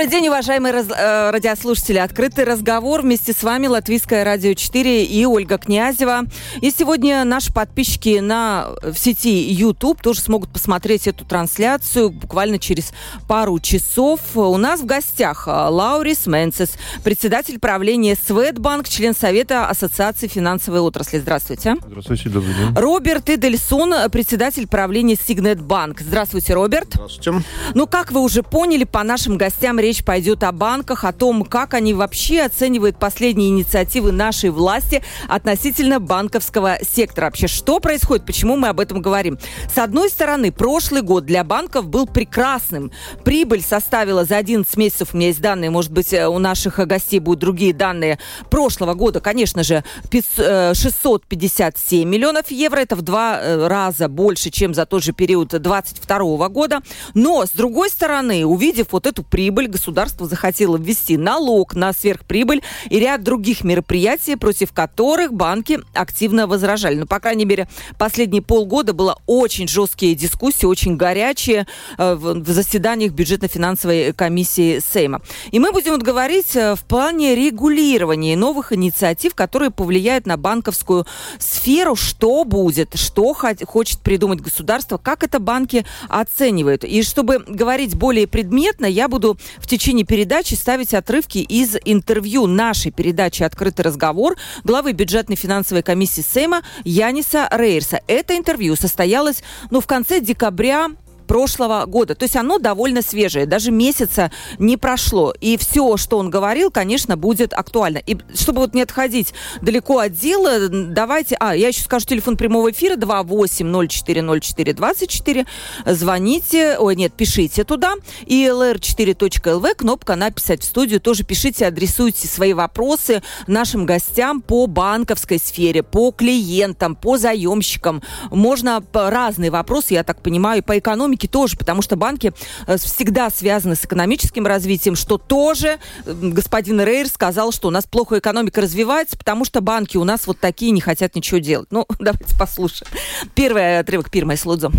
Добрый 0.00 0.18
день, 0.18 0.28
уважаемые 0.28 0.72
раз, 0.72 0.86
э, 0.88 1.30
радиослушатели. 1.30 1.98
Открытый 1.98 2.44
разговор. 2.44 3.02
Вместе 3.02 3.34
с 3.34 3.42
вами 3.42 3.66
Латвийское 3.66 4.24
радио 4.24 4.54
4 4.54 5.04
и 5.04 5.26
Ольга 5.26 5.58
Князева. 5.58 6.22
И 6.62 6.70
сегодня 6.70 7.22
наши 7.24 7.52
подписчики 7.52 8.18
на, 8.20 8.68
в 8.82 8.94
сети 8.94 9.52
YouTube 9.52 10.00
тоже 10.00 10.20
смогут 10.20 10.50
посмотреть 10.54 11.06
эту 11.06 11.26
трансляцию 11.26 12.08
буквально 12.08 12.58
через 12.58 12.94
пару 13.28 13.60
часов. 13.60 14.20
У 14.34 14.56
нас 14.56 14.80
в 14.80 14.86
гостях 14.86 15.46
э, 15.46 15.50
Лаурис 15.50 16.26
Менцес, 16.26 16.78
председатель 17.04 17.58
правления 17.58 18.16
Светбанк, 18.16 18.88
член 18.88 19.14
Совета 19.14 19.66
Ассоциации 19.66 20.28
финансовой 20.28 20.80
отрасли. 20.80 21.18
Здравствуйте. 21.18 21.76
Здравствуйте, 21.86 22.30
добрый 22.30 22.54
день. 22.54 22.74
Роберт 22.74 23.28
Эдельсон, 23.28 23.92
председатель 24.10 24.66
правления 24.66 25.16
Сигнет 25.16 25.60
Банк. 25.60 26.00
Здравствуйте, 26.00 26.54
Роберт. 26.54 26.88
Здравствуйте. 26.94 27.44
Ну, 27.74 27.86
как 27.86 28.12
вы 28.12 28.22
уже 28.22 28.42
поняли, 28.42 28.84
по 28.84 29.02
нашим 29.02 29.36
гостям 29.36 29.78
речь 29.78 29.89
речь 29.90 30.04
пойдет 30.04 30.44
о 30.44 30.52
банках, 30.52 31.02
о 31.02 31.12
том, 31.12 31.42
как 31.44 31.74
они 31.74 31.94
вообще 31.94 32.42
оценивают 32.42 32.96
последние 32.96 33.48
инициативы 33.48 34.12
нашей 34.12 34.50
власти 34.50 35.02
относительно 35.26 35.98
банковского 35.98 36.78
сектора. 36.80 37.24
Вообще, 37.24 37.48
что 37.48 37.80
происходит, 37.80 38.24
почему 38.24 38.56
мы 38.56 38.68
об 38.68 38.78
этом 38.78 39.02
говорим? 39.02 39.36
С 39.68 39.78
одной 39.78 40.08
стороны, 40.10 40.52
прошлый 40.52 41.02
год 41.02 41.26
для 41.26 41.42
банков 41.42 41.88
был 41.88 42.06
прекрасным. 42.06 42.92
Прибыль 43.24 43.62
составила 43.62 44.24
за 44.24 44.36
11 44.36 44.76
месяцев, 44.76 45.08
у 45.12 45.16
меня 45.16 45.26
есть 45.26 45.40
данные, 45.40 45.70
может 45.70 45.90
быть, 45.90 46.14
у 46.14 46.38
наших 46.38 46.76
гостей 46.86 47.18
будут 47.18 47.40
другие 47.40 47.74
данные, 47.74 48.20
прошлого 48.48 48.94
года, 48.94 49.18
конечно 49.18 49.64
же, 49.64 49.82
657 50.12 52.08
миллионов 52.08 52.52
евро. 52.52 52.78
Это 52.78 52.94
в 52.94 53.02
два 53.02 53.40
э, 53.40 53.66
раза 53.66 54.08
больше, 54.08 54.50
чем 54.50 54.72
за 54.72 54.86
тот 54.86 55.02
же 55.02 55.12
период 55.12 55.48
2022 55.48 56.48
года. 56.48 56.80
Но, 57.14 57.44
с 57.44 57.50
другой 57.50 57.90
стороны, 57.90 58.46
увидев 58.46 58.92
вот 58.92 59.08
эту 59.08 59.24
прибыль, 59.24 59.66
государство 59.80 60.26
захотело 60.26 60.76
ввести 60.76 61.16
налог 61.16 61.74
на 61.74 61.94
сверхприбыль 61.94 62.62
и 62.90 63.00
ряд 63.00 63.22
других 63.22 63.64
мероприятий, 63.64 64.36
против 64.36 64.72
которых 64.72 65.32
банки 65.32 65.80
активно 65.94 66.46
возражали. 66.46 66.96
Ну, 66.96 67.06
по 67.06 67.18
крайней 67.18 67.46
мере, 67.46 67.66
последние 67.98 68.42
полгода 68.42 68.92
было 68.92 69.18
очень 69.26 69.66
жесткие 69.66 70.14
дискуссии, 70.14 70.66
очень 70.66 70.96
горячие 70.98 71.66
э, 71.96 72.14
в, 72.14 72.34
в 72.40 72.48
заседаниях 72.50 73.12
бюджетно-финансовой 73.12 74.12
комиссии 74.12 74.80
Сейма. 74.80 75.22
И 75.50 75.58
мы 75.58 75.72
будем 75.72 75.92
вот 75.92 76.02
говорить 76.02 76.54
э, 76.54 76.74
в 76.74 76.84
плане 76.84 77.34
регулирования 77.34 78.36
новых 78.36 78.74
инициатив, 78.74 79.34
которые 79.34 79.70
повлияют 79.70 80.26
на 80.26 80.36
банковскую 80.36 81.06
сферу, 81.38 81.96
что 81.96 82.44
будет, 82.44 82.98
что 82.98 83.34
хочет 83.64 84.00
придумать 84.00 84.42
государство, 84.42 84.98
как 84.98 85.24
это 85.24 85.38
банки 85.38 85.86
оценивают. 86.10 86.84
И 86.84 87.02
чтобы 87.02 87.38
говорить 87.38 87.94
более 87.94 88.26
предметно, 88.26 88.84
я 88.84 89.08
буду 89.08 89.38
в 89.58 89.69
течение 89.70 90.04
передачи 90.04 90.54
ставить 90.54 90.94
отрывки 90.94 91.38
из 91.38 91.76
интервью 91.84 92.48
нашей 92.48 92.90
передачи 92.90 93.44
«Открытый 93.44 93.84
разговор» 93.84 94.36
главы 94.64 94.92
бюджетной 94.92 95.36
финансовой 95.36 95.84
комиссии 95.84 96.22
Сейма 96.22 96.62
Яниса 96.82 97.48
Рейерса. 97.52 98.00
Это 98.08 98.36
интервью 98.36 98.74
состоялось 98.74 99.44
ну, 99.70 99.80
в 99.80 99.86
конце 99.86 100.20
декабря 100.20 100.88
прошлого 101.30 101.86
года. 101.86 102.16
То 102.16 102.24
есть 102.24 102.34
оно 102.34 102.58
довольно 102.58 103.02
свежее, 103.02 103.46
даже 103.46 103.70
месяца 103.70 104.32
не 104.58 104.76
прошло. 104.76 105.32
И 105.40 105.56
все, 105.56 105.96
что 105.96 106.18
он 106.18 106.28
говорил, 106.28 106.72
конечно, 106.72 107.16
будет 107.16 107.52
актуально. 107.52 107.98
И 107.98 108.16
чтобы 108.34 108.62
вот 108.62 108.74
не 108.74 108.82
отходить 108.82 109.32
далеко 109.62 110.00
от 110.00 110.12
дела, 110.12 110.68
давайте... 110.68 111.36
А, 111.38 111.54
я 111.54 111.68
еще 111.68 111.82
скажу 111.82 112.06
телефон 112.06 112.36
прямого 112.36 112.72
эфира 112.72 112.96
28040424. 112.96 115.46
Звоните, 115.86 116.76
ой, 116.80 116.96
нет, 116.96 117.12
пишите 117.12 117.62
туда. 117.62 117.94
И 118.26 118.46
lr4.lv, 118.46 119.74
кнопка 119.76 120.16
«Написать 120.16 120.62
в 120.62 120.64
студию». 120.64 121.00
Тоже 121.00 121.22
пишите, 121.22 121.64
адресуйте 121.64 122.26
свои 122.26 122.54
вопросы 122.54 123.22
нашим 123.46 123.86
гостям 123.86 124.42
по 124.42 124.66
банковской 124.66 125.38
сфере, 125.38 125.84
по 125.84 126.10
клиентам, 126.10 126.96
по 126.96 127.18
заемщикам. 127.18 128.02
Можно 128.32 128.82
разные 128.92 129.52
вопросы, 129.52 129.94
я 129.94 130.02
так 130.02 130.22
понимаю, 130.22 130.64
по 130.64 130.76
экономике 130.76 131.19
экономики 131.20 131.26
тоже, 131.26 131.56
потому 131.56 131.82
что 131.82 131.96
банки 131.96 132.32
э, 132.66 132.76
всегда 132.76 133.30
связаны 133.30 133.76
с 133.76 133.84
экономическим 133.84 134.46
развитием, 134.46 134.96
что 134.96 135.18
тоже 135.18 135.78
господин 136.06 136.80
Рейр 136.80 137.08
сказал, 137.08 137.52
что 137.52 137.68
у 137.68 137.70
нас 137.70 137.86
плохо 137.86 138.18
экономика 138.18 138.60
развивается, 138.60 139.16
потому 139.18 139.44
что 139.44 139.60
банки 139.60 139.96
у 139.96 140.04
нас 140.04 140.26
вот 140.26 140.38
такие 140.38 140.72
не 140.72 140.80
хотят 140.80 141.14
ничего 141.14 141.38
делать. 141.38 141.68
Ну, 141.70 141.86
давайте 141.98 142.36
послушаем. 142.38 142.90
Первый 143.34 143.78
отрывок, 143.78 144.10
первое 144.10 144.36
слудзо. 144.36 144.70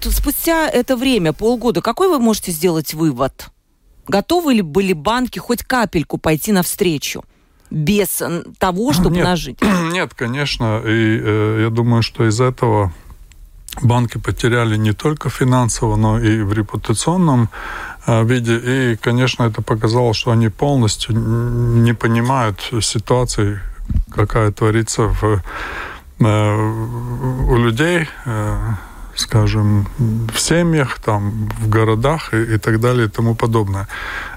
Спустя 0.00 0.68
это 0.68 0.96
время, 0.96 1.32
полгода, 1.32 1.80
какой 1.80 2.08
вы 2.08 2.18
можете 2.18 2.52
сделать 2.52 2.94
вывод? 2.94 3.48
Готовы 4.06 4.54
ли 4.54 4.62
были 4.62 4.92
банки 4.92 5.38
хоть 5.38 5.62
капельку 5.62 6.18
пойти 6.18 6.52
навстречу? 6.52 7.24
без 7.68 8.22
того, 8.60 8.92
чтобы 8.92 9.16
нет, 9.16 9.24
нажить? 9.24 9.58
Нет, 9.92 10.14
конечно. 10.14 10.80
И 10.84 11.20
э, 11.20 11.62
я 11.62 11.70
думаю, 11.70 12.02
что 12.02 12.24
из 12.28 12.40
этого 12.40 12.92
банки 13.82 14.18
потеряли 14.18 14.76
не 14.76 14.92
только 14.92 15.30
финансово, 15.30 15.96
но 15.96 16.18
и 16.18 16.42
в 16.42 16.52
репутационном 16.52 17.48
э, 18.06 18.24
виде. 18.24 18.56
И, 18.56 18.96
конечно, 18.96 19.44
это 19.44 19.62
показало, 19.62 20.14
что 20.14 20.30
они 20.30 20.48
полностью 20.48 21.14
не 21.16 21.94
понимают 21.94 22.72
ситуации, 22.80 23.60
какая 24.10 24.50
творится 24.50 25.02
в, 25.02 25.42
э, 26.20 26.56
у 27.48 27.56
людей, 27.56 28.08
э, 28.24 28.56
скажем, 29.16 29.86
в 30.32 30.38
семьях, 30.38 30.98
там, 31.00 31.48
в 31.60 31.68
городах 31.68 32.34
и, 32.34 32.54
и 32.54 32.58
так 32.58 32.80
далее 32.80 33.06
и 33.06 33.10
тому 33.10 33.34
подобное. 33.34 33.88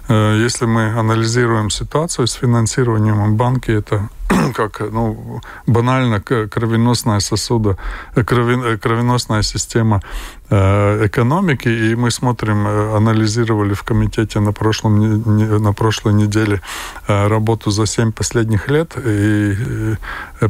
Если 0.09 0.65
мы 0.65 0.99
анализируем 0.99 1.69
ситуацию 1.69 2.25
с 2.25 2.33
финансированием 2.33 3.35
банки, 3.35 3.71
это 3.71 4.09
как 4.53 4.79
ну, 4.91 5.41
банально 5.67 6.21
кровеносная 6.21 7.19
сосуда, 7.19 7.77
э, 8.15 8.21
э, 8.21 8.77
кровеносная 8.77 9.43
система 9.43 10.01
э, 10.49 11.05
экономики, 11.05 11.69
и 11.69 11.95
мы 11.95 12.11
смотрим, 12.11 12.67
анализировали 12.67 13.73
в 13.73 13.83
комитете 13.83 14.39
на, 14.39 14.51
прошлом, 14.51 15.63
на 15.63 15.73
прошлой 15.73 16.13
неделе 16.13 16.61
работу 17.07 17.71
за 17.71 17.85
7 17.85 18.11
последних 18.11 18.69
лет, 18.69 18.97
и 19.05 19.95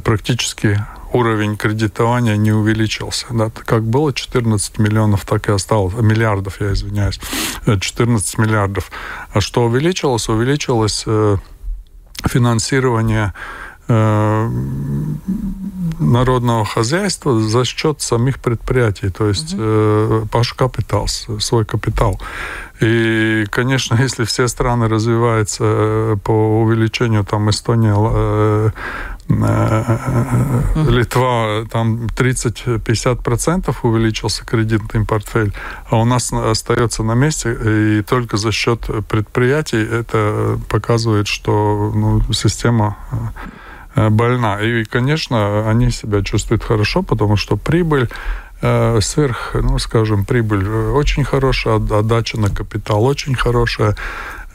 практически 0.03 0.79
уровень 1.13 1.57
кредитования 1.57 2.37
не 2.37 2.51
увеличился. 2.51 3.25
Да? 3.31 3.49
Как 3.49 3.83
было 3.83 4.13
14 4.13 4.79
миллионов, 4.79 5.25
так 5.25 5.49
и 5.49 5.51
осталось. 5.51 5.93
Миллиардов, 5.93 6.61
я 6.61 6.73
извиняюсь. 6.73 7.19
14 7.65 8.37
миллиардов. 8.37 8.91
А 9.33 9.41
что 9.41 9.65
увеличилось? 9.65 10.29
Увеличилось 10.29 11.05
финансирование 12.25 13.33
Э, 13.91 14.47
народного 15.99 16.63
хозяйства 16.63 17.39
за 17.39 17.65
счет 17.65 18.01
самих 18.01 18.39
предприятий, 18.39 19.09
то 19.09 19.27
есть 19.27 19.55
э, 19.57 20.25
паш 20.31 20.53
капитал, 20.53 21.07
свой 21.07 21.65
капитал. 21.65 22.21
И, 22.81 23.45
конечно, 23.49 23.97
если 23.99 24.25
все 24.25 24.47
страны 24.47 24.87
развиваются 24.87 25.63
э, 25.63 26.17
по 26.23 26.61
увеличению, 26.61 27.23
там 27.25 27.49
Эстония, 27.49 27.95
э, 27.97 28.69
э, 28.69 28.69
Литва, 30.75 31.65
там 31.71 32.07
30-50% 32.07 33.75
увеличился 33.83 34.43
кредитный 34.43 35.05
портфель, 35.05 35.53
а 35.89 35.97
у 35.97 36.05
нас 36.05 36.33
остается 36.33 37.03
на 37.03 37.13
месте, 37.13 37.53
и 37.53 38.01
только 38.01 38.37
за 38.37 38.51
счет 38.51 38.89
предприятий 39.07 39.81
это 39.83 40.59
показывает, 40.67 41.27
что 41.27 41.91
ну, 41.93 42.21
система 42.33 42.97
Э, 43.95 44.09
больна. 44.09 44.61
И, 44.61 44.83
конечно, 44.83 45.69
они 45.69 45.91
себя 45.91 46.21
чувствуют 46.21 46.63
хорошо, 46.63 47.01
потому 47.01 47.37
что 47.37 47.57
прибыль 47.57 48.07
э, 48.61 48.99
сверх, 49.01 49.51
ну, 49.53 49.79
скажем, 49.79 50.25
прибыль 50.25 50.65
э, 50.65 50.91
очень 50.91 51.23
хорошая, 51.23 51.75
отдача 51.75 52.39
на 52.39 52.49
капитал 52.49 53.03
очень 53.03 53.35
хорошая, 53.35 53.95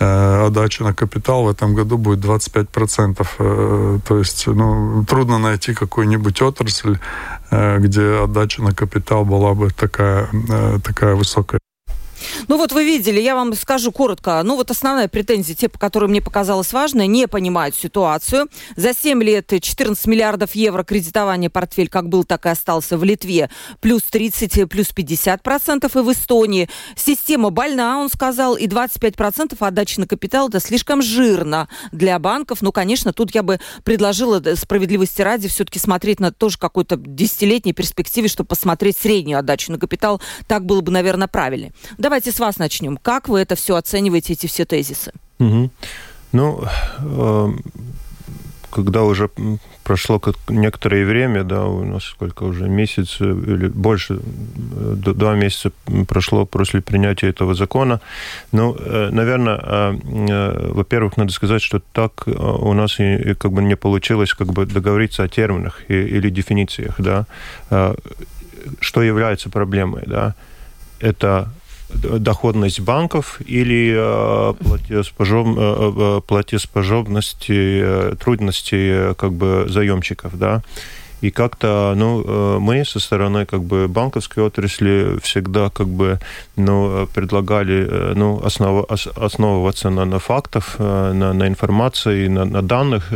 отдача 0.05 0.85
на 0.85 0.95
капитал 0.95 1.45
в 1.45 1.49
этом 1.49 1.75
году 1.75 1.99
будет 1.99 2.25
25%. 2.25 4.01
То 4.01 4.19
есть 4.19 4.47
ну, 4.47 5.05
трудно 5.05 5.39
найти 5.39 5.75
какую-нибудь 5.75 6.43
отрасль, 6.43 6.99
где 7.51 8.23
отдача 8.25 8.63
на 8.63 8.75
капитал 8.75 9.25
была 9.25 9.55
бы 9.55 9.71
такая, 9.71 10.29
такая 10.85 11.15
высокая. 11.15 11.61
Ну 12.49 12.59
вот 12.59 12.73
вы 12.73 12.85
видели, 12.85 13.21
я 13.21 13.35
вам 13.35 13.55
скажу 13.55 13.91
коротко. 13.91 14.43
Ну 14.45 14.57
вот 14.57 14.71
основная 14.71 15.09
претензия, 15.09 15.55
те, 15.55 15.69
по 15.69 15.79
которым 15.79 16.11
мне 16.11 16.21
показалось 16.21 16.73
важной, 16.73 17.07
не 17.07 17.27
понимают 17.27 17.75
ситуацию. 17.75 18.49
За 18.77 18.93
7 18.93 19.23
лет 19.23 19.53
14 19.61 20.07
миллиардов 20.07 20.55
евро 20.55 20.85
кредитования 20.85 21.49
портфель 21.49 21.89
как 21.89 22.09
был, 22.09 22.25
так 22.25 22.45
и 22.47 22.51
остался 22.51 22.99
в 22.99 23.05
Литве. 23.05 23.49
Плюс 23.81 24.03
30, 24.03 24.69
плюс 24.69 24.89
50 24.89 25.43
процентов 25.43 25.97
и 25.97 26.01
в 26.01 26.13
Эстонии. 26.13 26.69
Система 26.97 27.51
больна, 27.51 27.99
он 27.99 28.11
сказал, 28.11 28.57
и 28.57 28.67
25 28.67 29.17
процентов 29.17 29.63
отдачи 29.63 29.99
на 29.99 30.07
капитал 30.07 30.49
это 30.49 30.61
слишком 30.61 31.01
жирно 31.01 31.69
для 31.93 32.19
банков. 32.19 32.61
Ну, 32.61 32.73
конечно, 32.73 33.13
тут 33.13 33.35
я 33.35 33.43
бы 33.43 33.59
предложила 33.85 34.43
справедливости 34.55 35.23
ради 35.23 35.49
все-таки 35.49 35.79
смотреть 35.79 36.21
на 36.21 36.31
тоже 36.31 36.59
какой-то 36.59 36.97
десятилетней 36.97 37.73
перспективе, 37.73 38.29
чтобы 38.29 38.49
посмотреть 38.49 38.99
среднюю 38.99 39.39
отдачу 39.39 39.73
на 39.73 39.79
капитал. 39.79 40.21
Так 40.47 40.67
было 40.67 40.83
бы, 40.83 40.93
наверное, 40.93 41.29
правильнее. 41.29 41.73
Давайте 41.97 42.34
с 42.35 42.41
вас 42.41 42.59
начнем. 42.59 42.97
Как 42.97 43.29
вы 43.29 43.41
это 43.41 43.55
все 43.55 43.77
оцениваете, 43.77 44.33
эти 44.33 44.47
все 44.47 44.65
тезисы? 44.65 45.13
Угу. 45.39 45.71
Ну, 46.33 46.65
э, 46.99 47.53
когда 48.75 49.03
уже 49.05 49.31
прошло 49.85 50.21
некоторое 50.49 51.05
время, 51.05 51.45
да, 51.45 51.67
у 51.67 51.85
нас 51.85 52.05
сколько 52.05 52.45
уже, 52.45 52.69
месяц 52.69 53.21
или 53.21 53.69
больше, 53.69 54.19
два 55.15 55.35
месяца 55.35 55.71
прошло 56.09 56.47
после 56.47 56.81
принятия 56.81 57.29
этого 57.29 57.55
закона. 57.55 58.01
Ну, 58.53 58.77
э, 58.79 59.11
наверное, 59.13 59.61
э, 59.63 59.99
э, 60.29 60.71
во-первых, 60.73 61.17
надо 61.17 61.33
сказать, 61.33 61.63
что 61.63 61.81
так 61.93 62.27
у 62.27 62.73
нас 62.73 62.99
и 62.99 63.35
как 63.35 63.53
бы 63.53 63.63
не 63.63 63.77
получилось 63.77 64.35
как 64.35 64.49
бы 64.49 64.67
договориться 64.67 65.23
о 65.23 65.29
терминах 65.29 65.83
или 65.89 66.31
дефинициях, 66.31 66.95
да, 66.99 67.27
что 68.81 69.03
является 69.03 69.51
проблемой, 69.51 70.03
да. 70.07 70.35
Это 71.01 71.49
доходность 71.93 72.81
банков 72.81 73.41
или 73.47 73.95
платежеспособности, 76.27 78.17
трудности 78.17 79.15
как 79.15 79.33
бы 79.33 79.67
заемщиков, 79.69 80.39
да. 80.39 80.63
И 81.21 81.31
как-то, 81.31 81.95
ну, 81.97 82.23
э, 82.27 82.59
мы 82.59 82.85
со 82.85 83.01
стороны 83.01 83.47
как 83.47 83.63
бы 83.63 83.89
банковской 83.89 84.43
отрасли 84.43 85.19
всегда 85.23 85.71
как 85.71 85.89
бы, 85.89 86.19
ну, 86.57 87.07
предлагали, 87.15 87.87
э, 87.89 88.13
ну, 88.15 88.41
основ, 88.45 88.85
основываться 89.17 89.91
на, 89.91 90.05
на 90.05 90.19
фактах, 90.19 90.77
э, 90.79 91.13
на, 91.13 91.33
на 91.33 91.49
информации, 91.49 92.29
на, 92.29 92.45
на 92.45 92.63
данных, 92.63 93.11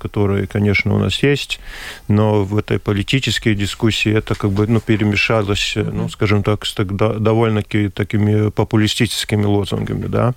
которые, 0.00 0.46
конечно, 0.46 0.94
у 0.94 0.98
нас 0.98 1.22
есть, 1.22 1.60
но 2.08 2.44
в 2.44 2.56
этой 2.56 2.78
политической 2.78 3.54
дискуссии 3.54 4.12
это 4.12 4.34
как 4.34 4.50
бы, 4.50 4.66
ну, 4.66 4.80
перемешалось, 4.80 5.74
ну, 5.76 6.08
скажем 6.08 6.42
так, 6.42 6.64
с 6.64 6.74
тогда 6.74 7.12
довольно-таки 7.14 7.88
такими 7.88 8.50
популистическими 8.50 9.44
лозунгами, 9.44 10.06
да. 10.06 10.34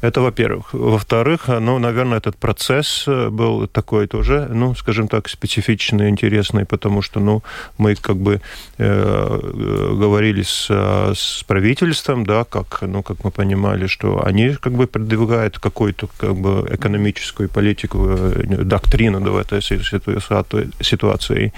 Это, 0.00 0.20
во-первых. 0.20 0.72
Во-вторых, 0.72 1.48
ну, 1.48 1.78
наверное, 1.78 2.18
этот 2.18 2.36
процесс 2.36 3.04
был 3.06 3.66
такой 3.66 4.06
тоже, 4.06 4.48
ну, 4.48 4.74
скажем 4.76 5.08
так, 5.08 5.28
специфичный, 5.28 6.08
интересный, 6.08 6.64
потому 6.64 7.02
что, 7.02 7.20
ну, 7.20 7.42
мы 7.78 7.96
как 7.96 8.16
бы 8.16 8.40
э, 8.78 9.40
говорили 9.98 10.42
с, 10.42 10.70
с 10.70 11.42
правительством, 11.46 12.24
да, 12.24 12.44
как, 12.44 12.82
ну, 12.82 13.02
как 13.02 13.24
мы 13.24 13.30
понимали, 13.32 13.88
что 13.88 14.24
они 14.24 14.54
как 14.60 14.72
бы 14.72 14.86
продвигают 14.86 15.58
какую-то 15.58 16.08
как 16.16 16.36
бы 16.36 16.68
экономическую 16.70 17.48
политику, 17.48 18.06
э, 18.08 18.64
доктрину 18.64 19.20
да, 19.20 19.30
в 19.30 19.36
этой 19.36 19.60
ситуации. 20.80 21.52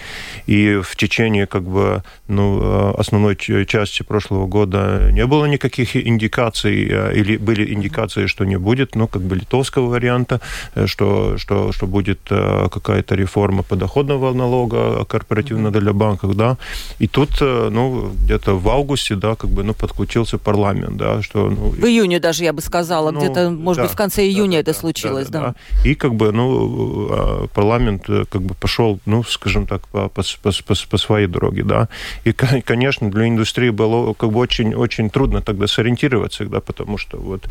И 0.47 0.81
в 0.83 0.97
течение 0.97 1.47
как 1.47 1.63
бы, 1.63 2.03
ну, 2.31 2.95
основной 2.97 3.37
части 3.67 4.03
прошлого 4.03 4.47
года 4.47 5.11
не 5.13 5.27
было 5.27 5.47
никаких 5.47 5.97
индикаций 5.97 6.89
э, 6.91 7.15
или 7.15 7.37
были 7.37 7.75
индикации, 7.75 8.27
что 8.27 8.45
не 8.45 8.57
будет, 8.57 8.95
ну, 8.95 9.09
как 9.09 9.23
бы 9.23 9.37
литовского 9.37 9.89
варианта, 9.89 10.41
э, 10.75 10.87
что, 10.87 11.39
что, 11.39 11.73
что 11.73 11.87
будет 11.87 12.21
э, 12.31 12.69
какая-то 12.71 13.15
реформа 13.15 13.63
подоходного 13.63 14.33
налога 14.33 15.05
корпоративного 15.05 15.81
для 15.81 15.93
банков, 15.93 16.37
да. 16.37 16.57
И 16.99 17.09
тут, 17.09 17.31
э, 17.41 17.69
ну, 17.71 18.13
где-то 18.25 18.59
в 18.59 18.69
августе, 18.69 19.17
да, 19.17 19.35
как 19.35 19.51
бы, 19.51 19.63
ну, 19.63 19.75
подключился 19.75 20.39
парламент, 20.39 20.97
да, 20.97 21.23
что... 21.23 21.51
Ну, 21.51 21.71
в 21.71 21.85
июне 21.85 22.21
даже, 22.21 22.45
я 22.45 22.53
бы 22.53 22.63
сказала, 22.63 23.11
ну, 23.11 23.21
где-то, 23.21 23.51
может 23.51 23.77
да, 23.77 23.83
быть, 23.83 23.93
в 23.93 23.97
конце 23.97 24.23
июня 24.23 24.57
да, 24.57 24.59
это 24.59 24.73
да, 24.73 24.79
случилось, 24.79 25.29
да, 25.29 25.41
да. 25.41 25.47
да. 25.47 25.91
И, 25.91 25.95
как 25.95 26.15
бы, 26.15 26.33
ну, 26.33 27.49
парламент, 27.55 28.05
как 28.07 28.43
бы, 28.43 28.55
пошел, 28.55 28.99
ну, 29.07 29.25
скажем 29.25 29.67
так, 29.67 29.89
по, 29.89 30.09
по, 30.09 30.23
по, 30.43 30.51
по, 30.51 30.75
по 30.91 30.99
своей 30.99 31.27
дороге, 31.27 31.63
да. 31.65 31.89
И, 32.25 32.33
конечно, 32.33 33.11
для 33.11 33.29
индустрии 33.29 33.71
было, 33.71 34.13
как 34.15 34.31
бы, 34.31 34.41
очень, 34.41 34.75
очень 34.75 35.11
трудно 35.11 35.41
тогда 35.41 35.67
сориентироваться, 35.67 36.45
да, 36.45 36.61
потому 36.61 36.99
что 36.99 37.17
вот 37.19 37.49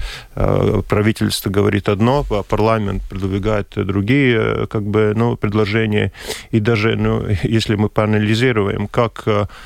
правительство 0.87 1.49
говорит 1.49 1.89
одно, 1.89 2.25
а 2.29 2.43
парламент 2.43 3.03
продвигает 3.09 3.67
другие 3.75 4.67
как 4.67 4.83
бы, 4.83 5.13
ну, 5.15 5.35
предложения. 5.35 6.11
И 6.51 6.59
даже 6.59 6.95
ну, 6.95 7.25
если 7.43 7.75
мы 7.75 7.89
поанализируем, 7.89 8.87
как, 8.87 9.25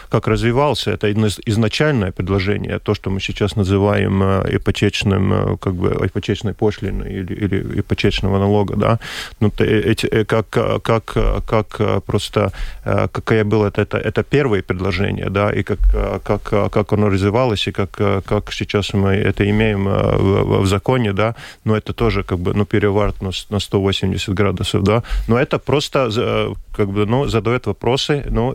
как 0.10 0.28
развивался 0.28 0.92
это 0.92 1.12
изначальное 1.12 2.12
предложение, 2.12 2.80
то, 2.80 2.94
что 2.94 3.10
мы 3.10 3.20
сейчас 3.20 3.56
называем 3.56 4.24
э, 4.24 4.58
ипотечным, 4.58 5.34
э, 5.34 5.58
как 5.58 5.74
бы, 5.76 5.90
ипотечной 6.06 6.54
пошлиной 6.54 7.14
или, 7.14 7.34
или 7.34 7.80
ипотечного 7.80 8.40
налога, 8.40 8.76
да, 8.76 9.00
ну, 9.40 9.52
эти, 9.60 10.06
э, 10.06 10.26
как, 10.26 10.50
как, 10.50 11.18
как 11.46 12.04
просто, 12.04 12.52
какая 12.84 13.44
была 13.44 13.68
это, 13.68 13.98
это 13.98 14.24
первое 14.24 14.62
предложение, 14.62 14.93
да, 15.30 15.52
и 15.52 15.64
как, 15.64 15.80
как, 16.24 16.44
как 16.72 16.94
оно 16.94 17.10
развивалось, 17.10 17.68
и 17.68 17.72
как, 17.72 17.92
как 17.92 18.52
сейчас 18.52 18.94
мы 18.94 19.14
это 19.14 19.50
имеем 19.50 19.86
в, 19.86 20.62
в 20.62 20.68
законе, 20.68 21.14
да, 21.14 21.36
но 21.66 21.76
это 21.76 21.94
тоже 21.94 22.24
как 22.24 22.40
бы, 22.40 22.54
ну, 22.54 22.66
переворот 22.66 23.22
на, 23.22 23.32
на 23.50 23.60
180 23.60 24.34
градусов, 24.34 24.84
да, 24.84 25.04
но 25.28 25.38
это 25.38 25.60
просто 25.60 26.54
как 26.76 26.90
бы, 26.90 27.06
ну, 27.06 27.28
задает 27.28 27.68
вопросы, 27.68 28.26
ну, 28.30 28.54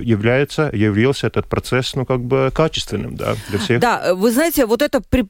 является, 0.00 0.70
явился 0.72 1.26
этот 1.26 1.46
процесс, 1.46 1.94
ну, 1.94 2.04
как 2.04 2.20
бы 2.20 2.50
качественным, 2.52 3.16
да, 3.16 3.34
для 3.48 3.58
всех. 3.58 3.80
Да, 3.80 4.14
вы 4.14 4.30
знаете, 4.32 4.66
вот 4.66 4.82
это 4.82 5.00
при 5.00 5.26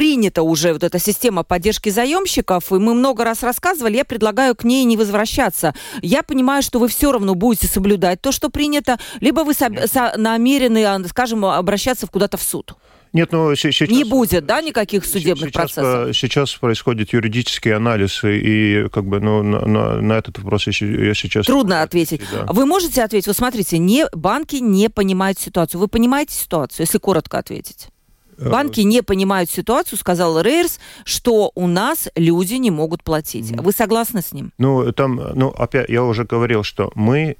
принята 0.00 0.40
уже 0.40 0.72
вот 0.72 0.82
эта 0.82 0.98
система 0.98 1.42
поддержки 1.42 1.90
заемщиков, 1.90 2.72
и 2.72 2.76
мы 2.76 2.94
много 2.94 3.22
раз 3.22 3.42
рассказывали, 3.42 3.98
я 3.98 4.06
предлагаю 4.06 4.54
к 4.54 4.64
ней 4.64 4.84
не 4.84 4.96
возвращаться. 4.96 5.74
Я 6.00 6.22
понимаю, 6.22 6.62
что 6.62 6.78
вы 6.78 6.88
все 6.88 7.12
равно 7.12 7.34
будете 7.34 7.66
соблюдать 7.66 8.22
то, 8.22 8.32
что 8.32 8.48
принято, 8.48 8.98
либо 9.20 9.40
вы 9.40 9.52
намерены, 10.16 10.86
а, 10.86 10.98
скажем, 11.06 11.44
обращаться 11.44 12.06
куда-то 12.06 12.38
в 12.38 12.42
суд. 12.42 12.76
Нет, 13.12 13.30
ну 13.30 13.54
сейчас... 13.54 13.90
Не 13.90 14.04
будет, 14.04 14.46
да, 14.46 14.62
никаких 14.62 15.04
судебных 15.04 15.50
сейчас, 15.50 15.72
процессов? 15.72 16.16
Сейчас 16.16 16.54
происходит 16.54 17.12
юридический 17.12 17.74
анализ, 17.74 18.24
и 18.24 18.86
как 18.90 19.04
бы, 19.04 19.20
ну, 19.20 19.42
на, 19.42 19.66
на, 19.66 20.00
на 20.00 20.12
этот 20.14 20.38
вопрос 20.38 20.66
я 20.66 20.72
сейчас... 21.12 21.44
Трудно 21.44 21.82
ответить. 21.82 22.22
Да. 22.32 22.46
Вы 22.50 22.64
можете 22.64 23.02
ответить? 23.02 23.26
Вот 23.26 23.36
смотрите, 23.36 23.76
не, 23.76 24.06
банки 24.14 24.56
не 24.56 24.88
понимают 24.88 25.38
ситуацию. 25.38 25.78
Вы 25.78 25.88
понимаете 25.88 26.32
ситуацию, 26.34 26.86
если 26.86 26.96
коротко 26.96 27.36
ответить? 27.36 27.88
Банки 28.48 28.80
не 28.80 29.02
понимают 29.02 29.50
ситуацию, 29.50 29.98
сказал 29.98 30.40
Рейерс, 30.40 30.80
что 31.04 31.52
у 31.54 31.66
нас 31.66 32.08
люди 32.16 32.54
не 32.54 32.70
могут 32.70 33.02
платить. 33.02 33.50
Вы 33.50 33.72
согласны 33.72 34.22
с 34.22 34.32
ним? 34.32 34.52
Ну, 34.58 34.92
там, 34.92 35.20
ну, 35.34 35.48
опять, 35.48 35.88
я 35.88 36.04
уже 36.04 36.24
говорил, 36.24 36.62
что 36.62 36.90
мы 36.94 37.36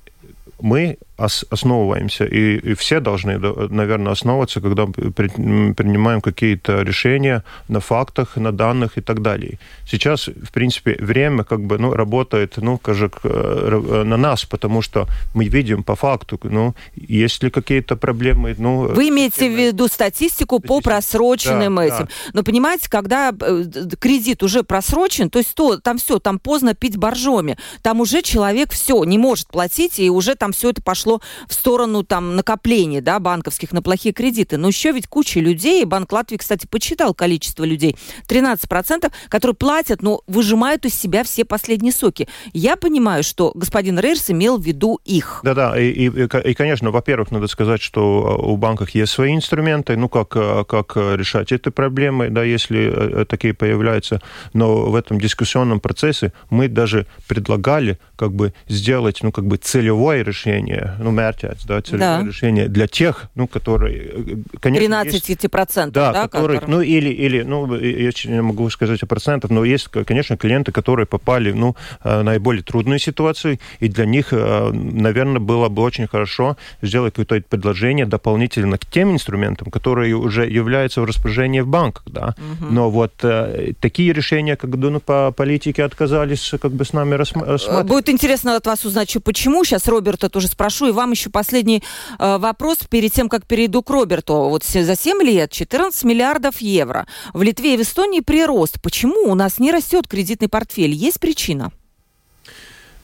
мы 0.61 0.99
основываемся, 1.21 2.25
и, 2.25 2.57
и 2.57 2.75
все 2.75 3.01
должны, 3.01 3.39
наверное, 3.39 4.13
основываться, 4.13 4.61
когда 4.61 4.87
принимаем 4.87 6.21
какие-то 6.21 6.83
решения 6.83 7.43
на 7.69 7.81
фактах, 7.81 8.37
на 8.37 8.53
данных 8.53 8.99
и 8.99 9.01
так 9.01 9.23
далее. 9.23 9.59
Сейчас, 9.87 10.29
в 10.29 10.53
принципе, 10.53 10.97
время 11.01 11.45
как 11.45 11.61
бы, 11.61 11.79
ну, 11.79 11.95
работает, 11.95 12.57
ну, 12.57 12.79
скажем, 12.83 13.11
э, 13.25 14.03
на 14.05 14.17
нас, 14.17 14.45
потому 14.45 14.83
что 14.83 15.07
мы 15.35 15.45
видим 15.49 15.83
по 15.83 15.97
факту, 15.97 16.39
ну, 16.43 16.75
есть 16.97 17.43
ли 17.43 17.51
какие-то 17.51 17.97
проблемы, 17.97 18.55
ну... 18.59 18.89
Вы 18.89 19.09
имеете 19.09 19.49
в 19.49 19.59
виду 19.59 19.89
статистику 19.89 20.61
по 20.61 20.81
просроченным 20.81 21.77
да, 21.77 21.85
этим. 21.85 22.07
Да. 22.07 22.09
Но 22.35 22.43
понимаете, 22.43 22.89
когда 22.89 23.33
э, 23.41 23.65
кредит 23.99 24.43
уже 24.43 24.63
просрочен, 24.63 25.31
то 25.31 25.39
есть 25.39 25.55
то, 25.55 25.79
там 25.79 25.99
все, 25.99 26.19
там 26.19 26.39
поздно 26.39 26.75
пить 26.75 26.97
боржоми, 26.97 27.57
там 27.83 28.01
уже 28.01 28.23
человек 28.23 28.73
все, 28.73 29.03
не 29.05 29.19
может 29.19 29.49
платить, 29.49 29.99
и 29.99 30.11
уже 30.11 30.35
там 30.35 30.53
все 30.53 30.71
это 30.71 30.83
пошло 30.83 31.10
пошло 31.11 31.21
в 31.49 31.55
сторону 31.55 32.03
там 32.03 32.37
накоплений, 32.37 33.01
да, 33.01 33.19
банковских 33.19 33.73
на 33.73 33.83
плохие 33.83 34.13
кредиты. 34.13 34.57
Но 34.57 34.69
еще 34.69 34.93
ведь 34.93 35.07
куча 35.07 35.41
людей, 35.41 35.85
Банк 35.85 36.13
Латвии, 36.13 36.37
кстати, 36.37 36.67
почитал 36.67 37.15
количество 37.15 37.65
людей, 37.65 37.97
13%, 38.29 39.11
которые 39.29 39.55
платят, 39.55 40.03
но 40.03 40.21
выжимают 40.27 40.85
из 40.85 40.95
себя 40.95 41.25
все 41.25 41.45
последние 41.45 41.93
соки. 41.93 42.29
Я 42.53 42.77
понимаю, 42.77 43.23
что 43.23 43.53
господин 43.55 43.99
Рейерс 43.99 44.31
имел 44.31 44.59
в 44.59 44.65
виду 44.65 45.01
их. 45.05 45.41
Да-да, 45.43 45.79
и, 45.79 45.91
и, 45.91 46.09
и, 46.09 46.55
конечно, 46.55 46.91
во-первых, 46.91 47.31
надо 47.31 47.47
сказать, 47.49 47.81
что 47.83 48.39
у 48.39 48.57
банков 48.57 48.91
есть 48.91 49.13
свои 49.13 49.35
инструменты, 49.35 49.97
ну, 49.97 50.09
как, 50.09 50.29
как 50.29 50.97
решать 50.97 51.53
эти 51.53 51.71
проблемы, 51.71 52.29
да, 52.31 52.45
если 52.45 53.23
э, 53.23 53.25
такие 53.25 53.55
появляются. 53.55 54.21
Но 54.53 54.91
в 54.91 54.95
этом 54.95 55.21
дискуссионном 55.21 55.81
процессе 55.81 56.33
мы 56.51 56.69
даже 56.69 57.07
предлагали 57.27 57.99
как 58.17 58.33
бы 58.33 58.53
сделать, 58.69 59.21
ну, 59.23 59.33
как 59.33 59.47
бы 59.47 59.57
целевое 59.57 60.23
решение 60.23 60.95
ну, 61.03 61.11
мērķēts, 61.11 61.67
да, 61.67 61.81
целевое 61.83 62.23
да. 62.23 62.27
решение 62.27 62.69
для 62.69 62.87
тех, 62.87 63.27
ну, 63.35 63.47
которые, 63.47 64.39
конечно, 64.61 65.03
13%, 65.03 65.91
да, 65.91 66.13
да 66.13 66.29
которых, 66.29 66.61
которые... 66.61 66.77
ну, 66.77 66.81
или, 66.83 67.09
или, 67.09 67.43
ну, 67.43 67.75
я 67.75 68.11
не 68.25 68.43
могу 68.43 68.69
сказать 68.71 69.03
о 69.03 69.07
процентах, 69.07 69.51
но 69.51 69.65
есть, 69.65 69.89
конечно, 69.89 70.37
клиенты, 70.37 70.73
которые 70.73 71.07
попали, 71.07 71.53
ну, 71.53 71.77
в 72.05 72.23
наиболее 72.23 72.63
трудную 72.63 72.99
ситуацию, 72.99 73.59
и 73.81 73.89
для 73.89 74.05
них, 74.05 74.33
наверное, 74.33 75.41
было 75.41 75.69
бы 75.69 75.83
очень 75.83 76.07
хорошо 76.07 76.57
сделать 76.83 77.15
какое-то 77.15 77.49
предложение 77.49 78.07
дополнительно 78.07 78.79
к 78.79 78.87
тем 78.87 79.13
инструментам, 79.13 79.71
которые 79.71 80.15
уже 80.15 80.47
являются 80.47 81.01
в 81.01 81.05
распоряжении 81.05 81.61
в 81.61 81.69
банках, 81.69 82.05
да. 82.07 82.35
Угу. 82.39 82.73
Но 82.73 82.91
вот 82.91 83.13
э, 83.23 83.73
такие 83.81 84.13
решения, 84.13 84.57
как 84.57 84.71
ну, 84.71 85.01
по 85.01 85.33
политике 85.33 85.85
отказались 85.85 86.53
как 86.61 86.73
бы 86.73 86.85
с 86.85 86.93
нами 86.93 87.15
рассматривать. 87.15 87.87
Будет 87.87 88.09
интересно 88.09 88.57
от 88.57 88.67
вас 88.67 88.85
узнать, 88.85 89.17
почему. 89.25 89.65
Сейчас 89.65 89.89
Роберта 89.89 90.29
тоже 90.29 90.49
спрошу. 90.49 90.90
И 90.91 90.93
вам 90.93 91.13
еще 91.13 91.31
последний 91.31 91.85
э, 92.19 92.39
вопрос 92.39 92.79
перед 92.91 93.13
тем, 93.13 93.29
как 93.29 93.47
перейду 93.47 93.83
к 93.83 93.91
Роберту. 93.91 94.35
Вот 94.35 94.65
за 94.65 94.97
7 94.97 95.23
лет 95.23 95.53
14 95.53 96.03
миллиардов 96.05 96.61
евро. 96.61 97.07
В 97.33 97.43
Литве 97.43 97.75
и 97.75 97.77
в 97.77 97.83
Эстонии 97.83 98.21
прирост. 98.21 98.83
Почему 98.83 99.31
у 99.31 99.35
нас 99.37 99.61
не 99.61 99.71
растет 99.71 100.09
кредитный 100.09 100.49
портфель? 100.49 100.91
Есть 100.91 101.21
причина? 101.21 101.71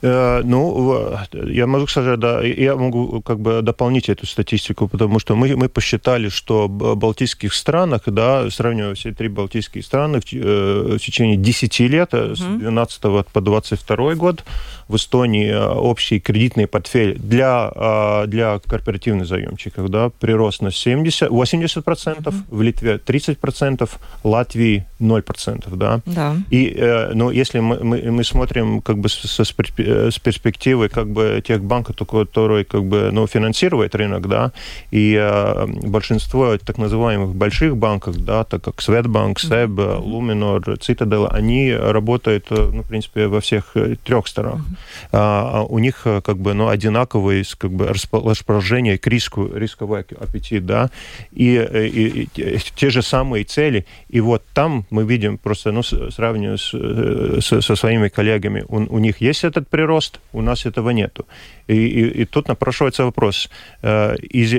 Э, 0.01 0.41
ну, 0.43 1.17
я 1.33 1.65
могу 1.65 1.87
сказать, 1.87 2.19
да, 2.19 2.43
я 2.43 2.75
могу 2.75 3.21
как 3.21 3.39
бы 3.39 3.61
дополнить 3.61 4.09
эту 4.09 4.27
статистику, 4.27 4.87
потому 4.87 5.19
что 5.19 5.35
мы, 5.35 5.55
мы 5.55 5.69
посчитали, 5.69 6.29
что 6.29 6.67
в 6.67 6.95
Балтийских 6.95 7.53
странах, 7.53 8.01
да, 8.05 8.49
сравнивая 8.49 8.93
все 8.93 9.11
три 9.11 9.27
Балтийские 9.27 9.83
страны, 9.83 10.19
в, 10.19 10.33
э, 10.33 10.97
в 10.97 10.99
течение 10.99 11.37
10 11.37 11.79
лет, 11.79 12.13
mm-hmm. 12.13 12.35
с 12.35 12.39
12 12.39 13.01
по 13.33 13.41
22 13.41 14.15
год, 14.15 14.43
в 14.87 14.95
Эстонии 14.95 15.53
общий 15.53 16.19
кредитный 16.19 16.67
портфель 16.67 17.17
для, 17.17 18.23
для 18.27 18.59
корпоративных 18.59 19.27
заемщиков, 19.27 19.89
да, 19.89 20.09
прирост 20.09 20.61
на 20.61 20.71
70, 20.71 21.29
80%, 21.29 21.83
mm-hmm. 21.83 22.33
в 22.49 22.61
Литве 22.61 22.99
30%, 23.05 23.89
Латвии 24.23 24.85
0%, 24.99 25.75
да. 25.75 26.01
да. 26.05 26.35
И, 26.49 26.75
ну, 27.13 27.31
если 27.31 27.59
мы, 27.59 27.83
мы, 27.83 28.11
мы 28.11 28.23
смотрим 28.23 28.81
как 28.81 28.99
бы 28.99 29.09
со 29.09 29.43
Э, 29.77 30.09
с 30.11 30.19
перспективы 30.19 30.89
как 30.89 31.07
бы 31.07 31.41
тех 31.45 31.63
банков, 31.63 31.95
которые 31.95 32.65
как 32.65 32.83
бы, 32.83 33.09
ну, 33.11 33.27
финансируют 33.27 33.95
рынок, 33.95 34.27
да, 34.27 34.51
и 34.91 35.15
э, 35.19 35.65
большинство 35.67 36.57
так 36.57 36.77
называемых 36.77 37.35
больших 37.35 37.77
банков, 37.77 38.17
да, 38.17 38.43
так 38.43 38.63
как 38.63 38.81
Светбанк, 38.81 39.39
Себ, 39.39 39.79
Luminor, 39.79 40.61
Citadel, 40.79 41.27
они 41.27 41.73
работают, 41.73 42.45
э, 42.49 42.69
ну, 42.73 42.83
в 42.83 42.87
принципе, 42.87 43.27
во 43.27 43.39
всех 43.39 43.71
э, 43.75 43.95
трех 44.03 44.27
сторонах. 44.27 44.65
Mm-hmm. 44.77 45.09
А, 45.11 45.63
у 45.63 45.79
них 45.79 46.01
как 46.03 46.37
бы, 46.37 46.53
ну, 46.53 46.67
одинаковый 46.67 47.43
как 47.57 47.71
бы 47.71 47.87
расположение 47.87 48.97
к 48.97 49.07
риску, 49.07 49.49
рисковый 49.53 50.01
аппетит, 50.01 50.65
да, 50.65 50.89
и, 51.31 51.55
и, 51.55 52.23
и 52.23 52.59
те 52.75 52.89
же 52.89 53.01
самые 53.01 53.43
цели. 53.43 53.85
И 54.09 54.19
вот 54.19 54.43
там 54.53 54.85
мы 54.89 55.03
видим 55.03 55.37
просто, 55.37 55.71
ну, 55.71 55.83
сравнивая 55.83 56.57
с, 56.57 56.73
с, 56.73 57.61
со 57.61 57.75
своими 57.75 58.09
коллегами, 58.09 58.63
у, 58.67 58.77
у 58.77 58.99
них 58.99 59.21
есть 59.21 59.43
этот 59.43 59.69
прирост, 59.69 60.19
у 60.33 60.41
нас 60.41 60.65
этого 60.65 60.89
нету. 60.91 61.25
И, 61.67 61.75
и, 61.75 62.21
и 62.21 62.25
тут 62.25 62.47
напрашивается 62.47 63.03
вопрос, 63.03 63.49
э, 63.81 64.15
из, 64.17 64.53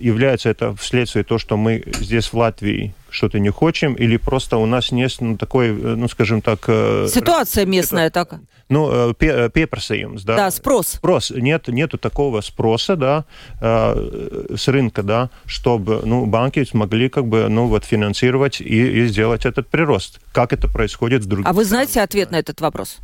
является 0.00 0.48
это 0.48 0.74
вследствие 0.76 1.24
того, 1.24 1.38
что 1.38 1.56
мы 1.56 1.82
здесь 2.00 2.32
в 2.32 2.34
Латвии 2.34 2.94
что-то 3.10 3.38
не 3.38 3.50
хотим, 3.50 3.94
или 3.94 4.16
просто 4.16 4.56
у 4.58 4.66
нас 4.66 4.92
нет 4.92 5.12
ну, 5.20 5.36
такой, 5.36 5.68
э, 5.68 5.70
ну, 5.72 6.08
скажем 6.08 6.42
так... 6.42 6.64
Э, 6.68 7.08
Ситуация 7.08 7.64
местная 7.66 8.08
это, 8.08 8.24
так. 8.24 8.40
Ну, 8.68 9.14
пепросоюз, 9.14 10.24
да. 10.24 10.36
Да, 10.36 10.50
спрос. 10.50 10.88
Спрос. 10.88 11.30
Нет, 11.30 11.68
нету 11.68 11.96
такого 11.96 12.42
спроса, 12.42 12.96
да, 12.96 13.24
с 13.60 14.68
рынка, 14.68 15.02
да, 15.02 15.30
чтобы, 15.46 16.02
ну, 16.04 16.26
банки 16.26 16.62
смогли, 16.64 17.08
как 17.08 17.26
бы, 17.26 17.48
ну, 17.48 17.66
вот, 17.66 17.86
финансировать 17.86 18.60
и, 18.60 18.64
и 18.64 19.06
сделать 19.06 19.46
этот 19.46 19.68
прирост. 19.68 20.20
Как 20.32 20.52
это 20.52 20.68
происходит 20.68 21.24
в 21.24 21.26
других 21.26 21.46
А 21.46 21.54
вы 21.54 21.64
знаете 21.64 22.02
ответ 22.02 22.30
на 22.30 22.36
этот 22.36 22.60
вопрос? 22.60 22.98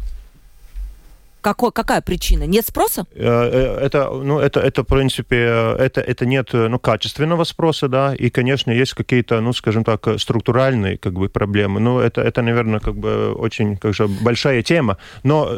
Какой, 1.44 1.72
какая 1.72 2.00
причина? 2.00 2.44
Нет 2.44 2.66
спроса? 2.66 3.04
Э, 3.14 3.50
э, 3.52 3.86
это, 3.86 4.08
ну, 4.10 4.38
это, 4.38 4.60
это, 4.60 4.82
в 4.82 4.86
принципе, 4.86 5.36
это, 5.78 6.00
это 6.00 6.24
нет 6.24 6.48
ну, 6.54 6.78
качественного 6.78 7.44
спроса, 7.44 7.88
да, 7.88 8.14
и, 8.14 8.30
конечно, 8.30 8.70
есть 8.70 8.94
какие-то, 8.94 9.42
ну, 9.42 9.52
скажем 9.52 9.84
так, 9.84 10.08
структуральные 10.18 10.96
как 10.96 11.12
бы, 11.12 11.28
проблемы. 11.28 11.80
Ну, 11.80 11.98
это, 11.98 12.22
это, 12.22 12.40
наверное, 12.40 12.80
как 12.80 12.94
бы 12.94 13.34
очень 13.34 13.76
как 13.76 13.92
же, 13.92 14.08
большая 14.08 14.62
тема, 14.62 14.96
но... 15.22 15.50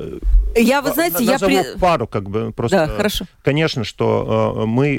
Я, 0.56 0.82
вы 0.82 0.90
знаете, 0.90 1.22
я... 1.22 1.38
При... 1.38 1.78
пару, 1.78 2.08
как 2.08 2.28
бы, 2.28 2.50
просто... 2.50 2.76
Да, 2.78 2.88
хорошо. 2.88 3.26
Конечно, 3.44 3.84
что 3.84 4.64
мы 4.66 4.98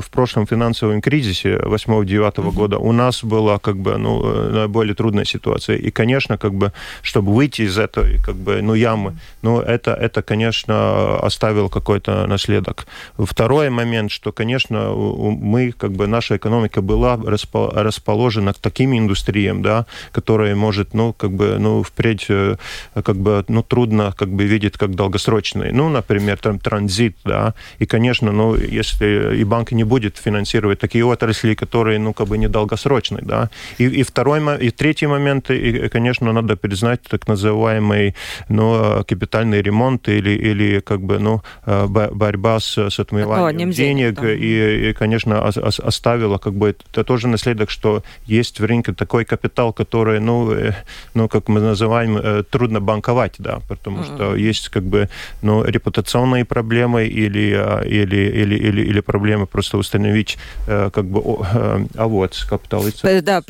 в 0.00 0.08
прошлом 0.10 0.46
финансовом 0.46 1.00
кризисе 1.00 1.56
8-9 1.56 2.40
угу. 2.40 2.50
года 2.52 2.78
у 2.78 2.92
нас 2.92 3.24
была, 3.24 3.58
как 3.58 3.76
бы, 3.76 3.96
ну, 3.98 4.22
наиболее 4.50 4.94
трудная 4.94 5.24
ситуация, 5.24 5.76
и, 5.76 5.90
конечно, 5.90 6.38
как 6.38 6.54
бы, 6.54 6.72
чтобы 7.02 7.34
выйти 7.34 7.62
из 7.62 7.76
этой, 7.76 8.22
как 8.22 8.36
бы, 8.36 8.62
ну, 8.62 8.74
ямы, 8.74 9.16
ну, 9.42 9.60
это, 9.60 9.90
это 9.94 10.11
это, 10.12 10.22
конечно, 10.22 11.18
оставил 11.20 11.70
какой-то 11.70 12.26
наследок. 12.26 12.86
Второй 13.18 13.70
момент, 13.70 14.10
что, 14.10 14.30
конечно, 14.32 14.92
мы, 14.92 15.72
как 15.72 15.92
бы, 15.92 16.06
наша 16.06 16.36
экономика 16.36 16.82
была 16.82 17.16
расположена 17.16 18.52
к 18.52 18.58
таким 18.58 18.92
индустриям, 18.92 19.62
да, 19.62 19.86
которые, 20.12 20.54
может, 20.54 20.94
ну, 20.94 21.14
как 21.14 21.30
бы, 21.30 21.56
ну, 21.58 21.82
впредь, 21.82 22.26
э, 22.28 22.56
как 22.94 23.16
бы, 23.16 23.44
ну, 23.48 23.62
трудно, 23.62 24.12
как 24.16 24.28
бы, 24.28 24.44
видеть 24.44 24.76
как 24.76 24.94
долгосрочные. 24.94 25.72
Ну, 25.72 25.88
например, 25.88 26.36
там, 26.36 26.58
транзит, 26.58 27.16
да, 27.24 27.54
и, 27.80 27.86
конечно, 27.86 28.32
ну, 28.32 28.54
если 28.54 29.36
и 29.40 29.44
банк 29.44 29.72
не 29.72 29.84
будет 29.84 30.18
финансировать 30.18 30.78
такие 30.78 31.04
отрасли, 31.04 31.54
которые, 31.54 31.98
ну, 31.98 32.12
как 32.12 32.28
бы, 32.28 32.38
не 32.38 32.48
долгосрочные, 32.48 33.22
да. 33.22 33.48
И, 33.78 33.84
и 33.84 34.02
второй, 34.02 34.40
и 34.66 34.70
третий 34.70 35.06
момент, 35.06 35.50
и, 35.50 35.88
конечно, 35.88 36.32
надо 36.32 36.56
признать 36.56 37.00
так 37.02 37.28
называемый, 37.28 38.14
ну, 38.48 39.02
капитальный 39.08 39.62
ремонт, 39.62 40.01
ремонт 40.02 40.08
или, 40.08 40.30
или 40.30 40.80
как 40.80 41.00
бы, 41.00 41.18
ну, 41.18 41.42
э, 41.66 41.86
борьба 41.86 42.60
с, 42.60 42.78
с 42.78 43.00
отмыванием 43.00 43.70
денег, 43.70 44.20
денег 44.20 44.40
и, 44.40 44.90
и, 44.90 44.92
конечно, 44.92 45.46
оставила 45.46 46.38
как 46.38 46.54
бы 46.54 46.68
это 46.68 47.04
тоже 47.04 47.28
наследок, 47.28 47.70
что 47.70 48.02
есть 48.26 48.60
в 48.60 48.64
рынке 48.64 48.92
такой 48.92 49.24
капитал, 49.24 49.72
который, 49.72 50.20
ну, 50.20 50.52
э, 50.52 50.72
ну 51.14 51.28
как 51.28 51.48
мы 51.48 51.60
называем, 51.60 52.16
э, 52.16 52.42
трудно 52.50 52.80
банковать, 52.80 53.34
да, 53.38 53.60
потому 53.68 53.98
mm-hmm. 53.98 54.14
что 54.14 54.36
есть 54.36 54.68
как 54.68 54.82
бы, 54.82 55.08
ну, 55.42 55.64
репутационные 55.64 56.44
проблемы 56.44 57.04
или, 57.04 57.56
или, 57.86 58.42
или, 58.42 58.54
или, 58.54 58.82
или 58.82 59.00
проблемы 59.00 59.46
просто 59.46 59.78
установить 59.78 60.38
как 60.66 61.04
бы 61.04 61.22
а 61.96 62.06
вот 62.06 62.46
капитал. 62.48 62.84
Да, 63.02 63.40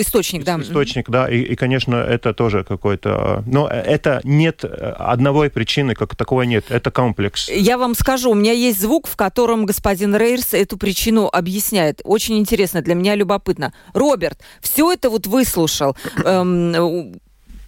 источник, 0.00 0.44
да. 0.44 0.58
Источник, 0.60 1.10
да, 1.10 1.28
и, 1.28 1.40
и 1.52 1.56
конечно, 1.56 1.96
это 1.96 2.32
тоже 2.34 2.64
какой-то... 2.64 3.42
Но 3.46 3.68
это 3.68 4.20
нет 4.24 4.64
одного 4.64 5.44
причины 5.50 5.81
причины 5.82 5.94
как 5.94 6.16
таковой 6.16 6.46
нет. 6.46 6.66
Это 6.68 6.90
комплекс. 6.90 7.48
Я 7.48 7.78
вам 7.78 7.94
скажу, 7.94 8.30
у 8.30 8.34
меня 8.34 8.52
есть 8.52 8.80
звук, 8.80 9.06
в 9.06 9.16
котором 9.16 9.66
господин 9.66 10.16
Рейерс 10.16 10.54
эту 10.54 10.76
причину 10.76 11.28
объясняет. 11.32 12.00
Очень 12.04 12.38
интересно, 12.38 12.82
для 12.82 12.94
меня 12.94 13.14
любопытно. 13.14 13.72
Роберт, 13.94 14.40
все 14.60 14.92
это 14.92 15.10
вот 15.10 15.26
выслушал. 15.26 15.96
Эм, 16.24 17.20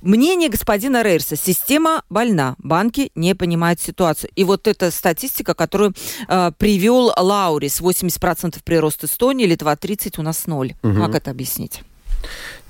Мнение 0.02 0.50
господина 0.50 1.02
Рейерса. 1.02 1.34
Система 1.34 2.02
больна. 2.10 2.56
Банки 2.58 3.10
не 3.14 3.34
понимают 3.34 3.80
ситуацию. 3.80 4.30
И 4.36 4.44
вот 4.44 4.68
эта 4.68 4.90
статистика, 4.90 5.54
которую 5.54 5.94
э, 6.28 6.52
привел 6.58 7.10
Лаурис. 7.16 7.80
80% 7.80 8.58
прирост 8.62 9.04
Эстонии, 9.04 9.46
Литва 9.46 9.76
30, 9.76 10.18
у 10.18 10.22
нас 10.22 10.46
ноль. 10.46 10.74
Угу. 10.82 10.94
Как 10.94 11.14
это 11.14 11.30
объяснить? 11.30 11.80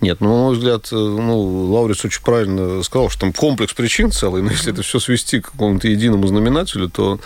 Нет, 0.05 0.21
ну, 0.21 0.29
на 0.29 0.43
мой 0.43 0.55
взгляд, 0.55 0.89
э, 0.93 0.95
ну, 0.97 1.41
Лаурис 1.73 2.05
очень 2.05 2.23
правильно 2.23 2.83
сказал, 2.83 3.09
что 3.09 3.21
там 3.21 3.33
комплекс 3.33 3.73
причин 3.73 4.13
целый, 4.13 4.43
но 4.43 4.51
если 4.51 4.71
это 4.71 4.83
все 4.83 5.01
свести 5.01 5.41
к 5.41 5.53
какому-то 5.53 5.89
единому 5.89 6.27
знаменателю, 6.27 6.91
то 6.91 7.19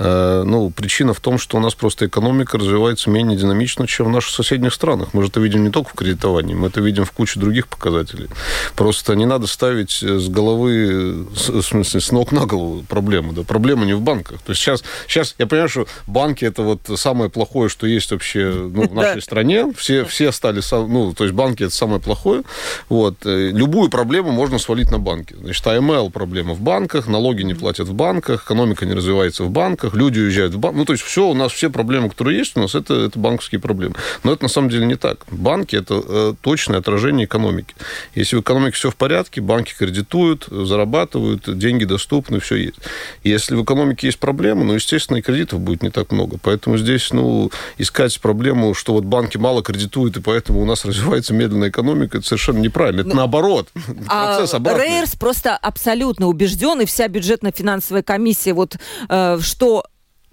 ну, 0.00 0.70
причина 0.70 1.12
в 1.12 1.20
том, 1.20 1.38
что 1.38 1.56
у 1.56 1.60
нас 1.60 1.74
просто 1.74 2.06
экономика 2.06 2.58
развивается 2.58 3.10
менее 3.10 3.36
динамично, 3.36 3.86
чем 3.86 4.06
в 4.06 4.10
наших 4.10 4.34
соседних 4.34 4.72
странах. 4.72 5.08
Мы 5.12 5.22
же 5.22 5.28
это 5.28 5.40
видим 5.40 5.64
не 5.64 5.70
только 5.70 5.90
в 5.90 5.94
кредитовании, 5.94 6.54
мы 6.54 6.68
это 6.68 6.80
видим 6.80 7.04
в 7.04 7.12
куче 7.12 7.40
других 7.40 7.68
показателей. 7.68 8.28
Просто 8.76 9.14
не 9.14 9.26
надо 9.26 9.46
ставить 9.46 10.02
с 10.02 10.28
головы, 10.28 11.26
в 11.30 11.62
смысле, 11.62 12.00
с 12.00 12.12
ног 12.12 12.32
на 12.32 12.46
голову 12.46 12.84
проблему. 12.88 13.32
Да? 13.32 13.42
Проблема 13.42 13.84
не 13.86 13.94
в 13.94 14.00
банках. 14.00 14.40
То 14.42 14.50
есть 14.50 14.62
сейчас, 14.62 14.84
сейчас 15.06 15.34
я 15.38 15.46
понимаю, 15.46 15.68
что 15.68 15.86
банки 16.06 16.44
это 16.44 16.62
вот 16.62 16.80
самое 16.96 17.30
плохое, 17.30 17.68
что 17.68 17.86
есть 17.86 18.10
вообще 18.10 18.50
ну, 18.52 18.88
в 18.88 18.94
нашей 18.94 19.22
стране. 19.22 19.72
Все, 19.76 20.04
все 20.04 20.32
стали, 20.32 20.62
ну, 20.72 21.12
то 21.14 21.24
есть 21.24 21.34
банки 21.34 21.64
это 21.64 21.74
самое 21.74 22.00
плохое. 22.00 22.42
Вот. 22.88 23.24
Э, 23.24 23.50
любую 23.50 23.90
проблему 23.90 24.32
можно 24.32 24.58
свалить 24.58 24.90
на 24.90 24.98
банки. 24.98 25.34
Значит, 25.40 25.66
АМЛ 25.66 26.10
проблема 26.10 26.54
в 26.54 26.60
банках, 26.60 27.06
налоги 27.06 27.42
не 27.42 27.54
платят 27.54 27.88
в 27.88 27.94
банках, 27.94 28.44
экономика 28.44 28.86
не 28.86 28.94
развивается 28.94 29.44
в 29.44 29.50
банках, 29.50 29.87
люди 29.94 30.20
уезжают 30.20 30.54
в 30.54 30.58
банк. 30.58 30.76
Ну, 30.76 30.84
то 30.84 30.92
есть 30.92 31.04
все, 31.04 31.28
у 31.28 31.34
нас 31.34 31.52
все 31.52 31.70
проблемы, 31.70 32.10
которые 32.10 32.38
есть 32.38 32.56
у 32.56 32.60
нас, 32.60 32.74
это, 32.74 32.94
это 32.94 33.18
банковские 33.18 33.60
проблемы. 33.60 33.94
Но 34.24 34.32
это 34.32 34.44
на 34.44 34.48
самом 34.48 34.70
деле 34.70 34.86
не 34.86 34.96
так. 34.96 35.24
Банки– 35.30 35.76
это 35.76 36.02
э, 36.06 36.34
точное 36.40 36.78
отражение 36.78 37.26
экономики. 37.26 37.74
Если 38.14 38.36
в 38.36 38.40
экономике 38.40 38.76
все 38.76 38.90
в 38.90 38.96
порядке, 38.96 39.40
банки 39.40 39.74
кредитуют, 39.78 40.46
зарабатывают, 40.50 41.58
деньги 41.58 41.84
доступны, 41.84 42.40
все 42.40 42.56
есть. 42.56 42.76
Если 43.24 43.54
в 43.54 43.64
экономике 43.64 44.08
есть 44.08 44.18
проблемы, 44.18 44.64
ну, 44.64 44.74
естественно, 44.74 45.18
и 45.18 45.22
кредитов 45.22 45.60
будет 45.60 45.82
не 45.82 45.90
так 45.90 46.12
много. 46.12 46.38
Поэтому 46.42 46.78
здесь, 46.78 47.12
ну, 47.12 47.50
искать 47.78 48.18
проблему, 48.20 48.74
что 48.74 48.92
вот 48.92 49.04
банки 49.04 49.36
мало 49.36 49.62
кредитуют, 49.62 50.16
и 50.16 50.20
поэтому 50.20 50.60
у 50.60 50.64
нас 50.64 50.84
развивается 50.84 51.34
медленная 51.34 51.70
экономика, 51.70 52.18
это 52.18 52.26
совершенно 52.26 52.58
неправильно. 52.58 53.00
Это 53.00 53.10
Но... 53.10 53.16
наоборот. 53.16 53.68
А 54.06 54.36
Процесс 54.36 54.54
обратный. 54.54 54.84
Рейерс 54.84 55.14
просто 55.16 55.56
абсолютно 55.56 56.26
убежден, 56.26 56.80
и 56.80 56.84
вся 56.86 57.08
бюджетно-финансовая 57.08 58.02
комиссия, 58.02 58.52
вот 58.52 58.76
э, 59.08 59.38
что 59.40 59.77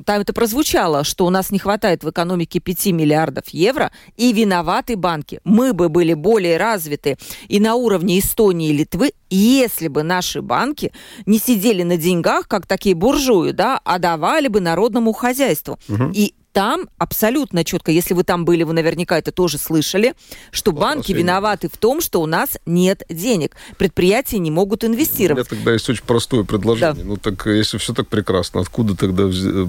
там 0.03 0.21
это 0.21 0.33
прозвучало, 0.33 1.03
что 1.03 1.25
у 1.25 1.29
нас 1.29 1.51
не 1.51 1.59
хватает 1.59 2.03
в 2.03 2.09
экономике 2.09 2.59
5 2.59 2.87
миллиардов 2.87 3.49
евро, 3.49 3.91
и 4.17 4.33
виноваты 4.33 4.95
банки. 4.95 5.39
Мы 5.43 5.73
бы 5.73 5.89
были 5.89 6.13
более 6.13 6.57
развиты 6.57 7.17
и 7.47 7.59
на 7.59 7.75
уровне 7.75 8.19
Эстонии 8.19 8.69
и 8.69 8.73
Литвы, 8.73 9.11
если 9.29 9.87
бы 9.87 10.03
наши 10.03 10.41
банки 10.41 10.91
не 11.25 11.39
сидели 11.39 11.83
на 11.83 11.97
деньгах, 11.97 12.47
как 12.47 12.67
такие 12.67 12.95
буржуи, 12.95 13.51
да, 13.51 13.79
а 13.83 13.99
давали 13.99 14.47
бы 14.47 14.59
народному 14.59 15.13
хозяйству. 15.13 15.79
Угу. 15.87 16.11
И 16.13 16.33
там 16.55 16.87
абсолютно 16.97 17.65
четко, 17.65 17.91
если 17.91 18.13
вы 18.13 18.23
там 18.23 18.45
были, 18.45 18.63
вы 18.63 18.71
наверняка 18.71 19.17
это 19.17 19.33
тоже 19.33 19.57
слышали, 19.57 20.13
что 20.51 20.71
банки 20.71 21.11
виноваты 21.11 21.67
в 21.67 21.75
том, 21.75 21.99
что 21.99 22.21
у 22.21 22.25
нас 22.25 22.57
нет 22.65 23.03
денег. 23.09 23.57
Предприятия 23.77 24.37
не 24.39 24.51
могут 24.51 24.85
инвестировать. 24.85 25.51
У 25.51 25.53
меня 25.53 25.61
тогда 25.61 25.73
есть 25.73 25.89
очень 25.89 26.05
простое 26.05 26.45
предложение. 26.45 26.93
Да. 26.93 27.03
Ну 27.03 27.17
так, 27.17 27.45
если 27.47 27.77
все 27.77 27.93
так 27.93 28.07
прекрасно, 28.07 28.61
откуда 28.61 28.95
тогда, 28.95 29.23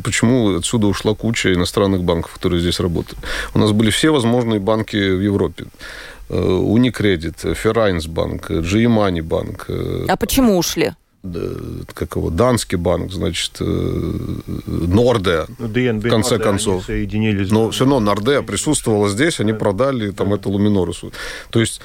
почему 0.04 0.58
отсюда 0.58 0.86
ушла 0.86 1.16
куча 1.16 1.52
иностранных 1.52 2.04
банков, 2.04 2.34
которые 2.34 2.60
здесь 2.60 2.78
работают? 2.78 3.18
У 3.52 3.58
нас 3.58 3.72
были 3.72 3.90
все 3.90 4.10
возможные 4.10 4.60
банки 4.60 4.94
в 4.94 5.20
Европе. 5.20 5.66
Э, 6.28 6.40
Уникредит, 6.40 7.40
Феррайнсбанк, 7.40 8.48
Джиемани 8.48 9.22
банк. 9.22 9.64
Э, 9.68 10.06
а 10.08 10.16
почему 10.16 10.56
ушли? 10.56 10.92
Как 11.94 12.16
его, 12.16 12.30
Данский 12.30 12.76
банк, 12.76 13.12
значит, 13.12 13.56
э, 13.60 13.64
Нордеа, 14.66 15.46
ну, 15.58 15.66
в 15.68 16.08
конце 16.08 16.38
концов. 16.38 16.84
Соединились. 16.84 17.50
Но 17.50 17.70
все 17.70 17.84
равно 17.84 18.00
Нордеа 18.00 18.42
присутствовала 18.42 19.08
здесь, 19.08 19.40
они 19.40 19.52
продали 19.52 20.10
там 20.10 20.34
это 20.34 20.48
Луминорусу. 20.48 21.12
То 21.50 21.60
есть 21.60 21.80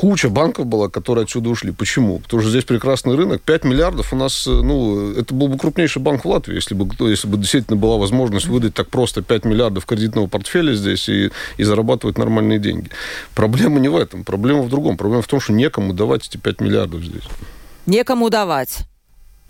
куча 0.00 0.30
банков 0.30 0.64
была, 0.64 0.88
которые 0.88 1.24
отсюда 1.24 1.50
ушли. 1.50 1.72
Почему? 1.72 2.20
Потому 2.20 2.40
что 2.40 2.50
здесь 2.50 2.64
прекрасный 2.64 3.14
рынок. 3.16 3.42
5 3.42 3.64
миллиардов 3.64 4.14
у 4.14 4.16
нас, 4.16 4.46
э, 4.46 4.50
ну, 4.50 5.12
это 5.12 5.34
был 5.34 5.48
бы 5.48 5.58
крупнейший 5.58 6.00
банк 6.00 6.24
в 6.24 6.28
Латвии, 6.28 6.54
если 6.54 6.74
бы, 6.74 6.88
если 7.10 7.28
бы 7.28 7.36
действительно 7.36 7.76
была 7.76 7.98
возможность 7.98 8.46
выдать 8.46 8.72
так 8.72 8.88
просто 8.88 9.20
5 9.20 9.44
миллиардов 9.44 9.84
кредитного 9.84 10.26
портфеля 10.26 10.72
здесь 10.74 11.06
и, 11.10 11.30
и 11.58 11.64
зарабатывать 11.64 12.16
нормальные 12.16 12.58
деньги. 12.58 12.88
Проблема 13.34 13.78
не 13.78 13.88
в 13.88 13.96
этом. 13.96 14.24
Проблема 14.24 14.62
в 14.62 14.70
другом. 14.70 14.96
Проблема 14.96 15.22
в 15.22 15.26
том, 15.26 15.38
что 15.38 15.52
некому 15.52 15.92
давать 15.92 16.26
эти 16.26 16.38
5 16.38 16.60
миллиардов 16.62 17.02
здесь 17.02 17.24
некому 17.86 18.30
давать. 18.30 18.86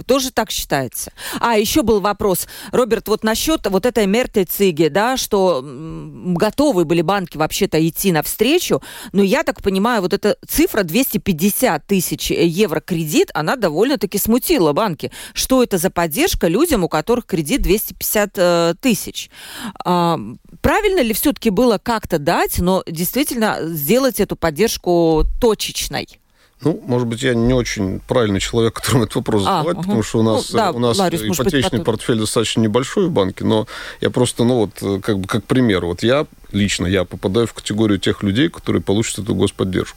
Тоже 0.07 0.31
так 0.31 0.51
считается. 0.51 1.13
А, 1.41 1.57
еще 1.59 1.83
был 1.83 2.01
вопрос, 2.01 2.47
Роберт, 2.73 3.09
вот 3.09 3.25
насчет 3.25 3.67
вот 3.67 3.87
этой 3.87 4.07
мертой 4.07 4.45
циги, 4.45 4.89
да, 4.89 5.17
что 5.17 5.63
готовы 5.63 6.85
были 6.85 7.03
банки 7.03 7.37
вообще-то 7.37 7.87
идти 7.87 8.13
навстречу, 8.13 8.83
но 9.13 9.23
я 9.23 9.43
так 9.43 9.63
понимаю, 9.63 10.03
вот 10.03 10.13
эта 10.13 10.37
цифра 10.49 10.83
250 10.83 11.87
тысяч 11.87 12.31
евро 12.31 12.81
кредит, 12.81 13.31
она 13.35 13.57
довольно-таки 13.57 14.19
смутила 14.19 14.73
банки. 14.73 15.11
Что 15.35 15.63
это 15.63 15.79
за 15.79 15.91
поддержка 15.91 16.49
людям, 16.49 16.85
у 16.85 16.89
которых 16.89 17.27
кредит 17.27 17.63
250 17.63 18.31
э, 18.37 18.75
тысяч? 18.81 19.31
А, 19.85 20.19
правильно 20.61 21.01
ли 21.01 21.13
все-таки 21.13 21.51
было 21.51 21.79
как-то 21.79 22.19
дать, 22.19 22.59
но 22.59 22.83
действительно 22.87 23.59
сделать 23.63 24.21
эту 24.21 24.37
поддержку 24.37 25.25
точечной? 25.41 26.20
Ну, 26.63 26.83
может 26.87 27.09
быть, 27.09 27.23
я 27.23 27.35
не 27.35 27.55
очень 27.55 28.01
правильный 28.01 28.41
человек, 28.41 28.75
которому 28.75 29.05
этот 29.05 29.17
вопрос 29.17 29.43
а, 29.43 29.45
задавать, 29.45 29.77
угу. 29.77 29.83
потому 29.83 30.03
что 30.03 30.19
у 30.19 30.23
нас, 30.23 30.53
ну, 30.53 30.59
да, 30.59 30.71
у 30.73 30.79
нас 30.79 30.99
Ларис, 30.99 31.23
ипотечный 31.23 31.79
быть, 31.79 31.87
портфель 31.87 32.19
достаточно 32.19 32.61
небольшой 32.61 33.07
в 33.07 33.11
банке, 33.11 33.45
но 33.45 33.67
я 34.03 34.11
просто, 34.11 34.45
ну 34.45 34.57
вот, 34.57 35.03
как 35.03 35.19
бы 35.21 35.27
как 35.27 35.45
пример, 35.45 35.87
вот 35.87 36.03
я 36.03 36.27
лично, 36.53 36.87
я 36.87 37.05
попадаю 37.05 37.47
в 37.47 37.55
категорию 37.55 37.99
тех 37.99 38.23
людей, 38.23 38.51
которые 38.51 38.83
получат 38.83 39.21
эту 39.21 39.35
господдержку. 39.35 39.97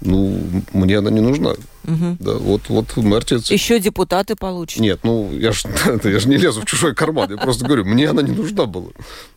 Ну, 0.00 0.40
мне 0.72 0.98
она 0.98 1.10
не 1.10 1.20
нужна. 1.20 1.50
Угу. 1.84 2.16
Да, 2.20 2.34
вот, 2.34 2.62
вот 2.68 2.96
Мертиц... 2.96 3.50
Еще 3.50 3.80
депутаты 3.80 4.36
получат. 4.36 4.78
Нет, 4.78 5.00
ну, 5.02 5.30
я 5.32 5.50
же 5.50 5.68
я 6.04 6.20
ж 6.20 6.26
не 6.26 6.36
лезу 6.36 6.60
в 6.60 6.66
чужой 6.66 6.94
карман. 6.94 7.30
Я 7.30 7.36
просто 7.36 7.64
говорю, 7.64 7.84
мне 7.84 8.08
она 8.08 8.22
не 8.22 8.32
нужна 8.32 8.66
была. 8.66 8.90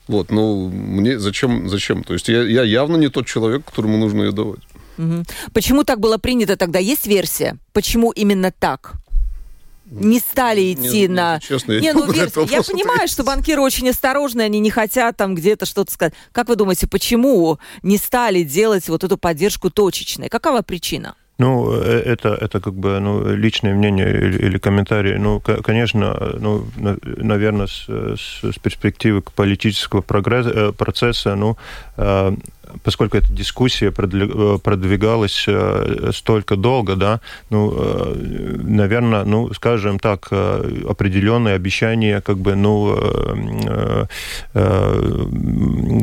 Вот, 0.08 0.32
ну, 0.32 0.70
мне 0.70 1.18
зачем, 1.18 1.68
зачем? 1.68 2.04
То 2.04 2.14
есть 2.14 2.28
я, 2.30 2.44
я 2.44 2.64
явно 2.64 2.98
не 2.98 3.10
тот 3.10 3.26
человек, 3.26 3.66
которому 3.66 3.98
нужно 3.98 4.24
ее 4.24 4.32
давать. 4.32 4.60
Угу. 4.98 5.24
Почему 5.54 5.84
так 5.84 6.00
было 6.00 6.18
принято 6.18 6.58
тогда? 6.58 6.80
Есть 6.80 7.08
версия? 7.08 7.58
Почему 7.74 8.12
именно 8.12 8.52
так? 8.52 8.94
не 9.92 10.20
стали 10.20 10.74
идти 10.74 11.02
не, 11.02 11.08
на... 11.10 11.40
Честно, 11.40 11.74
я 11.74 11.80
не, 11.82 11.94
ну, 11.94 12.10
версия. 12.12 12.48
Я 12.50 12.64
понимаю, 12.64 13.08
что 13.08 13.24
банкиры 13.24 13.62
очень 13.62 13.90
осторожны, 13.90 14.42
они 14.42 14.60
не 14.60 14.70
хотят 14.70 15.18
там 15.18 15.36
где-то 15.36 15.66
что-то 15.66 15.92
сказать. 15.92 16.14
Как 16.32 16.48
вы 16.48 16.56
думаете, 16.56 16.88
почему 16.88 17.60
не 17.84 17.98
стали 17.98 18.44
делать 18.44 18.88
вот 18.88 19.04
эту 19.04 19.18
поддержку 19.18 19.70
точечной? 19.70 20.30
Какова 20.30 20.62
причина? 20.62 21.16
Ну, 21.38 21.74
э, 21.74 22.04
это, 22.06 22.38
это 22.40 22.60
как 22.60 22.74
бы 22.74 23.00
ну, 23.00 23.36
личное 23.36 23.74
мнение 23.74 24.10
или, 24.12 24.46
или 24.46 24.58
комментарий. 24.60 25.18
Ну, 25.18 25.40
конечно, 25.40 26.36
ну, 26.40 26.68
наверное, 26.78 27.68
с, 27.68 27.88
с 27.88 28.60
перспективы 28.62 29.22
политического 29.22 30.02
прогресса, 30.02 30.52
э, 30.52 30.72
процесса, 30.72 31.36
ну, 31.36 31.58
э, 31.98 32.36
поскольку 32.84 33.18
эта 33.18 33.32
дискуссия 33.32 33.88
э, 33.88 34.58
продвигалась 34.64 35.46
э, 35.48 36.12
столько 36.14 36.56
долго, 36.56 36.96
да, 36.96 37.20
ну, 37.50 37.74
э, 37.76 38.16
наверное, 38.64 39.24
ну, 39.26 39.54
скажем 39.54 40.00
так, 40.00 40.32
определенные 40.32 41.56
обещания, 41.56 42.22
как 42.22 42.38
бы, 42.38 42.56
ну, 42.56 42.98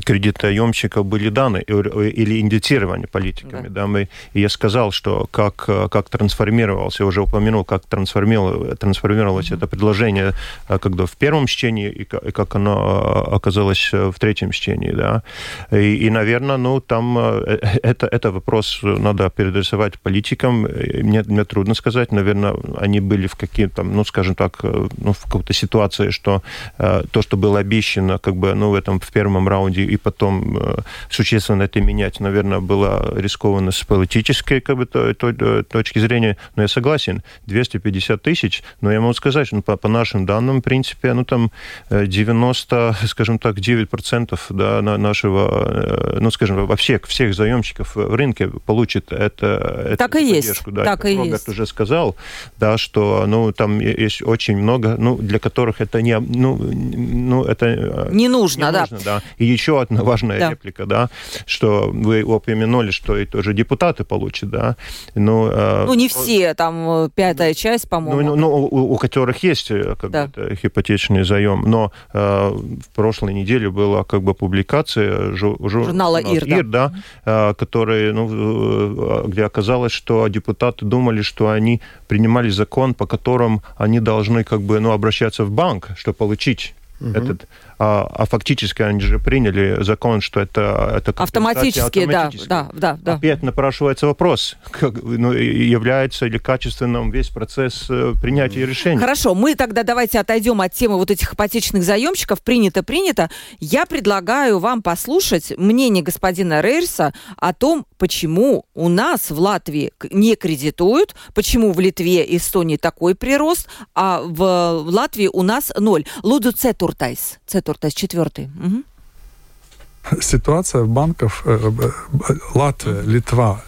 кредитоемщиков 0.05 1.07
были 1.07 1.29
даны 1.31 1.59
или 1.59 2.41
индицированы 2.41 3.07
политиками, 3.07 3.69
да, 3.69 3.83
да 3.83 3.87
мы, 3.87 4.09
и 4.33 4.41
я 4.41 4.49
сказал, 4.49 4.93
что 4.93 5.27
как, 5.31 5.57
как 5.91 6.09
трансформировался, 6.09 7.03
я 7.03 7.07
уже 7.07 7.23
упомянул, 7.23 7.65
как 7.65 7.87
трансформировалось, 7.87 8.79
трансформировалось 8.79 9.51
mm-hmm. 9.51 9.57
это 9.57 9.67
предложение, 9.67 10.33
когда 10.67 11.07
в 11.07 11.17
первом 11.17 11.47
чтении 11.47 11.91
и 11.91 12.05
как 12.05 12.55
оно 12.55 13.29
оказалось 13.33 13.91
в 13.93 14.15
третьем 14.19 14.51
чтении, 14.51 14.93
да, 14.93 15.23
и, 15.71 16.07
и 16.07 16.11
наверное, 16.11 16.58
ну, 16.63 16.81
там 16.81 17.19
э, 17.19 17.59
это, 17.83 18.07
это 18.07 18.31
вопрос 18.31 18.81
надо 18.83 19.31
переадресовать 19.31 19.99
политикам. 19.99 20.63
Мне, 20.63 21.23
мне 21.27 21.45
трудно 21.45 21.75
сказать. 21.75 22.13
Наверное, 22.13 22.55
они 22.77 23.01
были 23.01 23.27
в 23.27 23.37
какие-то, 23.37 23.83
ну, 23.83 24.05
скажем 24.05 24.35
так, 24.35 24.59
э, 24.63 24.89
ну, 24.99 25.13
в 25.13 25.23
какой-то 25.25 25.53
ситуации, 25.53 26.11
что 26.11 26.43
э, 26.79 27.03
то, 27.11 27.23
что 27.23 27.37
было 27.37 27.61
обещано, 27.61 28.19
как 28.19 28.37
бы, 28.37 28.55
ну, 28.55 28.71
в 28.71 28.75
этом, 28.75 29.01
в 29.01 29.11
первом 29.13 29.49
раунде, 29.49 29.83
и 29.83 29.97
потом 29.97 30.59
э, 30.59 30.77
существенно 31.11 31.63
это 31.63 31.81
менять, 31.81 32.21
наверное, 32.21 32.61
было 32.61 33.15
рискованно 33.17 33.71
с 33.71 33.85
политической, 33.85 34.61
как 34.61 34.77
бы, 34.77 34.87
то, 34.87 35.15
то, 35.15 35.63
точки 35.63 35.99
зрения. 35.99 36.37
Но 36.57 36.63
я 36.63 36.69
согласен, 36.69 37.23
250 37.47 38.23
тысяч, 38.23 38.63
но 38.81 38.93
я 38.93 39.01
могу 39.01 39.15
сказать, 39.15 39.53
ну, 39.53 39.63
по, 39.63 39.77
по 39.77 39.89
нашим 39.89 40.27
данным, 40.27 40.59
в 40.59 40.63
принципе, 40.63 41.13
ну, 41.15 41.25
там 41.25 41.51
90, 41.91 42.97
скажем 43.07 43.39
так, 43.39 43.57
9% 43.59 44.39
да, 44.51 44.83
нашего, 44.83 46.19
ну, 46.21 46.31
скажем, 46.31 46.48
скажем, 46.49 46.67
во 46.67 46.77
всех, 46.77 47.07
всех 47.07 47.35
заемщиков 47.35 47.97
в 47.97 48.15
рынке 48.15 48.49
получит 48.67 49.13
это, 49.13 49.97
так 49.99 50.15
эту 50.15 50.25
и 50.25 50.29
есть. 50.29 50.63
Да, 50.67 50.85
так 50.85 51.05
и 51.05 51.17
Роберт 51.17 51.33
есть. 51.33 51.49
уже 51.49 51.67
сказал, 51.67 52.17
да, 52.59 52.79
что 52.79 53.25
ну, 53.27 53.53
там 53.53 53.81
есть 53.81 54.23
очень 54.23 54.57
много, 54.57 54.97
ну, 54.99 55.17
для 55.17 55.39
которых 55.39 55.81
это 55.81 56.03
не, 56.03 56.19
ну, 56.19 56.57
ну 56.57 57.45
это 57.45 57.67
э, 57.67 58.09
не 58.13 58.29
нужно, 58.29 58.67
не 58.67 58.73
да. 58.73 58.81
Нужно, 58.81 58.99
да. 59.05 59.23
И 59.39 59.45
еще 59.45 59.81
одна 59.81 60.03
важная 60.03 60.39
да. 60.39 60.51
реплика, 60.51 60.87
да, 60.87 61.11
что 61.47 61.91
вы 61.93 62.23
упомянули, 62.23 62.91
что 62.91 63.17
и 63.17 63.27
тоже 63.27 63.55
депутаты 63.55 64.05
получат, 64.05 64.51
да. 64.51 64.77
Ну, 65.15 65.49
э, 65.51 65.85
ну 65.87 65.95
не 65.95 66.09
все, 66.09 66.55
там 66.55 67.05
э, 67.05 67.09
пятая 67.15 67.55
часть, 67.55 67.89
по-моему. 67.89 68.23
Ну, 68.23 68.37
ну 68.37 68.49
у, 68.49 68.95
у 68.95 68.99
которых 68.99 69.43
есть 69.43 69.69
как 69.69 70.11
да. 70.11 70.27
бы, 70.27 70.59
ипотечный 70.63 71.25
заем, 71.25 71.63
но 71.67 71.93
э, 72.13 72.19
в 72.19 72.95
прошлой 72.95 73.35
неделе 73.35 73.71
была 73.71 74.05
как 74.05 74.23
бы 74.23 74.35
публикация 74.35 75.35
жу, 75.35 75.57
жу, 75.61 75.85
журнала 75.85 76.23
ИР, 76.45 76.59
ИР 76.59 76.65
да, 76.65 76.93
да 77.25 77.55
который, 77.55 78.13
ну, 78.13 78.29
э, 78.31 79.29
где 79.29 79.45
оказалось, 79.45 79.93
что 79.93 80.29
депутаты 80.29 80.85
думали, 80.85 81.23
что 81.23 81.49
они 81.49 81.81
принимали 82.07 82.51
закон, 82.51 82.95
по 82.95 83.07
которому 83.07 83.63
они 83.77 84.01
должны 84.01 84.45
как 84.45 84.61
бы, 84.63 84.81
ну, 84.81 84.93
обращаться 84.93 85.45
в 85.45 85.51
банк, 85.51 85.91
чтобы 85.97 86.17
получить 86.17 86.75
угу. 87.01 87.11
этот 87.11 87.49
а, 87.79 88.09
а 88.13 88.27
фактически 88.27 88.83
они 88.83 89.01
же 89.01 89.19
приняли 89.19 89.83
закон, 89.83 90.21
что 90.21 90.41
это... 90.41 90.93
это 90.97 91.13
автоматически, 91.23 92.07
да, 92.07 92.31
да, 92.47 92.69
да, 92.73 92.99
да. 93.01 93.15
Опять 93.15 93.43
напрашивается 93.43 94.07
вопрос, 94.07 94.57
как, 94.71 95.03
ну, 95.03 95.33
является 95.33 96.27
ли 96.27 96.39
качественным 96.39 97.11
весь 97.11 97.29
процесс 97.29 97.87
э, 97.89 98.15
принятия 98.21 98.67
решений. 98.67 98.99
Хорошо, 98.99 99.35
мы 99.35 99.55
тогда 99.55 99.83
давайте 99.83 100.19
отойдем 100.19 100.61
от 100.61 100.73
темы 100.73 100.97
вот 100.97 101.11
этих 101.11 101.35
ипотечных 101.35 101.83
заемщиков. 101.83 102.43
Принято, 102.43 102.83
принято. 102.83 103.31
Я 103.61 103.87
предлагаю 103.87 104.59
вам 104.59 104.83
послушать 104.83 105.53
мнение 105.57 106.03
господина 106.03 106.61
Рейрса 106.61 107.13
о 107.37 107.53
том, 107.53 107.87
почему 107.99 108.65
у 108.75 108.89
нас 108.89 109.31
в 109.31 109.39
Латвии 109.39 109.93
не 110.11 110.37
кредитуют, 110.37 111.15
почему 111.35 111.73
в 111.73 111.81
Литве 111.81 112.25
и 112.25 112.37
Эстонии 112.37 112.77
такой 112.77 113.15
прирост, 113.15 113.69
а 113.95 114.23
в 114.23 114.85
Латвии 114.87 115.29
у 115.33 115.43
нас 115.43 115.73
ноль. 115.77 116.05
Луду 116.23 116.53
цетуртайс. 116.53 117.39
Цетуртайс, 117.47 117.68
четвертый. 117.95 118.51
Угу. 118.63 120.21
Ситуация 120.21 120.83
в 120.83 120.89
банках 120.89 121.43
э, 121.45 121.59
э, 121.59 122.35
Латвия, 122.55 123.03
Литва, 123.03 123.63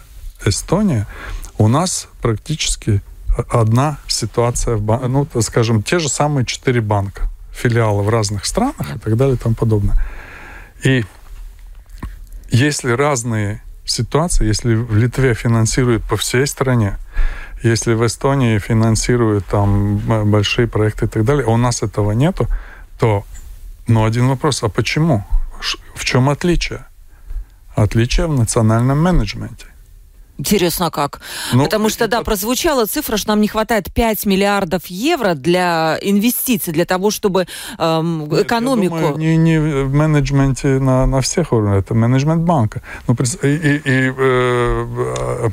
Эстония, 0.45 1.07
у 1.57 1.67
нас 1.67 2.07
практически 2.21 3.01
одна 3.49 3.97
ситуация, 4.07 4.75
в 4.75 4.81
бан... 4.81 5.11
ну, 5.11 5.27
скажем, 5.41 5.83
те 5.83 5.99
же 5.99 6.09
самые 6.09 6.45
четыре 6.45 6.81
банка, 6.81 7.29
филиалы 7.53 8.03
в 8.03 8.09
разных 8.09 8.45
странах 8.45 8.95
и 8.95 8.99
так 8.99 9.15
далее 9.15 9.35
и 9.35 9.37
тому 9.37 9.55
подобное. 9.55 9.97
И 10.83 11.05
если 12.49 12.91
разные 12.91 13.61
ситуации, 13.85 14.45
если 14.45 14.75
в 14.75 14.95
Литве 14.95 15.33
финансируют 15.33 16.03
по 16.03 16.17
всей 16.17 16.47
стране, 16.47 16.97
если 17.63 17.93
в 17.93 18.05
Эстонии 18.05 18.57
финансируют 18.57 19.45
там 19.45 19.97
большие 20.29 20.67
проекты 20.67 21.05
и 21.05 21.07
так 21.07 21.23
далее, 21.23 21.45
а 21.45 21.51
у 21.51 21.57
нас 21.57 21.83
этого 21.83 22.11
нету, 22.11 22.47
то, 22.99 23.23
ну, 23.87 24.05
один 24.05 24.27
вопрос, 24.27 24.63
а 24.63 24.69
почему? 24.69 25.23
В 25.95 26.05
чем 26.05 26.29
отличие? 26.29 26.85
Отличие 27.75 28.27
в 28.27 28.37
национальном 28.37 29.01
менеджменте. 29.01 29.65
Интересно 30.41 30.89
как. 30.89 31.21
Ну, 31.53 31.63
Потому 31.63 31.89
что, 31.89 32.07
да, 32.07 32.21
прозвучала 32.23 32.85
цифра, 32.85 33.17
что 33.17 33.29
нам 33.29 33.41
не 33.41 33.47
хватает 33.47 33.93
5 33.93 34.25
миллиардов 34.25 34.87
евро 34.87 35.35
для 35.35 35.99
инвестиций, 36.01 36.73
для 36.73 36.85
того, 36.85 37.11
чтобы 37.11 37.45
эм, 37.77 38.25
экономику... 38.41 38.95
Нет, 38.95 39.03
я 39.03 39.11
думаю, 39.11 39.17
не, 39.17 39.37
не 39.37 39.59
в 39.59 39.93
менеджменте 39.93 40.79
на, 40.79 41.05
на 41.05 41.21
всех 41.21 41.53
уровнях, 41.53 41.83
это 41.83 41.93
менеджмент 41.93 42.41
банка. 42.41 42.81
Ну, 43.07 43.15
и, 43.43 43.47
и, 43.47 43.81
и 43.85 44.13
э, 44.17 45.49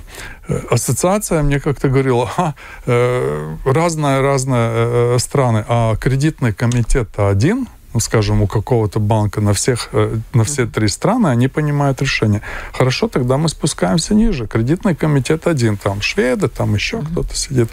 э, 0.49 0.61
ассоциация 0.71 1.43
мне 1.43 1.61
как-то 1.61 1.89
говорила, 1.89 2.31
ага, 2.37 2.55
э, 2.87 3.57
разные-разные 3.67 4.71
э, 4.73 5.19
страны, 5.19 5.65
а 5.69 5.97
кредитный 5.97 6.55
комитет 6.55 7.09
один– 7.19 7.69
ну, 7.95 8.01
скажем, 8.01 8.43
у 8.43 8.47
какого-то 8.47 9.01
банка 9.01 9.41
на, 9.41 9.53
всех, 9.53 9.89
э, 9.93 10.19
на 10.35 10.45
все 10.45 10.67
три 10.67 10.89
страны, 10.89 11.29
они 11.29 11.49
понимают 11.49 12.03
решение. 12.03 12.43
Хорошо, 12.73 13.09
тогда 13.09 13.37
мы 13.37 13.49
спускаемся 13.49 14.15
ниже. 14.15 14.47
Кредитный 14.47 14.95
комитет 14.95 15.47
один, 15.47 15.77
там 15.77 16.01
шведы, 16.03 16.49
там 16.49 16.75
еще 16.75 16.99
mm-hmm. 16.99 17.13
кто-то 17.13 17.35
сидит. 17.35 17.69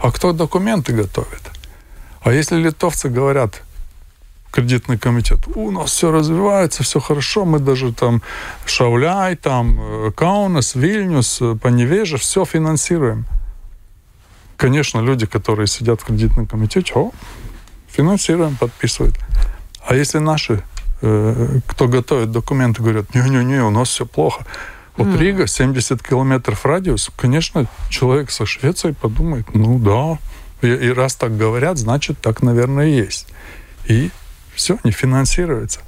А 0.00 0.10
кто 0.10 0.32
документы 0.32 0.92
готовит? 0.92 1.42
А 2.22 2.32
если 2.32 2.56
литовцы 2.56 3.08
говорят, 3.08 3.62
кредитный 4.50 4.98
комитет, 4.98 5.40
у 5.54 5.70
нас 5.70 5.90
все 5.90 6.10
развивается, 6.10 6.82
все 6.82 7.00
хорошо, 7.00 7.44
мы 7.44 7.58
даже 7.58 7.92
там 7.92 8.22
Шауляй, 8.66 9.36
там 9.36 9.78
э, 9.80 10.10
Каунас, 10.14 10.74
Вильнюс, 10.74 11.38
э, 11.40 11.56
Поневеже, 11.60 12.18
все 12.18 12.44
финансируем. 12.44 13.26
Конечно, 14.56 15.00
люди, 15.00 15.26
которые 15.26 15.66
сидят 15.66 16.00
в 16.00 16.04
кредитном 16.04 16.46
комитете, 16.46 16.92
о, 16.94 17.10
финансируем, 17.92 18.56
подписывают. 18.56 19.16
А 19.86 19.94
если 19.94 20.18
наши, 20.18 20.62
э, 21.02 21.60
кто 21.66 21.88
готовит 21.88 22.30
документы, 22.32 22.82
говорят, 22.82 23.14
не-не-не, 23.14 23.62
у 23.62 23.70
нас 23.70 23.88
все 23.88 24.06
плохо. 24.06 24.44
Вот 24.96 25.08
mm. 25.08 25.18
Рига, 25.18 25.46
70 25.46 26.02
километров 26.02 26.66
радиус, 26.66 27.10
конечно, 27.16 27.66
человек 27.88 28.30
со 28.30 28.44
Швецией 28.44 28.94
подумает, 28.94 29.46
ну 29.54 29.78
да, 29.78 30.18
и, 30.66 30.70
и 30.70 30.90
раз 30.90 31.14
так 31.14 31.36
говорят, 31.36 31.78
значит, 31.78 32.18
так, 32.20 32.42
наверное, 32.42 32.86
есть. 32.86 33.26
И 33.86 34.10
все, 34.54 34.78
не 34.84 34.90
финансируется. 34.90 35.80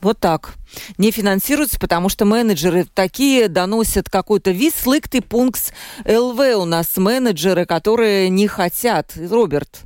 Вот 0.00 0.18
так. 0.18 0.54
Не 0.98 1.10
финансируется, 1.10 1.78
потому 1.78 2.10
что 2.10 2.26
менеджеры 2.26 2.86
такие 2.92 3.48
доносят 3.48 4.10
какой-то 4.10 4.50
вис 4.50 4.84
лыкты 4.84 5.22
пункт 5.22 5.72
ЛВ 6.04 6.38
у 6.56 6.66
нас 6.66 6.96
менеджеры, 6.96 7.64
которые 7.64 8.28
не 8.28 8.46
хотят. 8.46 9.12
Роберт, 9.16 9.84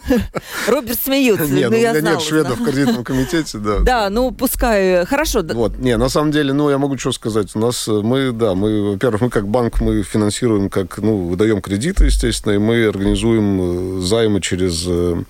Роберт 0.68 1.00
смеется. 1.00 1.46
Нет, 1.46 1.70
ну, 1.70 1.76
у 1.76 1.80
меня 1.80 2.00
нет 2.00 2.20
шведов 2.20 2.58
в 2.58 2.64
кредитном 2.64 3.04
комитете, 3.04 3.58
да. 3.58 3.78
Да, 3.80 4.10
ну 4.10 4.30
пускай, 4.30 5.04
хорошо. 5.06 5.42
Вот, 5.42 5.78
не, 5.78 5.96
на 5.96 6.08
самом 6.08 6.32
деле, 6.32 6.52
ну 6.52 6.70
я 6.70 6.78
могу 6.78 6.98
что 6.98 7.12
сказать. 7.12 7.54
У 7.54 7.58
нас 7.58 7.86
э, 7.88 7.92
мы, 7.92 8.32
да, 8.32 8.54
мы, 8.54 8.92
во-первых, 8.92 9.22
мы 9.22 9.30
как 9.30 9.48
банк, 9.48 9.80
мы 9.80 10.02
финансируем, 10.02 10.70
как, 10.70 10.98
ну, 10.98 11.28
выдаем 11.28 11.60
кредиты, 11.60 12.06
естественно, 12.06 12.52
и 12.52 12.58
мы 12.58 12.86
организуем 12.86 13.98
э, 13.98 14.02
займы 14.02 14.40
через 14.40 14.84
э, 14.86 15.22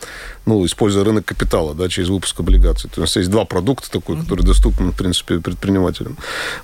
ну, 0.46 0.64
используя 0.64 1.04
рынок 1.04 1.24
капитала, 1.24 1.74
да, 1.74 1.88
через 1.88 2.08
выпуск 2.08 2.38
облигаций. 2.38 2.88
То 2.88 3.02
есть 3.02 3.16
есть 3.16 3.30
два 3.30 3.44
продукта 3.44 3.90
такой, 3.90 4.16
которые 4.16 4.46
доступны, 4.46 4.92
в 4.92 4.96
принципе, 4.96 5.40
предпринимателям. 5.40 6.16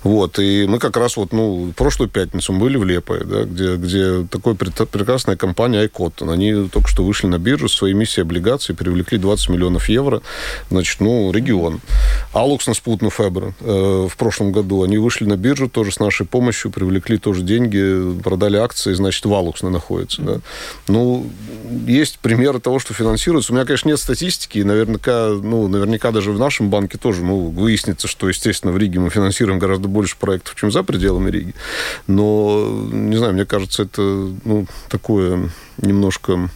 Вот, 0.03 0.39
и 0.39 0.65
мы 0.67 0.79
как 0.79 0.95
раз 0.95 1.17
вот, 1.17 1.33
ну, 1.33 1.73
прошлую 1.75 2.09
пятницу 2.09 2.53
мы 2.53 2.61
были 2.61 2.77
в 2.77 2.85
Лепое, 2.85 3.25
да, 3.25 3.43
где, 3.43 3.75
где 3.75 4.25
такой 4.31 4.55
прекрасная 4.55 5.35
компания 5.35 5.81
Айкот, 5.81 6.21
они 6.21 6.69
только 6.69 6.87
что 6.87 7.03
вышли 7.03 7.27
на 7.27 7.37
биржу, 7.37 7.67
своей 7.67 7.92
миссией 7.93 8.23
облигаций 8.23 8.75
привлекли 8.75 9.17
20 9.17 9.49
миллионов 9.49 9.89
евро, 9.89 10.21
значит, 10.69 10.99
ну, 10.99 11.31
регион. 11.31 11.81
Алукс 12.33 12.67
на 12.67 12.73
Спутну 12.73 13.09
Фебр 13.09 13.53
э, 13.59 14.07
в 14.09 14.17
прошлом 14.17 14.51
году, 14.51 14.83
они 14.83 14.97
вышли 14.97 15.25
на 15.25 15.37
биржу 15.37 15.69
тоже 15.69 15.91
с 15.91 15.99
нашей 15.99 16.25
помощью, 16.25 16.71
привлекли 16.71 17.17
тоже 17.17 17.43
деньги, 17.43 18.19
продали 18.21 18.57
акции, 18.57 18.93
значит, 18.93 19.25
в 19.25 19.33
Алукс 19.33 19.61
находится, 19.61 20.21
да. 20.21 20.39
Ну, 20.87 21.29
есть 21.87 22.19
примеры 22.19 22.59
того, 22.59 22.79
что 22.79 22.93
финансируется. 22.93 23.51
У 23.51 23.55
меня, 23.55 23.65
конечно, 23.65 23.89
нет 23.89 23.99
статистики, 23.99 24.59
и 24.59 24.63
наверняка, 24.63 25.29
ну, 25.29 25.67
наверняка 25.67 26.11
даже 26.11 26.31
в 26.31 26.39
нашем 26.39 26.69
банке 26.69 26.97
тоже 26.97 27.23
ну, 27.23 27.49
выяснится, 27.49 28.07
что, 28.07 28.27
естественно, 28.27 28.73
в 28.73 28.77
Риге 28.77 28.99
мы 28.99 29.09
финансируем 29.09 29.59
гораздо 29.59 29.87
больше 29.87 30.17
проектов, 30.17 30.55
чем 30.55 30.71
за 30.71 30.83
пределами 30.83 31.29
Риги. 31.31 31.53
Но, 32.07 32.87
не 32.91 33.17
знаю, 33.17 33.33
мне 33.33 33.45
кажется, 33.45 33.83
это 33.83 34.01
ну, 34.01 34.65
такое 34.89 35.49
немножко 35.81 36.49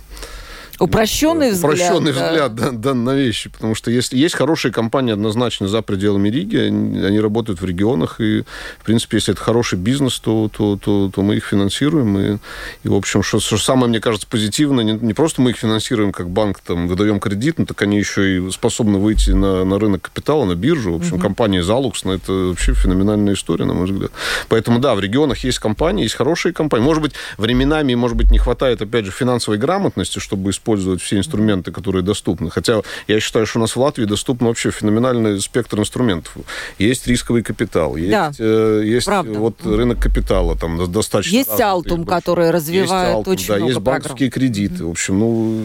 Упрощенный 0.79 1.51
взгляд. 1.51 1.73
Упрощенный 1.73 2.13
да. 2.13 2.27
взгляд 2.27 2.55
да, 2.55 2.71
да, 2.71 2.93
на 2.93 3.15
вещи. 3.15 3.49
Потому 3.49 3.75
что 3.75 3.89
если 3.89 4.17
есть 4.17 4.35
хорошие 4.35 4.71
компании 4.71 5.13
однозначно 5.13 5.67
за 5.67 5.81
пределами 5.81 6.29
Риги, 6.29 6.57
они, 6.57 7.03
они 7.03 7.19
работают 7.19 7.61
в 7.61 7.65
регионах, 7.65 8.21
и, 8.21 8.43
в 8.79 8.85
принципе, 8.85 9.17
если 9.17 9.33
это 9.33 9.41
хороший 9.41 9.79
бизнес, 9.79 10.19
то, 10.19 10.49
то, 10.55 10.77
то, 10.77 11.11
то 11.13 11.21
мы 11.21 11.35
их 11.37 11.45
финансируем. 11.45 12.17
И, 12.17 12.37
и 12.83 12.87
в 12.87 12.93
общем, 12.93 13.23
что, 13.23 13.39
что 13.39 13.57
самое, 13.57 13.89
мне 13.89 13.99
кажется, 13.99 14.27
позитивное, 14.29 14.83
не, 14.83 14.93
не 14.93 15.13
просто 15.13 15.41
мы 15.41 15.51
их 15.51 15.57
финансируем 15.57 16.11
как 16.11 16.29
банк, 16.29 16.59
там, 16.59 16.87
выдаем 16.87 17.19
кредит, 17.19 17.57
но 17.57 17.65
так 17.65 17.81
они 17.81 17.97
еще 17.97 18.37
и 18.37 18.51
способны 18.51 18.99
выйти 18.99 19.31
на, 19.31 19.65
на 19.65 19.79
рынок 19.79 20.03
капитала, 20.03 20.45
на 20.45 20.55
биржу. 20.55 20.93
В 20.93 20.95
общем, 20.97 21.15
угу. 21.15 21.21
компания 21.23 21.63
Залукс, 21.63 22.03
ну, 22.03 22.13
это 22.13 22.31
вообще 22.31 22.73
феноменальная 22.73 23.33
история, 23.33 23.65
на 23.65 23.73
мой 23.73 23.87
взгляд. 23.87 24.11
Поэтому, 24.47 24.79
да, 24.79 24.95
в 24.95 24.99
регионах 24.99 25.43
есть 25.43 25.59
компании, 25.59 26.03
есть 26.03 26.15
хорошие 26.15 26.53
компании. 26.53 26.85
Может 26.85 27.01
быть, 27.01 27.13
временами, 27.37 27.95
может 27.95 28.15
быть, 28.15 28.31
не 28.31 28.37
хватает, 28.37 28.81
опять 28.81 29.05
же, 29.05 29.11
финансовой 29.11 29.57
грамотности, 29.57 30.19
чтобы 30.19 30.51
использовать 30.51 30.66
использовать 30.67 31.01
все 31.01 31.17
инструменты, 31.17 31.71
которые 31.71 32.03
доступны. 32.03 32.49
Хотя 32.49 32.81
я 33.07 33.19
считаю, 33.19 33.45
что 33.45 33.59
у 33.59 33.61
нас 33.61 33.75
в 33.75 33.79
Латвии 33.79 34.05
доступен 34.05 34.47
вообще 34.47 34.71
феноменальный 34.71 35.39
спектр 35.39 35.79
инструментов. 35.79 36.33
Есть 36.77 37.07
рисковый 37.07 37.41
капитал, 37.41 37.95
есть, 37.95 38.11
да, 38.11 38.31
э, 38.37 38.81
есть 38.83 39.07
вот 39.07 39.65
рынок 39.65 39.99
капитала, 39.99 40.57
там 40.57 40.91
достаточно... 40.91 41.35
Есть 41.35 41.51
разный, 41.51 41.65
Алтум, 41.65 42.05
который 42.05 42.51
развивает 42.51 43.17
есть 43.17 43.27
Altum, 43.27 43.31
очень 43.31 43.47
да, 43.47 43.55
много 43.55 43.71
есть 43.71 43.81
банковские 43.81 44.29
программ. 44.29 44.53
кредиты. 44.53 44.85
В 44.85 44.89
общем, 44.89 45.19
ну, 45.19 45.61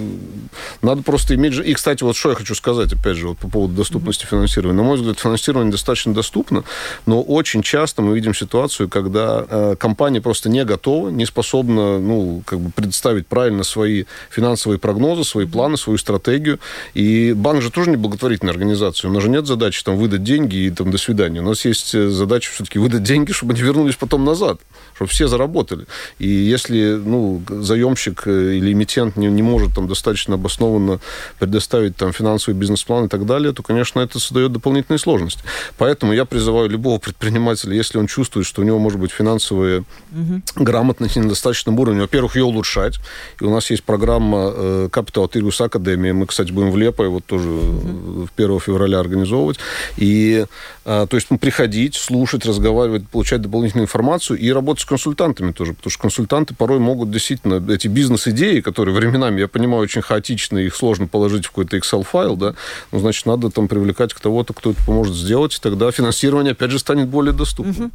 надо 0.82 1.02
просто 1.02 1.34
иметь... 1.34 1.54
И, 1.54 1.74
кстати, 1.74 2.04
вот 2.04 2.16
что 2.16 2.30
я 2.30 2.36
хочу 2.36 2.54
сказать, 2.54 2.92
опять 2.92 3.16
же, 3.16 3.28
вот 3.28 3.38
по 3.38 3.48
поводу 3.48 3.74
доступности 3.74 4.24
mm-hmm. 4.24 4.30
финансирования. 4.30 4.76
На 4.76 4.82
мой 4.84 4.96
взгляд, 4.96 5.18
финансирование 5.18 5.72
достаточно 5.72 6.14
доступно, 6.14 6.64
но 7.06 7.22
очень 7.22 7.62
часто 7.62 8.02
мы 8.02 8.14
видим 8.14 8.34
ситуацию, 8.34 8.88
когда 8.88 9.44
э, 9.48 9.76
компания 9.78 10.20
просто 10.20 10.48
не 10.48 10.64
готова, 10.64 11.08
не 11.08 11.26
способна, 11.26 11.98
ну, 11.98 12.42
как 12.46 12.60
бы 12.60 12.70
предоставить 12.70 13.26
правильно 13.26 13.64
свои 13.64 14.04
финансовые 14.30 14.78
прогнозы 14.78 14.91
прогнозы, 14.92 15.24
свои 15.24 15.46
планы, 15.46 15.76
свою 15.76 15.98
стратегию. 15.98 16.58
И 16.94 17.32
банк 17.32 17.62
же 17.62 17.70
тоже 17.70 17.90
не 17.90 17.96
благотворительная 17.96 18.52
организация. 18.52 19.10
У 19.10 19.14
нас 19.14 19.22
же 19.22 19.30
нет 19.30 19.46
задачи 19.46 19.82
там 19.82 19.96
выдать 19.96 20.22
деньги 20.22 20.56
и 20.56 20.70
там 20.70 20.90
до 20.90 20.98
свидания. 20.98 21.40
У 21.40 21.44
нас 21.44 21.64
есть 21.64 21.94
э, 21.94 22.08
задача 22.08 22.50
все-таки 22.52 22.78
выдать 22.78 23.02
деньги, 23.02 23.32
чтобы 23.32 23.54
они 23.54 23.62
вернулись 23.62 23.96
потом 23.96 24.24
назад, 24.24 24.60
чтобы 24.94 25.10
все 25.10 25.28
заработали. 25.28 25.86
И 26.18 26.28
если 26.28 27.00
ну, 27.04 27.42
заемщик 27.48 28.22
э, 28.26 28.56
или 28.56 28.72
эмитент 28.72 29.16
не, 29.16 29.28
не 29.28 29.42
может 29.42 29.74
там 29.74 29.88
достаточно 29.88 30.34
обоснованно 30.34 31.00
предоставить 31.38 31.96
там 31.96 32.12
финансовый 32.12 32.54
бизнес-план 32.54 33.06
и 33.06 33.08
так 33.08 33.24
далее, 33.24 33.52
то, 33.52 33.62
конечно, 33.62 34.00
это 34.00 34.18
создает 34.18 34.52
дополнительные 34.52 34.98
сложности. 34.98 35.42
Поэтому 35.78 36.12
я 36.12 36.24
призываю 36.24 36.68
любого 36.68 36.98
предпринимателя, 36.98 37.74
если 37.74 37.98
он 37.98 38.06
чувствует, 38.06 38.46
что 38.46 38.60
у 38.60 38.64
него 38.64 38.78
может 38.78 39.00
быть 39.00 39.10
финансовая 39.10 39.80
угу. 39.80 40.42
грамотность 40.56 41.16
на 41.16 41.28
достаточном 41.28 41.78
уровне, 41.78 42.02
во-первых, 42.02 42.36
ее 42.36 42.44
улучшать. 42.44 42.98
И 43.40 43.44
у 43.44 43.50
нас 43.50 43.70
есть 43.70 43.84
программа 43.84 44.81
э, 44.84 44.88
Capital 44.88 45.30
Tirgus 45.30 45.64
Академия. 45.64 46.12
Мы, 46.12 46.26
кстати, 46.26 46.52
будем 46.52 46.70
в 46.70 46.76
Лепое 46.76 47.08
вот 47.08 47.24
тоже 47.24 47.48
mm-hmm. 47.48 48.28
1 48.36 48.60
февраля 48.60 48.98
организовывать. 49.00 49.58
И, 49.96 50.46
то 50.84 51.08
есть, 51.12 51.28
приходить, 51.40 51.94
слушать, 51.94 52.44
разговаривать, 52.46 53.08
получать 53.08 53.40
дополнительную 53.42 53.84
информацию 53.84 54.38
и 54.38 54.50
работать 54.50 54.82
с 54.82 54.86
консультантами 54.86 55.52
тоже, 55.52 55.74
потому 55.74 55.90
что 55.90 56.00
консультанты 56.00 56.54
порой 56.54 56.78
могут 56.78 57.10
действительно 57.10 57.62
эти 57.72 57.88
бизнес-идеи, 57.88 58.60
которые 58.60 58.94
временами, 58.94 59.40
я 59.40 59.48
понимаю, 59.48 59.82
очень 59.82 60.02
хаотичны, 60.02 60.60
их 60.60 60.74
сложно 60.74 61.06
положить 61.06 61.46
в 61.46 61.48
какой-то 61.48 61.76
Excel-файл, 61.76 62.36
да, 62.36 62.54
ну, 62.90 62.98
значит, 62.98 63.26
надо 63.26 63.50
там 63.50 63.68
привлекать 63.68 64.14
кого-то, 64.14 64.52
кто 64.54 64.70
это 64.70 64.84
поможет 64.84 65.14
сделать, 65.14 65.56
и 65.56 65.60
тогда 65.60 65.90
финансирование, 65.90 66.52
опять 66.52 66.70
же, 66.70 66.78
станет 66.78 67.08
более 67.08 67.32
доступным. 67.32 67.86
Угу. 67.86 67.90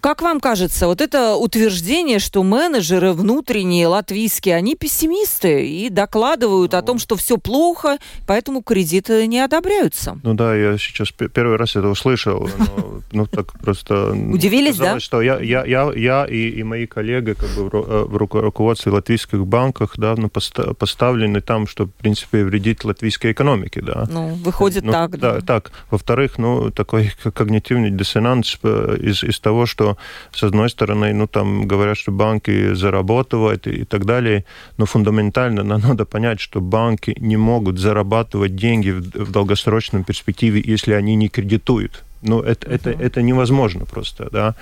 Как 0.00 0.22
вам 0.22 0.40
кажется, 0.40 0.86
вот 0.86 1.00
это 1.00 1.34
утверждение, 1.34 2.18
что 2.18 2.42
менеджеры 2.42 3.12
внутренние 3.12 3.86
латвийские, 3.86 4.56
они 4.56 4.76
пессимисты 4.76 5.66
и 5.66 5.90
докладывают 5.90 6.74
о 6.74 6.82
том, 6.82 6.98
что 6.98 7.16
все 7.16 7.36
плохо, 7.36 7.98
поэтому 8.26 8.62
кредиты 8.62 9.26
не 9.26 9.40
одобряются? 9.40 10.18
Ну 10.22 10.34
да, 10.34 10.54
я 10.54 10.78
сейчас 10.78 11.10
первый 11.10 11.56
раз 11.56 11.76
это 11.76 11.88
услышал. 11.88 12.48
Но, 12.58 13.02
ну 13.12 13.26
так 13.26 13.52
просто... 13.60 14.12
Удивились, 14.12 14.76
да? 14.76 15.00
что 15.00 15.20
я, 15.20 15.40
я, 15.40 15.64
я, 15.64 15.92
я 15.94 16.26
и, 16.26 16.48
и 16.50 16.62
мои 16.62 16.86
коллеги 16.86 17.32
как 17.32 17.50
бы 17.50 17.68
в 17.68 18.16
руководстве 18.16 18.92
латвийских 18.92 19.46
банках 19.46 19.94
да, 19.96 20.14
ну, 20.16 20.28
поставлены 20.28 21.40
там, 21.40 21.66
что, 21.66 21.86
в 21.86 21.92
принципе, 21.92 22.44
вредит 22.44 22.84
латвийской 22.84 23.32
экономике. 23.32 23.82
Да. 23.82 24.06
Ну, 24.08 24.34
выходит 24.34 24.84
ну, 24.84 24.92
так. 24.92 25.18
Да, 25.18 25.34
да. 25.34 25.40
так. 25.40 25.72
Во-вторых, 25.90 26.38
ну, 26.38 26.70
такой 26.70 27.12
когнитивный 27.34 27.90
диссонанс 27.90 28.58
э, 28.62 28.96
из, 29.00 29.24
из 29.24 29.40
того, 29.40 29.66
что 29.66 29.87
с 30.32 30.42
одной 30.42 30.70
стороны, 30.70 31.12
ну, 31.12 31.26
там 31.26 31.66
говорят, 31.66 31.96
что 31.96 32.12
банки 32.12 32.74
зарабатывают 32.74 33.66
и, 33.66 33.84
так 33.84 34.04
далее, 34.04 34.44
но 34.76 34.86
фундаментально 34.86 35.62
надо 35.78 36.04
понять, 36.04 36.40
что 36.40 36.60
банки 36.60 37.16
не 37.20 37.36
могут 37.36 37.78
зарабатывать 37.78 38.56
деньги 38.56 38.90
в, 38.90 39.00
в 39.00 39.30
долгосрочном 39.32 40.04
перспективе, 40.04 40.62
если 40.64 40.92
они 40.92 41.16
не 41.16 41.28
кредитуют. 41.28 42.04
Ну, 42.22 42.40
это, 42.40 42.68
это, 42.68 42.90
это 42.90 43.22
невозможно 43.22 43.84
просто, 43.84 44.28
да. 44.32 44.54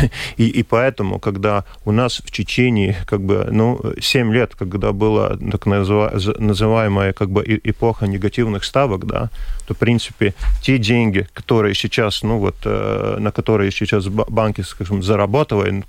И, 0.36 0.60
и 0.60 0.62
поэтому, 0.62 1.18
когда 1.18 1.64
у 1.84 1.92
нас 1.92 2.22
в 2.24 2.30
Чечении, 2.30 2.96
как 3.06 3.20
бы, 3.20 3.48
ну, 3.50 3.80
7 4.00 4.32
лет, 4.32 4.54
когда 4.54 4.92
была 4.92 5.36
так 5.36 5.66
называемая, 5.66 7.12
как 7.12 7.30
бы, 7.30 7.42
эпоха 7.64 8.06
негативных 8.06 8.64
ставок, 8.64 9.06
да, 9.06 9.30
то, 9.72 9.74
в 9.74 9.78
принципе, 9.78 10.34
те 10.62 10.78
деньги, 10.78 11.26
которые 11.34 11.74
сейчас, 11.74 12.22
ну, 12.22 12.38
вот, 12.38 12.56
э, 12.64 13.16
на 13.20 13.30
которые 13.30 13.70
сейчас 13.70 14.06
банки, 14.06 14.62
скажем, 14.62 15.02
зарабатывают, 15.02 15.86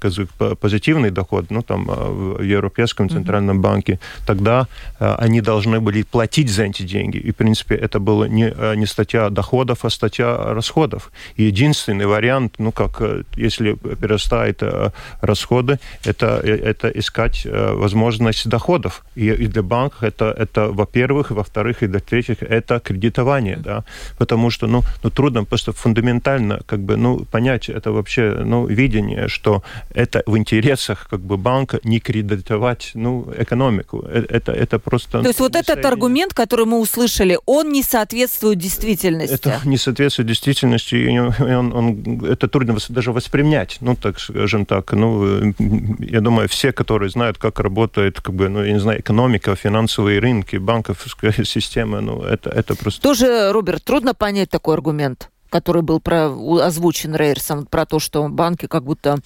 позитивный 0.59 1.11
доход, 1.11 1.45
ну, 1.51 1.61
там, 1.61 1.89
э, 1.89 1.93
в 1.93 2.41
Европейском 2.41 3.09
центральном 3.09 3.61
банке, 3.61 3.99
тогда 4.25 4.67
э, 4.99 5.15
они 5.19 5.41
должны 5.41 5.79
были 5.79 6.03
платить 6.03 6.49
за 6.49 6.63
эти 6.63 6.83
деньги. 6.83 7.17
И, 7.17 7.31
в 7.31 7.35
принципе, 7.35 7.75
это 7.75 7.99
была 7.99 8.27
не, 8.27 8.53
не 8.75 8.85
статья 8.85 9.29
доходов, 9.29 9.85
а 9.85 9.89
статья 9.89 10.53
расходов. 10.53 11.11
И 11.39 11.43
единственный 11.43 12.05
вариант, 12.05 12.59
ну, 12.59 12.71
как 12.71 13.01
если 13.37 13.73
перестает 14.01 14.63
э, 14.63 14.91
расходы, 15.21 15.77
это, 16.05 16.25
это 16.25 16.87
искать 16.99 17.47
возможность 17.75 18.49
доходов. 18.49 19.03
И, 19.15 19.27
и 19.43 19.47
для 19.47 19.61
банков 19.61 20.03
это, 20.03 20.25
это 20.43 20.71
во-первых, 20.73 21.31
во-вторых, 21.31 21.83
и 21.83 21.87
для-третьих, 21.87 22.43
это 22.43 22.79
кредитование, 22.79 23.57
да, 23.57 23.72
потому 24.17 24.51
что, 24.51 24.67
ну, 24.67 24.83
ну, 25.03 25.09
трудно 25.09 25.45
просто 25.45 25.71
фундаментально, 25.71 26.59
как 26.65 26.79
бы, 26.79 26.97
ну, 26.97 27.25
понять 27.31 27.69
это 27.69 27.91
вообще, 27.91 28.43
ну, 28.45 28.67
видение, 28.67 29.27
что 29.27 29.63
это 29.95 30.23
в 30.25 30.37
интересах, 30.37 31.07
как 31.09 31.19
бы, 31.19 31.37
банка 31.37 31.79
не 31.83 31.99
кредитовать, 31.99 32.91
ну, 32.95 33.27
экономику. 33.37 33.99
Это, 33.99 34.51
это 34.51 34.79
просто... 34.79 35.21
То 35.21 35.27
есть 35.27 35.39
вот 35.39 35.55
этот 35.55 35.85
аргумент, 35.85 36.33
который 36.33 36.65
мы 36.65 36.79
услышали, 36.79 37.37
он 37.45 37.71
не 37.71 37.83
соответствует 37.83 38.57
действительности? 38.57 39.35
Это 39.35 39.59
не 39.65 39.77
соответствует 39.77 40.27
действительности, 40.27 40.95
и 40.95 41.19
он, 41.19 41.73
он, 41.73 42.25
это 42.25 42.47
трудно 42.47 42.77
даже 42.89 43.11
воспринять, 43.11 43.77
ну, 43.81 43.95
так 43.95 44.19
скажем 44.19 44.65
так. 44.65 44.93
Ну, 44.93 45.53
я 45.99 46.21
думаю, 46.21 46.47
все, 46.47 46.71
которые 46.71 47.09
знают, 47.09 47.37
как 47.37 47.59
работает, 47.59 48.21
как 48.21 48.35
бы, 48.35 48.49
ну, 48.49 48.63
я 48.63 48.73
не 48.73 48.79
знаю, 48.79 48.99
экономика, 48.99 49.55
финансовые 49.55 50.19
рынки, 50.19 50.57
банковская 50.57 51.33
система, 51.45 52.01
ну, 52.01 52.21
это, 52.21 52.49
это 52.49 52.75
просто... 52.75 53.01
Тоже, 53.01 53.51
Роберт, 53.53 53.83
трудно 53.83 54.13
понять 54.13 54.49
такой 54.49 54.75
аргумент 54.75 55.29
который 55.53 55.83
был 55.83 55.99
про, 55.99 56.33
озвучен 56.65 57.15
Рейерсом, 57.15 57.67
про 57.67 57.85
то, 57.85 57.99
что 57.99 58.27
банки 58.27 58.65
как 58.65 58.83
будто 58.83 59.19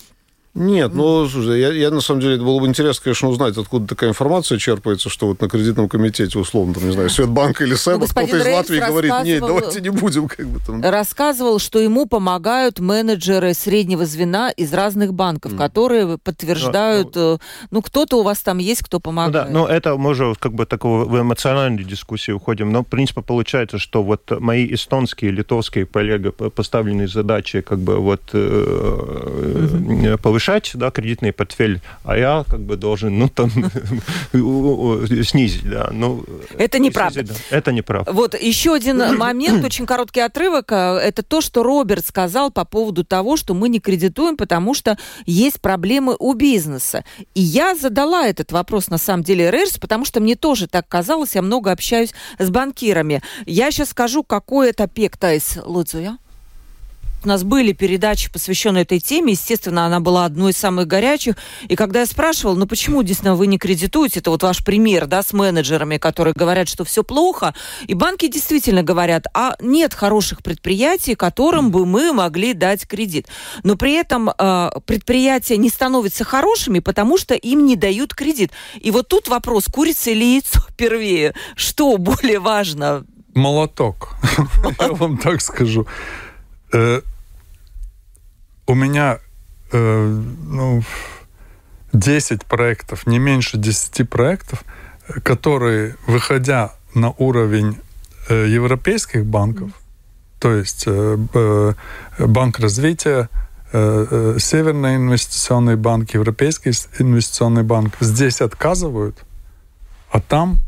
нет, 0.58 0.96
ну, 0.96 1.28
слушай, 1.28 1.60
я, 1.60 1.72
я 1.72 1.92
на 1.92 2.02
самом 2.02 2.22
деле, 2.22 2.38
было 2.38 2.60
бы 2.60 2.66
интересно, 2.66 3.04
конечно, 3.04 3.30
узнать, 3.30 3.56
откуда 3.58 3.88
такая 3.88 4.10
информация 4.10 4.58
черпается, 4.58 5.08
что 5.08 5.28
вот 5.28 5.40
на 5.40 5.48
кредитном 5.48 5.88
комитете, 5.88 6.40
условно, 6.40 6.74
там, 6.74 6.88
не 6.88 6.94
знаю, 6.94 7.12
Светбанк 7.12 7.62
или 7.62 7.76
СЭБ, 7.76 8.00
ну, 8.00 8.08
кто-то 8.08 8.38
из 8.38 8.54
Латвии 8.54 8.80
говорит, 8.80 9.14
нет, 9.24 9.42
давайте 9.42 9.82
не 9.82 9.90
будем, 9.90 10.28
как 10.28 10.48
бы 10.48 10.60
там. 10.66 10.82
Рассказывал, 10.82 11.60
что 11.60 11.78
ему 11.78 12.08
помогают 12.08 12.80
менеджеры 12.80 13.54
среднего 13.54 14.08
звена 14.08 14.50
из 14.50 14.74
разных 14.74 15.14
банков, 15.14 15.54
mm. 15.54 15.58
которые 15.58 16.18
подтверждают, 16.18 17.12
да, 17.12 17.20
ну, 17.20 17.40
ну, 17.70 17.82
кто-то 17.84 18.18
у 18.18 18.24
вас 18.24 18.40
там 18.40 18.58
есть, 18.58 18.82
кто 18.82 19.00
помогает. 19.00 19.50
Ну, 19.52 19.66
да, 19.66 19.68
но 19.68 19.68
это 19.68 19.96
мы 19.96 20.10
уже 20.10 20.34
как 20.40 20.56
бы 20.56 20.66
такого 20.66 21.06
в 21.06 21.22
эмоциональную 21.22 21.86
дискуссию 21.86 22.38
уходим, 22.38 22.72
но, 22.72 22.82
в 22.82 22.88
принципе, 22.88 23.22
получается, 23.22 23.78
что 23.78 24.02
вот 24.02 24.32
мои 24.40 24.74
эстонские, 24.74 25.30
литовские 25.30 25.86
коллеги 25.86 26.30
поставленные 26.30 27.08
задачи 27.08 27.62
как 27.62 27.78
бы 27.78 27.98
вот 27.98 28.22
э, 28.34 28.38
mm-hmm. 28.38 30.18
повышать 30.18 30.47
повышать, 30.48 30.72
да, 30.74 30.92
кредитный 30.92 31.34
портфель, 31.34 31.82
а 32.04 32.18
я 32.18 32.46
как 32.50 32.62
бы 32.62 32.78
должен, 32.78 33.18
ну, 33.18 33.30
там, 33.30 33.50
снизить, 35.24 35.70
да. 35.70 35.90
Ну, 35.92 36.24
это 36.58 36.80
неправда. 36.80 37.24
Да, 37.24 37.34
это 37.50 37.72
неправда. 37.72 38.12
Вот 38.12 38.40
еще 38.40 38.74
один 38.74 39.18
момент, 39.18 39.64
очень 39.64 39.86
короткий 39.86 40.22
отрывок, 40.22 40.72
э, 40.72 40.76
это 40.76 41.24
то, 41.24 41.42
что 41.42 41.64
Роберт 41.64 42.06
сказал 42.06 42.52
по 42.52 42.66
поводу 42.66 43.04
того, 43.04 43.38
что 43.38 43.54
мы 43.54 43.70
не 43.70 43.80
кредитуем, 43.80 44.38
потому 44.38 44.74
что 44.74 44.98
есть 45.26 45.62
проблемы 45.62 46.16
у 46.20 46.34
бизнеса. 46.34 47.04
И 47.36 47.42
я 47.42 47.76
задала 47.76 48.28
этот 48.28 48.52
вопрос, 48.52 48.90
на 48.90 48.98
самом 48.98 49.24
деле, 49.24 49.52
Рейрс, 49.52 49.78
потому 49.78 50.06
что 50.06 50.20
мне 50.20 50.36
тоже 50.36 50.68
так 50.68 50.88
казалось, 50.88 51.36
я 51.36 51.42
много 51.42 51.72
общаюсь 51.72 52.14
с 52.40 52.50
банкирами. 52.50 53.22
Я 53.46 53.72
сейчас 53.72 53.90
скажу, 53.90 54.24
какой 54.24 54.70
это 54.70 54.88
пектайс, 54.88 55.58
Луцуя. 55.66 56.18
У 57.24 57.28
нас 57.28 57.44
были 57.44 57.72
передачи, 57.72 58.32
посвященные 58.32 58.84
этой 58.84 59.00
теме. 59.00 59.34
Естественно, 59.34 59.86
она 59.86 60.00
была 60.00 60.26
одной 60.26 60.52
из 60.52 60.58
самых 60.58 60.88
горячих. 60.88 61.36
И 61.68 61.76
когда 61.76 62.02
я 62.02 62.06
спрашивала, 62.06 62.56
ну 62.56 62.68
почему, 62.68 63.02
действительно, 63.02 63.36
вы 63.36 63.48
не 63.48 63.58
кредитуете, 63.58 64.20
это 64.20 64.30
вот 64.30 64.44
ваш 64.44 64.64
пример, 64.64 65.08
да, 65.08 65.24
с 65.24 65.34
менеджерами, 65.34 65.98
которые 65.98 66.34
говорят, 66.34 66.70
что 66.70 66.84
все 66.86 67.04
плохо. 67.04 67.56
И 67.88 67.96
банки 67.96 68.28
действительно 68.28 68.84
говорят, 68.84 69.26
а 69.34 69.56
нет 69.60 69.94
хороших 69.94 70.44
предприятий, 70.44 71.16
которым 71.16 71.72
бы 71.72 71.86
мы 71.86 72.14
могли 72.14 72.54
дать 72.54 72.88
кредит. 72.88 73.28
Но 73.64 73.76
при 73.76 73.94
этом 73.94 74.30
э, 74.30 74.70
предприятия 74.86 75.58
не 75.58 75.70
становятся 75.70 76.24
хорошими, 76.24 76.80
потому 76.80 77.18
что 77.18 77.34
им 77.34 77.66
не 77.66 77.76
дают 77.76 78.14
кредит. 78.14 78.52
И 78.80 78.92
вот 78.92 79.08
тут 79.08 79.28
вопрос, 79.28 79.66
курица 79.66 80.12
или 80.12 80.24
яйцо 80.24 80.62
первее? 80.78 81.34
Что 81.56 81.98
более 81.98 82.40
важно? 82.40 83.06
Молоток. 83.34 84.16
Я 84.80 84.94
вам 84.94 85.18
так 85.18 85.42
скажу. 85.42 85.88
Э, 86.74 87.02
у 88.66 88.76
меня 88.76 89.20
э, 89.72 90.22
ну, 90.44 90.84
10 91.94 92.46
проектов, 92.46 93.08
не 93.08 93.20
меньше 93.20 93.58
10 93.58 94.10
проектов, 94.10 94.64
которые, 95.24 95.96
выходя 96.06 96.74
на 96.94 97.12
уровень 97.18 97.78
э, 98.30 98.48
европейских 98.48 99.26
банков, 99.26 99.72
то 100.40 100.54
есть 100.54 100.86
Банк 102.20 102.60
развития, 102.60 103.28
Северный 103.72 104.96
инвестиционный 104.98 105.76
банк, 105.76 106.14
Европейский 106.14 106.74
инвестиционный 107.00 107.64
банк 107.64 107.96
здесь 108.00 108.42
отказывают, 108.42 109.18
а 110.12 110.22
там 110.22 110.60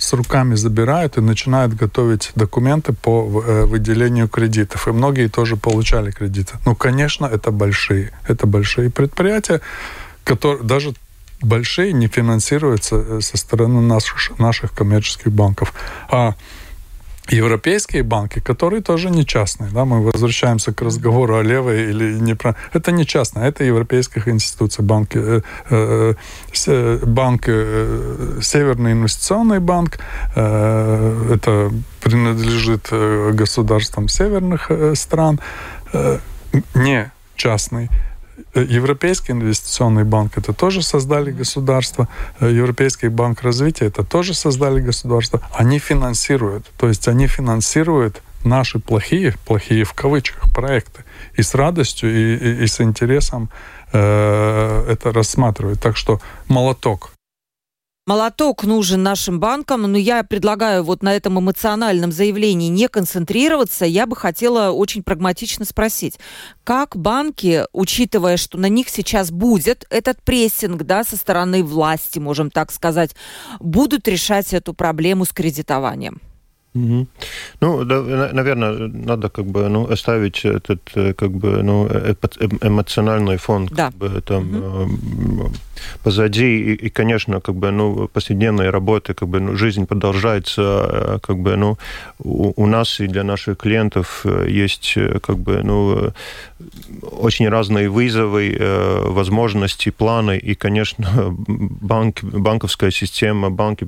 с 0.00 0.12
руками 0.14 0.54
забирают 0.54 1.18
и 1.18 1.20
начинают 1.20 1.74
готовить 1.74 2.32
документы 2.34 2.92
по 2.92 3.42
э, 3.46 3.64
выделению 3.66 4.28
кредитов. 4.28 4.88
И 4.88 4.92
многие 4.92 5.28
тоже 5.28 5.56
получали 5.56 6.10
кредиты. 6.10 6.54
Ну, 6.64 6.74
конечно, 6.74 7.26
это 7.26 7.50
большие. 7.50 8.10
Это 8.26 8.46
большие 8.46 8.90
предприятия, 8.90 9.60
которые 10.24 10.62
даже 10.62 10.94
большие 11.42 11.92
не 11.92 12.08
финансируются 12.08 12.96
э, 12.96 13.20
со 13.20 13.36
стороны 13.36 13.80
наших, 13.82 14.38
наших 14.38 14.72
коммерческих 14.72 15.30
банков. 15.30 15.74
А 16.08 16.34
европейские 17.30 18.02
банки, 18.02 18.40
которые 18.40 18.82
тоже 18.82 19.10
не 19.10 19.24
частные. 19.24 19.70
Да, 19.70 19.84
мы 19.84 20.02
возвращаемся 20.02 20.72
к 20.72 20.82
разговору 20.82 21.36
о 21.36 21.42
левой 21.42 21.90
или 21.90 22.14
не 22.14 22.34
про... 22.34 22.56
Это 22.72 22.92
не 22.92 23.06
частные, 23.06 23.48
это 23.48 23.64
европейских 23.64 24.28
институций. 24.28 24.84
Банки, 24.84 25.18
э, 25.18 25.40
э, 25.70 26.14
э 26.66 27.00
банк, 27.06 27.44
э, 27.46 28.40
Северный 28.42 28.92
инвестиционный 28.92 29.60
банк, 29.60 29.98
э, 30.36 31.34
это 31.34 31.70
принадлежит 32.00 32.88
э, 32.90 33.30
государствам 33.32 34.08
северных 34.08 34.70
э, 34.70 34.94
стран, 34.94 35.40
э, 35.92 36.18
не 36.74 37.10
частный. 37.36 37.88
Европейский 38.54 39.32
инвестиционный 39.32 40.04
банк 40.04 40.38
это 40.38 40.52
тоже 40.52 40.82
создали 40.82 41.30
государство, 41.30 42.08
Европейский 42.40 43.08
банк 43.08 43.42
развития 43.42 43.86
это 43.86 44.04
тоже 44.04 44.34
создали 44.34 44.80
государство. 44.80 45.40
Они 45.54 45.78
финансируют, 45.78 46.66
то 46.76 46.88
есть 46.88 47.08
они 47.08 47.26
финансируют 47.26 48.22
наши 48.44 48.78
плохие, 48.78 49.34
плохие 49.46 49.84
в 49.84 49.92
кавычках 49.92 50.52
проекты. 50.52 51.04
И 51.34 51.42
с 51.42 51.54
радостью, 51.54 52.10
и, 52.10 52.36
и, 52.36 52.64
и 52.64 52.66
с 52.66 52.80
интересом 52.80 53.50
э, 53.92 54.86
это 54.88 55.12
рассматривают. 55.12 55.80
Так 55.80 55.96
что 55.96 56.20
молоток. 56.48 57.10
Молоток 58.10 58.64
нужен 58.64 59.04
нашим 59.04 59.38
банкам, 59.38 59.82
но 59.82 59.96
я 59.96 60.24
предлагаю 60.24 60.82
вот 60.82 61.04
на 61.04 61.14
этом 61.14 61.38
эмоциональном 61.38 62.10
заявлении 62.10 62.66
не 62.66 62.88
концентрироваться. 62.88 63.84
Я 63.84 64.04
бы 64.08 64.16
хотела 64.16 64.72
очень 64.72 65.04
прагматично 65.04 65.64
спросить, 65.64 66.18
как 66.64 66.96
банки, 66.96 67.62
учитывая, 67.72 68.36
что 68.36 68.58
на 68.58 68.68
них 68.68 68.88
сейчас 68.88 69.30
будет 69.30 69.86
этот 69.90 70.20
прессинг 70.22 70.82
да, 70.82 71.04
со 71.04 71.16
стороны 71.16 71.62
власти, 71.62 72.18
можем 72.18 72.50
так 72.50 72.72
сказать, 72.72 73.14
будут 73.60 74.08
решать 74.08 74.52
эту 74.54 74.74
проблему 74.74 75.24
с 75.24 75.30
кредитованием? 75.30 76.20
Угу. 76.74 77.06
Ну, 77.60 77.84
да, 77.84 78.02
наверное, 78.32 78.88
надо 78.88 79.28
как 79.28 79.46
бы 79.46 79.68
ну, 79.68 79.88
оставить 79.88 80.44
этот 80.44 80.82
как 81.16 81.30
бы 81.30 81.62
ну, 81.62 81.86
эмоциональный 81.86 83.36
фон 83.36 83.66
да. 83.66 83.86
как 83.86 83.94
бы, 83.94 84.20
там, 84.20 84.56
угу 84.56 85.52
позади. 86.02 86.72
И, 86.72 86.86
и, 86.86 86.88
конечно, 86.90 87.40
как 87.40 87.54
бы, 87.54 87.70
ну, 87.70 88.08
повседневной 88.08 88.70
работы, 88.70 89.14
как 89.14 89.28
бы, 89.28 89.40
ну, 89.40 89.56
жизнь 89.56 89.86
продолжается, 89.86 90.62
э, 90.62 91.18
как 91.22 91.36
бы, 91.38 91.56
ну, 91.56 91.78
у, 92.18 92.52
у 92.62 92.66
нас 92.66 93.00
и 93.00 93.06
для 93.06 93.24
наших 93.24 93.58
клиентов 93.58 94.22
э, 94.24 94.46
есть, 94.48 94.94
э, 94.96 95.18
как 95.20 95.36
бы, 95.36 95.62
ну, 95.62 96.12
очень 97.12 97.48
разные 97.48 97.88
вызовы, 97.88 98.56
возможности, 99.14 99.90
планы, 99.90 100.38
и, 100.38 100.54
конечно, 100.54 101.06
банк, 101.80 102.22
банковская 102.22 102.90
система, 102.90 103.50
банки 103.50 103.86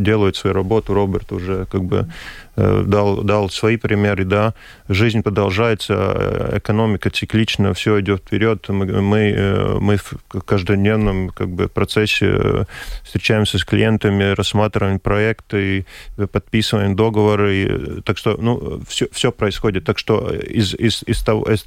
делают 0.00 0.36
свою 0.36 0.54
работу, 0.54 0.94
Роберт 0.94 1.32
уже, 1.32 1.66
как 1.66 1.82
бы, 1.82 2.08
дал, 2.56 3.22
дал 3.22 3.50
свои 3.50 3.76
примеры, 3.76 4.24
да, 4.24 4.54
жизнь 4.88 5.22
продолжается, 5.22 5.94
э, 5.94 6.58
экономика 6.58 7.10
циклична, 7.10 7.74
все 7.74 8.00
идет 8.00 8.22
вперед, 8.22 8.66
мы, 8.68 8.86
мы, 9.02 9.18
э, 9.36 9.78
мы 9.78 9.96
в 9.98 10.40
каждодневном 10.40 11.30
как 11.30 11.50
бы, 11.50 11.68
процессе 11.68 12.66
встречаемся 13.02 13.58
с 13.58 13.64
клиентами, 13.64 14.34
рассматриваем 14.34 15.00
проекты, 15.00 15.84
подписываем 16.32 16.96
договоры, 16.96 18.02
так 18.04 18.16
что, 18.16 18.36
ну, 18.40 18.80
все, 18.88 19.06
все 19.12 19.32
происходит, 19.32 19.84
так 19.84 19.98
что 19.98 20.30
из, 20.30 20.74
из, 20.74 21.02
из 21.06 21.22
того, 21.22 21.44
из 21.52 21.62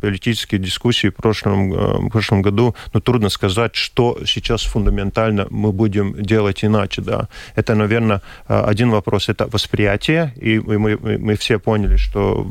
политической 0.00 0.58
дискуссии 0.58 1.08
в 1.08 1.14
прошлом, 1.14 1.70
в 1.70 2.10
прошлом 2.10 2.42
году, 2.42 2.74
ну, 2.92 3.00
трудно 3.00 3.30
сказать, 3.30 3.74
что 3.74 4.18
сейчас 4.26 4.62
фундаментально 4.64 5.46
мы 5.50 5.72
будем 5.72 6.14
делать 6.22 6.62
иначе, 6.64 7.00
да, 7.00 7.28
это, 7.54 7.74
наверное, 7.74 8.20
один 8.46 8.90
вопрос, 8.90 9.28
это 9.28 9.46
восприятие 9.46 10.09
темноте, 10.10 10.32
и 10.40 10.58
мы, 10.58 10.96
мы 11.18 11.34
все 11.34 11.58
поняли, 11.58 11.96
что 11.96 12.46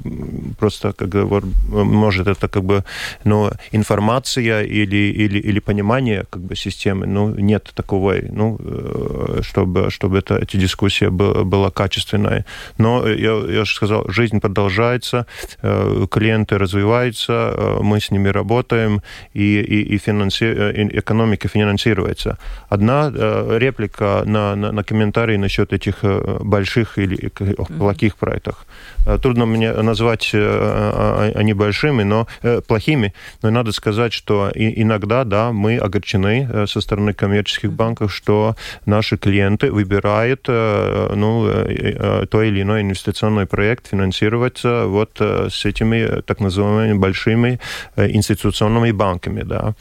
просто, 0.60 0.94
как 0.94 1.10
говорю, 1.10 1.48
может, 1.68 2.28
это 2.28 2.48
как 2.48 2.64
бы 2.64 2.84
ну, 3.24 3.50
информация 3.72 4.64
или, 4.64 5.14
или, 5.26 5.40
или 5.40 5.60
понимание 5.60 6.26
как 6.30 6.42
бы, 6.42 6.56
системы, 6.56 7.06
ну, 7.06 7.36
нет 7.36 7.72
такого, 7.76 8.16
ну, 8.32 8.58
э, 8.60 9.42
чтобы, 9.42 9.90
чтобы 9.90 10.18
это, 10.20 10.36
эта 10.36 10.58
дискуссия 10.58 11.10
была, 11.10 11.44
была 11.44 11.70
качественная. 11.72 12.46
Но 12.78 13.08
я, 13.08 13.34
я 13.48 13.66
же 13.66 13.76
сказал, 13.76 14.06
жизнь 14.10 14.40
продолжается, 14.40 15.26
э, 15.62 16.06
клиенты 16.10 16.58
развиваются, 16.58 17.34
э, 17.34 17.80
мы 17.82 18.00
с 18.00 18.12
ними 18.12 18.30
работаем, 18.30 19.02
и, 19.34 19.60
и, 19.60 19.96
и, 19.96 19.98
финанси... 19.98 20.46
и 20.46 21.00
экономика 21.00 21.48
финансируется. 21.48 22.38
Одна 22.70 23.10
реплика 23.58 24.24
на, 24.26 24.56
на, 24.56 24.72
на 24.72 24.84
комментарий 24.84 25.38
насчет 25.38 25.74
этих 25.74 26.04
больших 26.42 26.98
или 26.98 27.32
о 27.58 27.66
плохих 27.66 28.16
проектах. 28.16 28.66
Э, 29.06 29.18
трудно 29.18 29.46
мне 29.46 29.72
назвать 29.72 30.32
э, 30.34 31.32
они 31.36 31.54
большими, 31.54 32.04
но 32.04 32.28
э, 32.44 32.62
плохими, 32.62 33.14
но 33.42 33.50
надо 33.50 33.72
сказать, 33.72 34.14
что 34.14 34.52
иногда, 34.56 35.24
да, 35.24 35.52
мы 35.52 35.78
огорчены 35.78 36.68
со 36.68 36.82
стороны 36.82 37.14
коммерческих 37.14 37.72
банков, 37.72 38.14
что 38.14 38.56
наши 38.86 39.18
клиенты 39.18 39.72
выбирают 39.72 40.48
ну, 40.48 41.48
то 42.30 42.44
или 42.44 42.62
иной 42.62 42.82
инвестиционный 42.82 43.46
проект 43.46 43.88
финансировать 43.88 44.64
вот 44.64 45.20
с 45.20 45.66
этими 45.66 46.22
так 46.22 46.40
называемыми 46.40 46.98
большими 46.98 47.60
институционными 47.98 48.92
банками, 48.92 49.44
да. 49.44 49.74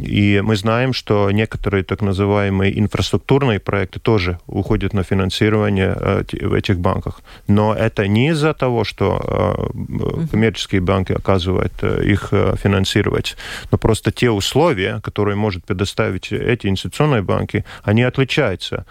И 0.00 0.40
мы 0.44 0.56
знаем, 0.56 0.92
что 0.92 1.30
некоторые 1.30 1.84
так 1.84 2.02
называемые 2.02 2.78
инфраструктурные 2.78 3.58
проекты 3.58 4.00
тоже 4.00 4.38
уходят 4.46 4.94
на 4.94 5.02
финансирование 5.02 6.24
этих 6.58 6.78
банках. 6.78 7.20
Но 7.46 7.74
это 7.74 8.06
не 8.06 8.28
из-за 8.28 8.52
того, 8.54 8.84
что 8.84 9.70
э, 9.72 10.26
коммерческие 10.30 10.80
банки 10.80 11.12
оказывают 11.12 11.72
э, 11.82 12.04
их 12.04 12.28
э, 12.32 12.54
финансировать, 12.62 13.36
но 13.70 13.78
просто 13.78 14.10
те 14.12 14.30
условия, 14.30 15.00
которые 15.00 15.36
может 15.36 15.64
предоставить 15.64 16.32
эти 16.32 16.66
инвестиционные 16.66 17.22
банки, 17.22 17.64
они 17.82 18.02
отличаются. 18.02 18.84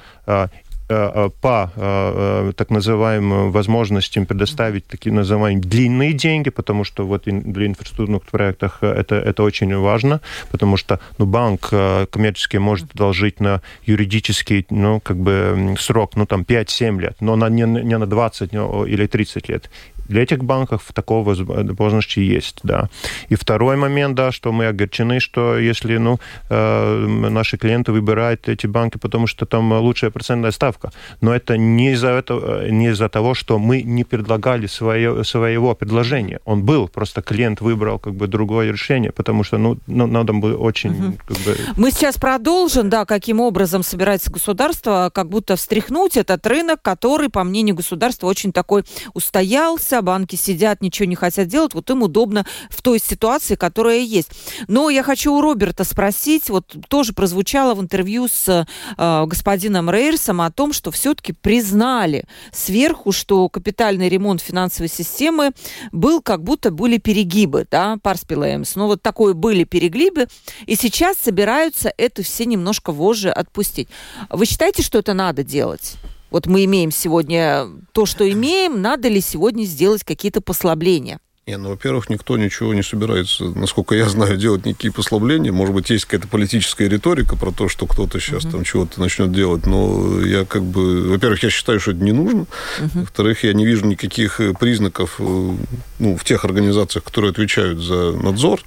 Э, 0.90 1.12
э, 1.14 1.30
по 1.42 1.70
э, 1.76 2.54
так 2.56 2.70
называемым 2.70 3.52
возможностям 3.52 4.26
предоставить 4.26 4.88
такие 4.88 5.12
называемые 5.12 5.60
длинные 5.60 6.14
деньги, 6.14 6.50
потому 6.50 6.86
что 6.86 7.06
вот 7.06 7.24
для 7.26 7.68
инфраструктурных 7.68 8.24
проектов 8.24 8.82
это, 8.82 9.16
это 9.16 9.44
очень 9.44 9.76
важно, 9.76 10.22
потому 10.50 10.78
что 10.78 11.02
ну, 11.18 11.26
банк 11.26 11.70
коммерческий 12.10 12.60
может 12.60 12.94
одолжить 12.94 13.42
на 13.42 13.62
юридический 13.86 14.66
ну, 14.70 15.02
как 15.02 15.18
бы 15.18 15.76
срок, 15.78 16.16
ну, 16.16 16.26
там, 16.26 16.44
5-7 16.44 17.02
лет, 17.02 17.18
но 17.20 17.36
на, 17.36 17.50
не, 17.50 17.64
не 17.64 17.98
на 17.98 18.06
20 18.06 18.54
или 18.54 19.08
30 19.08 19.50
лет. 19.50 19.70
Для 20.08 20.24
этих 20.24 20.44
банков 20.44 20.84
такого 20.94 21.24
возможности 21.34 22.20
есть, 22.20 22.60
да. 22.64 22.90
И 23.30 23.36
второй 23.36 23.78
момент, 23.78 24.16
да, 24.16 24.32
что 24.32 24.52
мы 24.52 24.68
огорчены, 24.68 25.20
что 25.20 25.58
если, 25.58 25.98
ну, 25.98 26.20
э, 26.50 27.06
наши 27.30 27.58
клиенты 27.58 27.92
выбирают 27.92 28.50
эти 28.50 28.68
банки, 28.68 28.98
потому 28.98 29.28
что 29.28 29.46
там 29.46 29.72
лучшая 29.72 30.12
процентная 30.12 30.52
ставка, 30.52 30.92
но 31.22 31.34
это 31.34 31.58
не 31.58 31.92
из-за 31.94 32.10
этого, 32.10 32.70
не 32.70 32.90
из-за 32.90 33.10
того, 33.10 33.34
что 33.34 33.60
мы 33.60 33.82
не 33.82 34.04
предлагали 34.04 34.68
свое, 34.68 35.24
своего 35.24 35.76
предложения. 35.76 36.40
Он 36.46 36.64
был, 36.64 36.88
просто 36.88 37.22
клиент 37.22 37.62
выбрал 37.62 38.00
как 38.00 38.16
бы 38.16 38.28
другое 38.28 38.72
решение, 38.72 39.12
потому 39.12 39.44
что, 39.44 39.58
ну, 39.58 39.78
ну 39.88 40.08
надо 40.08 40.34
было 40.34 40.58
очень... 40.58 40.92
Угу. 40.92 41.18
Как 41.28 41.38
бы... 41.38 41.58
Мы 41.76 41.92
сейчас 41.92 42.18
продолжим, 42.18 42.90
да, 42.90 43.06
каким 43.06 43.40
образом 43.40 43.84
собирается 43.84 44.32
государство 44.32 45.12
как 45.14 45.30
будто 45.30 45.56
встряхнуть 45.56 46.18
этот 46.18 46.46
рынок, 46.48 46.82
который, 46.82 47.30
по 47.30 47.44
мнению 47.44 47.76
государства, 47.76 48.28
очень 48.28 48.52
такой 48.52 48.84
устоялся, 49.14 49.97
всегда 49.98 50.02
банки 50.02 50.36
сидят, 50.36 50.82
ничего 50.82 51.08
не 51.08 51.16
хотят 51.16 51.48
делать, 51.48 51.74
вот 51.74 51.90
им 51.90 52.04
удобно 52.04 52.46
в 52.70 52.82
той 52.82 53.00
ситуации, 53.00 53.56
которая 53.56 54.00
есть. 54.00 54.30
Но 54.68 54.90
я 54.90 55.04
хочу 55.04 55.34
у 55.34 55.42
Роберта 55.42 55.84
спросить, 55.84 56.50
вот 56.50 56.76
тоже 56.88 57.14
прозвучало 57.14 57.74
в 57.74 57.82
интервью 57.82 58.28
с 58.28 58.66
э, 58.98 59.26
господином 59.26 59.90
Рейерсом 59.90 60.42
о 60.42 60.52
том, 60.52 60.74
что 60.74 60.92
все-таки 60.92 61.34
признали 61.34 62.26
сверху, 62.52 63.12
что 63.12 63.50
капитальный 63.50 64.10
ремонт 64.10 64.42
финансовой 64.42 64.90
системы 64.90 65.52
был 65.92 66.22
как 66.22 66.44
будто 66.44 66.72
были 66.72 66.98
перегибы, 66.98 67.66
да, 67.70 67.98
Парспилэемс. 68.02 68.76
Ну 68.76 68.88
вот 68.88 69.02
такое 69.02 69.34
были 69.34 69.64
перегибы, 69.64 70.28
и 70.68 70.76
сейчас 70.76 71.18
собираются 71.18 71.92
это 71.98 72.22
все 72.24 72.46
немножко 72.46 72.92
вожжи 72.92 73.30
отпустить. 73.30 73.88
Вы 74.30 74.46
считаете, 74.46 74.84
что 74.84 75.00
это 75.00 75.14
надо 75.14 75.44
делать? 75.44 75.98
Вот 76.30 76.46
мы 76.46 76.66
имеем 76.66 76.92
сегодня 76.92 77.68
то, 77.94 78.06
что 78.06 78.30
имеем, 78.30 78.82
надо 78.82 79.08
ли 79.08 79.22
сегодня 79.22 79.64
сделать 79.64 80.04
какие-то 80.04 80.42
послабления? 80.42 81.20
Не, 81.48 81.56
ну, 81.56 81.70
во-первых, 81.70 82.10
никто 82.10 82.38
ничего 82.38 82.74
не 82.74 82.84
собирается, 82.84 83.46
насколько 83.46 83.96
я 83.96 84.10
знаю, 84.10 84.36
делать 84.36 84.66
никакие 84.66 84.92
послабления. 84.92 85.54
Может 85.54 85.74
быть, 85.74 85.90
есть 85.90 86.04
какая-то 86.04 86.28
политическая 86.28 86.90
риторика 86.90 87.38
про 87.38 87.54
то, 87.54 87.70
что 87.70 87.88
кто-то 87.88 88.20
сейчас 88.20 88.44
uh-huh. 88.44 88.52
там 88.52 88.64
чего-то 88.66 89.00
начнет 89.00 89.32
делать, 89.32 89.66
но 89.66 90.20
я 90.26 90.44
как 90.44 90.64
бы... 90.64 91.08
Во-первых, 91.08 91.42
я 91.44 91.50
считаю, 91.50 91.80
что 91.80 91.92
это 91.92 92.04
не 92.04 92.12
нужно. 92.12 92.48
Uh-huh. 92.80 93.00
Во-вторых, 93.00 93.46
я 93.46 93.54
не 93.54 93.66
вижу 93.66 93.86
никаких 93.86 94.42
э, 94.42 94.54
признаков 94.60 95.16
э, 95.20 95.52
ну, 96.00 96.18
в 96.18 96.26
тех 96.26 96.44
организациях, 96.44 97.06
которые 97.06 97.32
отвечают 97.32 97.80
за 97.80 98.12
надзор, 98.12 98.60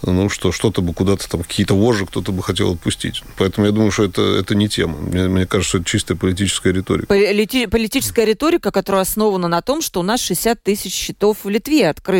ну, 0.00 0.30
что 0.30 0.50
что-то 0.50 0.80
бы 0.80 0.94
куда-то 0.94 1.28
там, 1.28 1.42
какие-то 1.42 1.74
вожжи 1.74 2.06
кто-то 2.06 2.32
бы 2.32 2.42
хотел 2.42 2.72
отпустить. 2.72 3.22
Поэтому 3.36 3.66
я 3.66 3.72
думаю, 3.72 3.90
что 3.90 4.02
это, 4.04 4.22
это 4.22 4.54
не 4.54 4.70
тема. 4.70 4.96
Мне, 4.96 5.28
мне 5.28 5.46
кажется, 5.46 5.68
что 5.68 5.78
это 5.78 5.90
чистая 5.90 6.16
политическая 6.16 6.72
риторика. 6.72 7.06
Полити- 7.06 7.68
политическая 7.68 8.24
риторика, 8.24 8.70
которая 8.70 9.02
основана 9.02 9.46
на 9.46 9.60
том, 9.60 9.82
что 9.82 10.00
у 10.00 10.02
нас 10.02 10.22
60 10.22 10.62
тысяч 10.62 10.94
счетов 10.94 11.44
в 11.44 11.50
Литве 11.50 11.90
открыто 11.90 12.13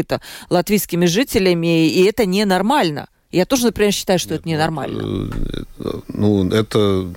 латвийскими 0.51 1.07
жителями, 1.07 1.89
и 1.89 2.05
это 2.05 2.27
ненормально. 2.27 3.09
Я 3.31 3.47
тоже, 3.47 3.67
например, 3.67 3.93
считаю, 3.93 4.19
что 4.19 4.31
Нет, 4.35 4.41
это 4.41 4.49
ненормально. 4.49 5.03
Ну, 5.03 5.31
э, 5.81 6.01
ну, 6.09 6.49
это 6.51 7.09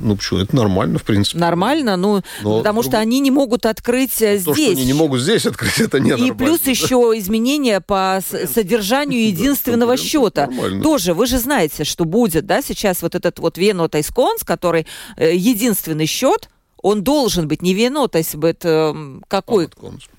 Ну, 0.00 0.16
почему? 0.16 0.40
Это 0.40 0.54
нормально, 0.54 0.98
в 0.98 1.04
принципе. 1.04 1.38
Нормально, 1.38 1.96
ну, 1.96 2.20
Но 2.42 2.58
потому 2.58 2.82
друг- 2.82 2.92
что 2.92 2.98
они 3.00 3.20
не 3.20 3.30
могут 3.30 3.64
открыть 3.64 4.20
э, 4.20 4.38
То, 4.44 4.52
здесь. 4.52 4.64
что 4.66 4.72
они 4.72 4.84
не 4.84 4.92
могут 4.92 5.20
здесь 5.22 5.46
открыть, 5.46 5.78
это 5.80 6.00
не 6.00 6.10
И 6.10 6.32
плюс 6.32 6.60
еще 6.66 6.96
изменения 7.16 7.80
по 7.80 8.20
содержанию 8.54 9.26
единственного 9.28 9.96
конкуренция 9.96 10.08
счета. 10.20 10.46
нормально. 10.48 10.82
Тоже 10.82 11.14
вы 11.14 11.26
же 11.26 11.38
знаете, 11.38 11.84
что 11.84 12.04
будет, 12.04 12.44
да, 12.44 12.60
сейчас 12.60 13.00
вот 13.02 13.14
этот 13.14 13.38
вот 13.38 13.56
Вено 13.56 13.88
Тайсконс, 13.88 14.44
который 14.44 14.86
э, 15.16 15.34
единственный 15.34 16.06
счет, 16.06 16.48
он 16.82 17.02
должен 17.02 17.48
быть 17.48 17.62
не 17.62 17.74
Вено, 17.74 18.08
то 18.08 18.18
есть 18.18 18.34
это 18.34 18.92
м, 18.94 19.24
какой? 19.28 19.68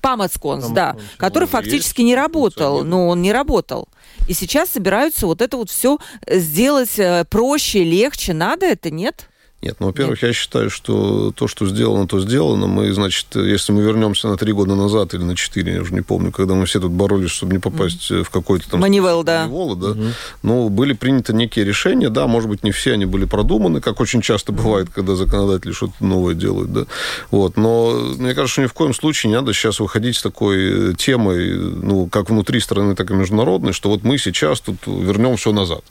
Памацконс, 0.00 0.68
да, 0.68 0.92
Памацконс, 0.92 1.16
который 1.16 1.44
же 1.44 1.50
фактически 1.52 2.00
есть, 2.00 2.06
не 2.06 2.14
работал, 2.14 2.84
но 2.84 3.08
он 3.08 3.22
не 3.22 3.32
работал. 3.32 3.88
И 4.28 4.34
сейчас 4.34 4.70
собираются 4.70 5.26
вот 5.26 5.42
это 5.42 5.56
вот 5.56 5.70
все 5.70 5.98
сделать 6.26 6.98
э, 6.98 7.24
проще, 7.28 7.84
легче. 7.84 8.32
Надо 8.34 8.66
это, 8.66 8.90
нет? 8.90 9.28
Нет, 9.62 9.76
ну, 9.78 9.88
во-первых, 9.88 10.22
я 10.22 10.32
считаю, 10.32 10.70
что 10.70 11.32
то, 11.32 11.46
что 11.46 11.66
сделано, 11.66 12.06
то 12.06 12.18
сделано. 12.18 12.66
Мы, 12.66 12.92
значит, 12.94 13.26
если 13.34 13.72
мы 13.72 13.82
вернемся 13.82 14.28
на 14.28 14.38
три 14.38 14.54
года 14.54 14.74
назад 14.74 15.12
или 15.12 15.22
на 15.22 15.36
четыре, 15.36 15.74
я 15.74 15.82
уже 15.82 15.92
не 15.92 16.00
помню, 16.00 16.32
когда 16.32 16.54
мы 16.54 16.64
все 16.64 16.80
тут 16.80 16.92
боролись, 16.92 17.30
чтобы 17.30 17.52
не 17.52 17.58
попасть 17.58 18.10
в 18.10 18.30
какой-то 18.30 18.70
там... 18.70 18.80
Манивел, 18.80 19.22
да. 19.22 19.42
Манивелла, 19.42 19.76
да. 19.76 19.96
Ну, 20.42 20.70
были 20.70 20.94
приняты 20.94 21.34
некие 21.34 21.66
решения, 21.66 22.08
да, 22.08 22.26
может 22.26 22.48
быть, 22.48 22.64
не 22.64 22.70
все 22.70 22.94
они 22.94 23.04
были 23.04 23.26
продуманы, 23.26 23.82
как 23.82 24.00
очень 24.00 24.22
часто 24.22 24.52
бывает, 24.52 24.88
когда 24.88 25.14
законодатели 25.14 25.72
что-то 25.72 25.94
новое 26.00 26.34
делают, 26.34 26.72
да. 26.72 26.86
Вот, 27.30 27.58
но 27.58 27.92
мне 28.16 28.34
кажется, 28.34 28.52
что 28.52 28.62
ни 28.62 28.66
в 28.66 28.72
коем 28.72 28.94
случае 28.94 29.28
не 29.28 29.36
надо 29.36 29.52
сейчас 29.52 29.78
выходить 29.78 30.16
с 30.16 30.22
такой 30.22 30.92
э, 30.92 30.94
темой, 30.94 31.54
ну, 31.54 32.06
как 32.06 32.30
внутри 32.30 32.60
страны, 32.60 32.96
так 32.96 33.10
и 33.10 33.14
международной, 33.14 33.74
что 33.74 33.90
вот 33.90 34.04
мы 34.04 34.16
сейчас 34.16 34.60
тут 34.60 34.78
вернем 34.86 35.36
все 35.36 35.52
назад. 35.52 35.84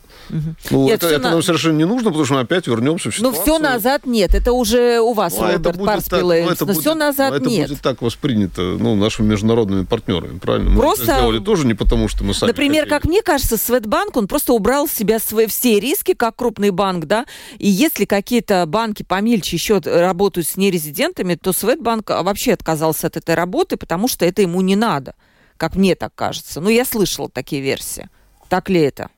Ну, 0.72 0.86
Нет, 0.86 1.04
это, 1.04 1.08
это 1.16 1.24
на- 1.24 1.32
нам 1.32 1.44
совершенно 1.44 1.78
не 1.78 1.86
нужно, 1.86 2.10
потому 2.10 2.26
что 2.26 2.36
мы 2.36 2.40
опять 2.42 2.68
вернемся 2.68 3.10
в 3.12 3.20
Ну, 3.20 3.32
ситуацию. 3.32 3.42
все 3.42 3.58
назад 3.60 4.06
нет. 4.06 4.36
Это 4.36 4.54
уже 4.54 5.00
у 5.00 5.14
вас, 5.14 5.36
Ну, 5.38 5.44
а 5.44 5.50
это 5.50 5.58
Роберт 5.58 5.78
будет 5.78 5.86
так, 5.88 5.96
Парспилы. 5.96 6.44
ну, 6.44 6.50
это 6.52 6.66
Но 6.66 6.74
будет- 6.74 6.82
все 6.82 6.96
назад 6.96 7.30
ну, 7.32 7.36
это 7.38 7.50
нет. 7.50 7.70
будет 7.70 7.82
так 7.82 8.02
воспринято 8.02 8.62
ну, 8.62 8.96
нашими 8.96 9.28
международными 9.28 9.86
партнерами, 9.86 10.38
правильно? 10.40 10.70
Мы 10.70 10.80
Просто- 10.82 11.04
это 11.06 11.14
сделали 11.16 11.40
тоже 11.40 11.66
не 11.66 11.74
потому, 11.74 12.08
что 12.08 12.24
мы 12.24 12.34
сами 12.34 12.50
Например, 12.52 12.84
хотели. 12.84 12.90
как 12.90 13.06
мне 13.06 13.22
кажется, 13.22 13.58
Светбанк, 13.58 14.16
он 14.18 14.28
просто 14.28 14.54
убрал 14.54 14.88
с 14.88 14.92
себя 14.92 15.20
свои 15.20 15.48
все 15.48 15.80
риски, 15.80 16.14
как 16.14 16.36
крупный 16.36 16.70
банк, 16.72 17.06
да, 17.06 17.26
и 17.58 17.68
если 17.68 18.06
какие-то 18.06 18.66
банки 18.68 19.04
помельче 19.04 19.56
еще 19.56 19.80
работают 19.80 20.48
с 20.48 20.58
нерезидентами, 20.58 21.36
то 21.36 21.54
Светбанк 21.54 22.10
вообще 22.10 22.54
отказался 22.54 23.08
от 23.08 23.18
этой 23.18 23.36
работы, 23.36 23.78
потому 23.78 24.08
что 24.08 24.26
это 24.26 24.42
ему 24.42 24.62
не 24.62 24.76
надо, 24.76 25.16
как 25.58 25.76
мне 25.76 25.96
так 25.96 26.14
кажется. 26.16 26.62
Ну, 26.62 26.70
я 26.70 26.86
слышала 26.86 27.30
такие 27.30 27.62
версии. 27.62 28.10
Так 28.50 28.70
ли 28.70 28.80
это? 28.82 29.10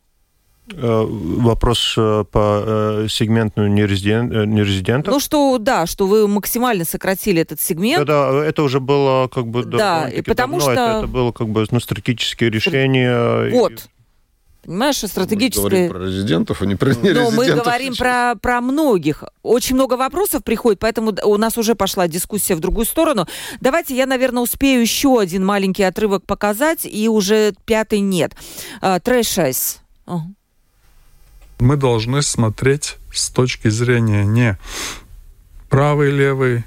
Э, 0.74 1.06
Вопрос 1.08 1.96
э, 1.98 2.24
по 2.32 2.64
э, 2.66 3.08
сегменту 3.10 3.68
нерезиден- 3.68 4.46
нерезидентов. 4.46 5.14
Ну, 5.14 5.20
что, 5.20 5.58
да, 5.58 5.86
что 5.86 6.08
вы 6.08 6.28
максимально 6.28 6.86
сократили 6.86 7.42
этот 7.42 7.60
сегмент. 7.60 8.06
Да, 8.06 8.32
да, 8.32 8.46
это 8.46 8.64
уже 8.64 8.80
было 8.80 9.28
как 9.28 9.48
бы 9.48 9.64
Да, 9.66 10.08
и 10.08 10.22
потому 10.22 10.60
давно. 10.60 10.74
что- 10.74 10.82
Это, 10.82 10.98
это 11.00 11.08
было 11.08 11.32
как 11.32 11.50
бы 11.50 11.66
ну, 11.72 11.80
стратегические 11.80 12.52
решения. 12.52 13.48
и- 13.48 13.52
Вот. 13.52 13.88
Понимаешь, 14.64 15.02
Мы 15.02 15.08
стратегическое... 15.10 15.62
говорим 15.64 15.90
про 15.90 16.06
резидентов, 16.06 16.62
а 16.62 16.66
не 16.68 16.76
про 16.76 16.90
Но 16.90 17.02
нерезидентов. 17.02 17.34
мы 17.36 17.52
говорим 17.52 17.96
про, 17.96 18.36
про 18.40 18.62
многих. 18.62 19.24
Очень 19.42 19.74
много 19.76 19.96
вопросов 19.96 20.44
приходит, 20.44 20.78
поэтому 20.80 21.14
у 21.26 21.38
нас 21.38 21.58
уже 21.58 21.74
пошла 21.74 22.08
дискуссия 22.08 22.54
в 22.54 22.60
другую 22.60 22.86
сторону. 22.86 23.26
Давайте 23.60 23.96
я, 23.96 24.06
наверное, 24.06 24.44
успею 24.44 24.80
еще 24.82 25.20
один 25.20 25.44
маленький 25.44 25.82
отрывок 25.82 26.28
показать, 26.28 26.86
и 26.86 27.10
уже 27.10 27.54
пятый 27.66 28.02
нет. 28.02 28.34
Trešais. 29.04 29.80
Ага. 30.06 30.26
Мы 31.62 31.78
должны 31.78 32.22
смотреть 32.22 32.98
с 33.14 33.30
точки 33.30 33.70
зрения 33.70 34.26
не 34.26 34.58
правый, 35.70 36.12
левый, 36.12 36.64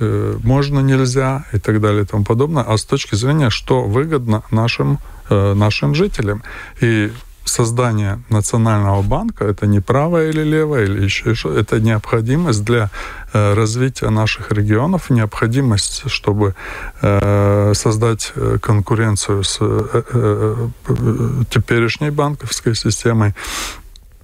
э, 0.00 0.38
можно, 0.42 0.80
нельзя 0.80 1.44
и 1.52 1.58
так 1.58 1.80
далее 1.80 2.02
и 2.02 2.06
тому 2.06 2.24
подобное, 2.24 2.62
а 2.62 2.76
с 2.76 2.84
точки 2.84 3.14
зрения, 3.14 3.50
что 3.50 3.84
выгодно 3.84 4.42
нашим, 4.50 4.98
э, 5.28 5.54
нашим 5.54 5.94
жителям. 5.94 6.42
И 6.80 7.12
создание 7.44 8.22
национального 8.28 9.02
банка 9.02 9.44
это 9.44 9.66
не 9.66 9.80
правое 9.80 10.28
или 10.30 10.42
левое 10.42 10.84
или 10.84 11.02
еще 11.04 11.34
что 11.34 11.52
это 11.52 11.80
необходимость 11.80 12.62
для 12.62 12.90
э, 13.32 13.54
развития 13.54 14.10
наших 14.10 14.52
регионов 14.52 15.08
необходимость 15.08 16.02
чтобы 16.10 16.54
э, 17.00 17.72
создать 17.74 18.32
э, 18.34 18.58
конкуренцию 18.60 19.44
с 19.44 19.58
э, 19.60 20.02
э, 20.12 20.68
э, 20.88 21.44
теперешней 21.50 22.10
банковской 22.10 22.74
системой 22.74 23.34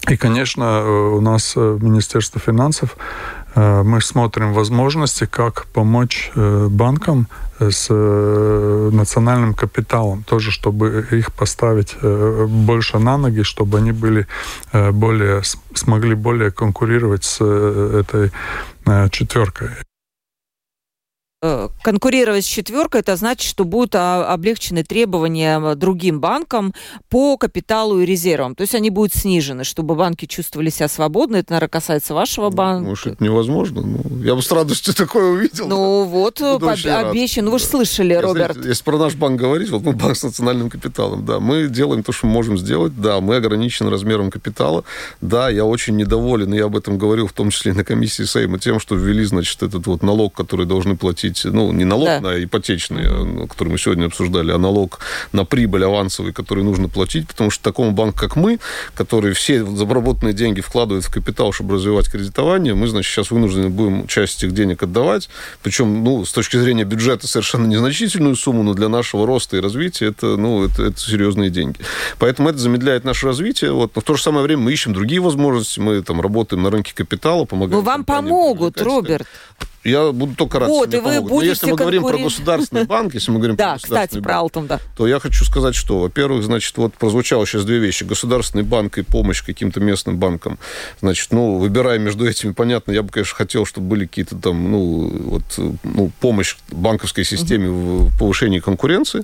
и, 0.09 0.16
конечно, 0.16 0.64
э, 0.64 1.09
у 1.16 1.20
нас 1.20 1.57
э, 1.57 1.61
в 1.61 1.82
Министерстве 1.82 2.40
финансов 2.40 2.96
э, 3.55 3.82
мы 3.82 4.00
смотрим 4.00 4.52
возможности, 4.52 5.26
как 5.26 5.66
помочь 5.66 6.30
банкам 6.34 7.26
с 7.59 7.88
национальным 7.88 9.55
капиталом, 9.55 10.24
тоже 10.24 10.50
чтобы 10.50 11.07
их 11.12 11.32
поставить 11.32 11.96
больше 12.02 12.98
на 12.98 13.16
ноги, 13.16 13.42
чтобы 13.42 13.78
они 13.78 13.92
были 13.92 14.26
более 14.72 15.42
смогли 15.74 16.14
более 16.14 16.50
конкурировать 16.50 17.22
с 17.24 17.40
этой 17.40 18.32
четверкой. 19.11 19.70
Э, 21.47 21.68
Конкурировать 21.82 22.47
с 22.47 22.49
четверкой, 22.49 23.03
это 23.03 23.16
значит, 23.16 23.47
что 23.47 23.66
будут 23.66 23.95
а, 23.97 24.32
облегчены 24.32 24.82
требования 24.82 25.61
э, 25.61 25.74
другим 25.74 26.18
банкам 26.18 26.72
по 27.11 27.36
капиталу 27.36 28.01
и 28.01 28.07
резервам. 28.07 28.55
То 28.55 28.62
есть 28.62 28.74
они 28.74 28.88
будут 28.88 29.12
снижены, 29.14 29.62
чтобы 29.64 29.95
банки 29.95 30.24
чувствовали 30.24 30.70
себя 30.70 30.88
свободно. 30.88 31.36
Это, 31.36 31.53
наверное, 31.53 31.68
касается 31.68 32.14
вашего 32.14 32.49
банка. 32.49 32.88
Может, 32.88 33.07
это 33.09 33.24
невозможно. 33.24 33.82
Ну, 33.82 34.22
я 34.22 34.34
бы 34.34 34.40
с 34.40 34.51
радостью 34.51 34.95
такое 34.97 35.32
увидел. 35.32 35.68
Ну 35.68 36.05
вот, 36.05 36.40
э, 36.40 36.55
обещан. 36.55 37.45
Ну 37.45 37.51
вы 37.51 37.59
же 37.59 37.64
Да. 37.66 37.70
слышали, 37.72 38.14
Я, 38.14 38.22
Роберт. 38.22 38.53
знаете, 38.53 38.70
если 38.70 38.84
про 38.84 38.97
наш 38.97 39.14
банк 39.14 39.38
говорить, 39.38 39.68
вот 39.68 39.82
мы 39.82 39.92
банк 39.92 40.16
с 40.16 40.22
национальным 40.22 40.70
капиталом, 40.70 41.26
да, 41.26 41.40
мы 41.40 41.68
делаем 41.68 42.03
то, 42.03 42.12
что 42.12 42.26
мы 42.26 42.32
можем 42.32 42.57
сделать, 42.57 42.99
да, 42.99 43.20
мы 43.20 43.36
ограничены 43.36 43.90
размером 43.90 44.30
капитала, 44.30 44.84
да, 45.20 45.51
я 45.51 45.66
очень 45.66 45.97
недоволен, 45.97 46.55
и 46.55 46.57
я 46.57 46.64
об 46.64 46.76
этом 46.76 46.97
говорил, 46.97 47.26
в 47.26 47.34
том 47.34 47.51
числе 47.51 47.72
и 47.72 47.74
на 47.74 47.84
комиссии 47.84 48.22
Сейма, 48.22 48.59
тем, 48.59 48.80
что 48.80 48.95
ввели, 48.95 49.24
значит, 49.24 49.62
этот 49.62 49.86
вот 49.86 50.03
налог, 50.03 50.32
который 50.32 50.64
должны 50.64 50.97
платить, 50.97 51.34
ну, 51.45 51.72
не 51.72 51.85
налог 51.85 52.07
Да. 52.07 52.20
на 52.20 52.45
ипотечный, 52.45 53.05
а, 53.07 53.47
который 53.47 53.68
мы 53.70 53.78
сегодня 53.78 54.07
обсуждали, 54.07 54.53
а 54.53 54.59
налог 54.59 55.01
на 55.32 55.45
прибыль 55.45 55.85
авансовый, 55.85 56.32
который 56.32 56.64
нужно 56.64 56.89
платить, 56.89 57.26
потому 57.26 57.51
что 57.51 57.62
такому 57.62 57.93
банку, 57.93 58.18
как 58.18 58.37
мы, 58.37 58.59
который 58.95 59.32
все 59.32 59.64
заработанные 59.64 60.35
деньги 60.35 60.61
вкладывает 60.61 61.05
в 61.05 61.12
капитал, 61.12 61.53
чтобы 61.53 61.74
развивать 61.74 62.11
кредитование, 62.11 62.74
мы, 62.74 62.89
значит, 62.89 63.12
сейчас 63.12 63.30
вынуждены 63.30 63.68
будем 63.68 64.07
часть 64.07 64.39
этих 64.39 64.55
денег 64.55 64.82
отдавать, 64.82 65.28
причем, 65.62 66.05
ну, 66.05 66.24
с 66.24 66.32
точки 66.32 66.57
зрения 66.57 66.85
бюджета 66.85 67.26
совершенно 67.26 67.66
незначительную 67.66 68.37
сумму, 68.37 68.62
но 68.62 68.74
для 68.74 68.89
нашего 68.89 69.26
роста 69.26 69.57
и 69.57 69.61
развития 69.61 70.07
это, 70.07 70.37
ну, 70.37 70.64
это, 70.64 70.85
это 70.85 70.99
серьезные 71.01 71.51
деньги. 71.51 71.78
Поэтому 72.18 72.49
это 72.49 72.59
замедляет 72.59 73.05
наше 73.05 73.26
развитие. 73.26 73.72
Вот. 73.72 73.93
Но 73.95 74.01
в 74.01 74.05
то 74.05 74.14
же 74.14 74.22
самое 74.22 74.45
время 74.45 74.62
мы 74.62 74.72
ищем 74.72 74.93
другие 74.93 75.20
возможности. 75.20 75.80
Мы 75.80 76.03
там 76.03 76.20
работаем 76.20 76.62
на 76.62 76.70
рынке 76.70 76.93
капитала, 76.95 77.45
помогаем. 77.45 77.78
Ну 77.78 77.80
вам 77.82 78.05
помогут. 78.05 78.80
Роберт. 78.80 79.26
Я 79.85 80.12
буду 80.12 80.35
только 80.35 80.59
рад, 80.59 80.68
Вот, 80.68 80.93
и 80.93 80.99
вы 80.99 81.03
помогут. 81.03 81.30
Но 81.30 81.43
если 81.43 81.70
мы 81.70 81.76
говорим 81.76 82.03
про 82.03 82.18
государственный 82.18 82.85
банк, 82.85 83.14
если 83.14 83.30
мы 83.30 83.39
говорим 83.39 83.57
Да, 83.57 83.72
про 83.72 83.76
кстати, 83.76 83.91
государственный 83.91 84.22
про 84.22 84.49
банк, 84.49 84.68
да. 84.68 84.80
то 84.97 85.07
я 85.07 85.20
хочу 85.20 85.45
сказать, 85.45 85.74
что, 85.74 86.01
во-первых, 86.01 86.45
значит, 86.45 86.76
вот 86.76 86.95
прозвучало 86.95 87.47
сейчас 87.47 87.64
две 87.64 87.78
вещи. 87.78 88.05
Государственный 88.05 88.64
банк 88.64 88.99
и 88.99 89.03
помощь 89.03 89.43
каким-то 89.43 89.80
местным 89.80 90.18
банкам. 90.18 90.59
Значит, 91.01 91.32
ну, 91.32 91.59
выбирая 91.59 91.99
между 91.99 92.26
этими, 92.26 92.53
понятно, 92.53 92.93
я 92.93 93.03
бы, 93.03 93.11
конечно, 93.11 93.35
хотел, 93.35 93.66
чтобы 93.66 93.89
были 93.89 94.07
какие-то 94.07 94.37
там, 94.37 94.70
ну, 94.70 95.11
вот, 95.24 95.43
ну, 95.82 96.11
помощь 96.20 96.57
банковской 96.70 97.24
системе 97.24 97.70
в 97.70 98.05
в 98.14 98.18
повышении 98.18 98.61
конкуренции. 98.61 99.22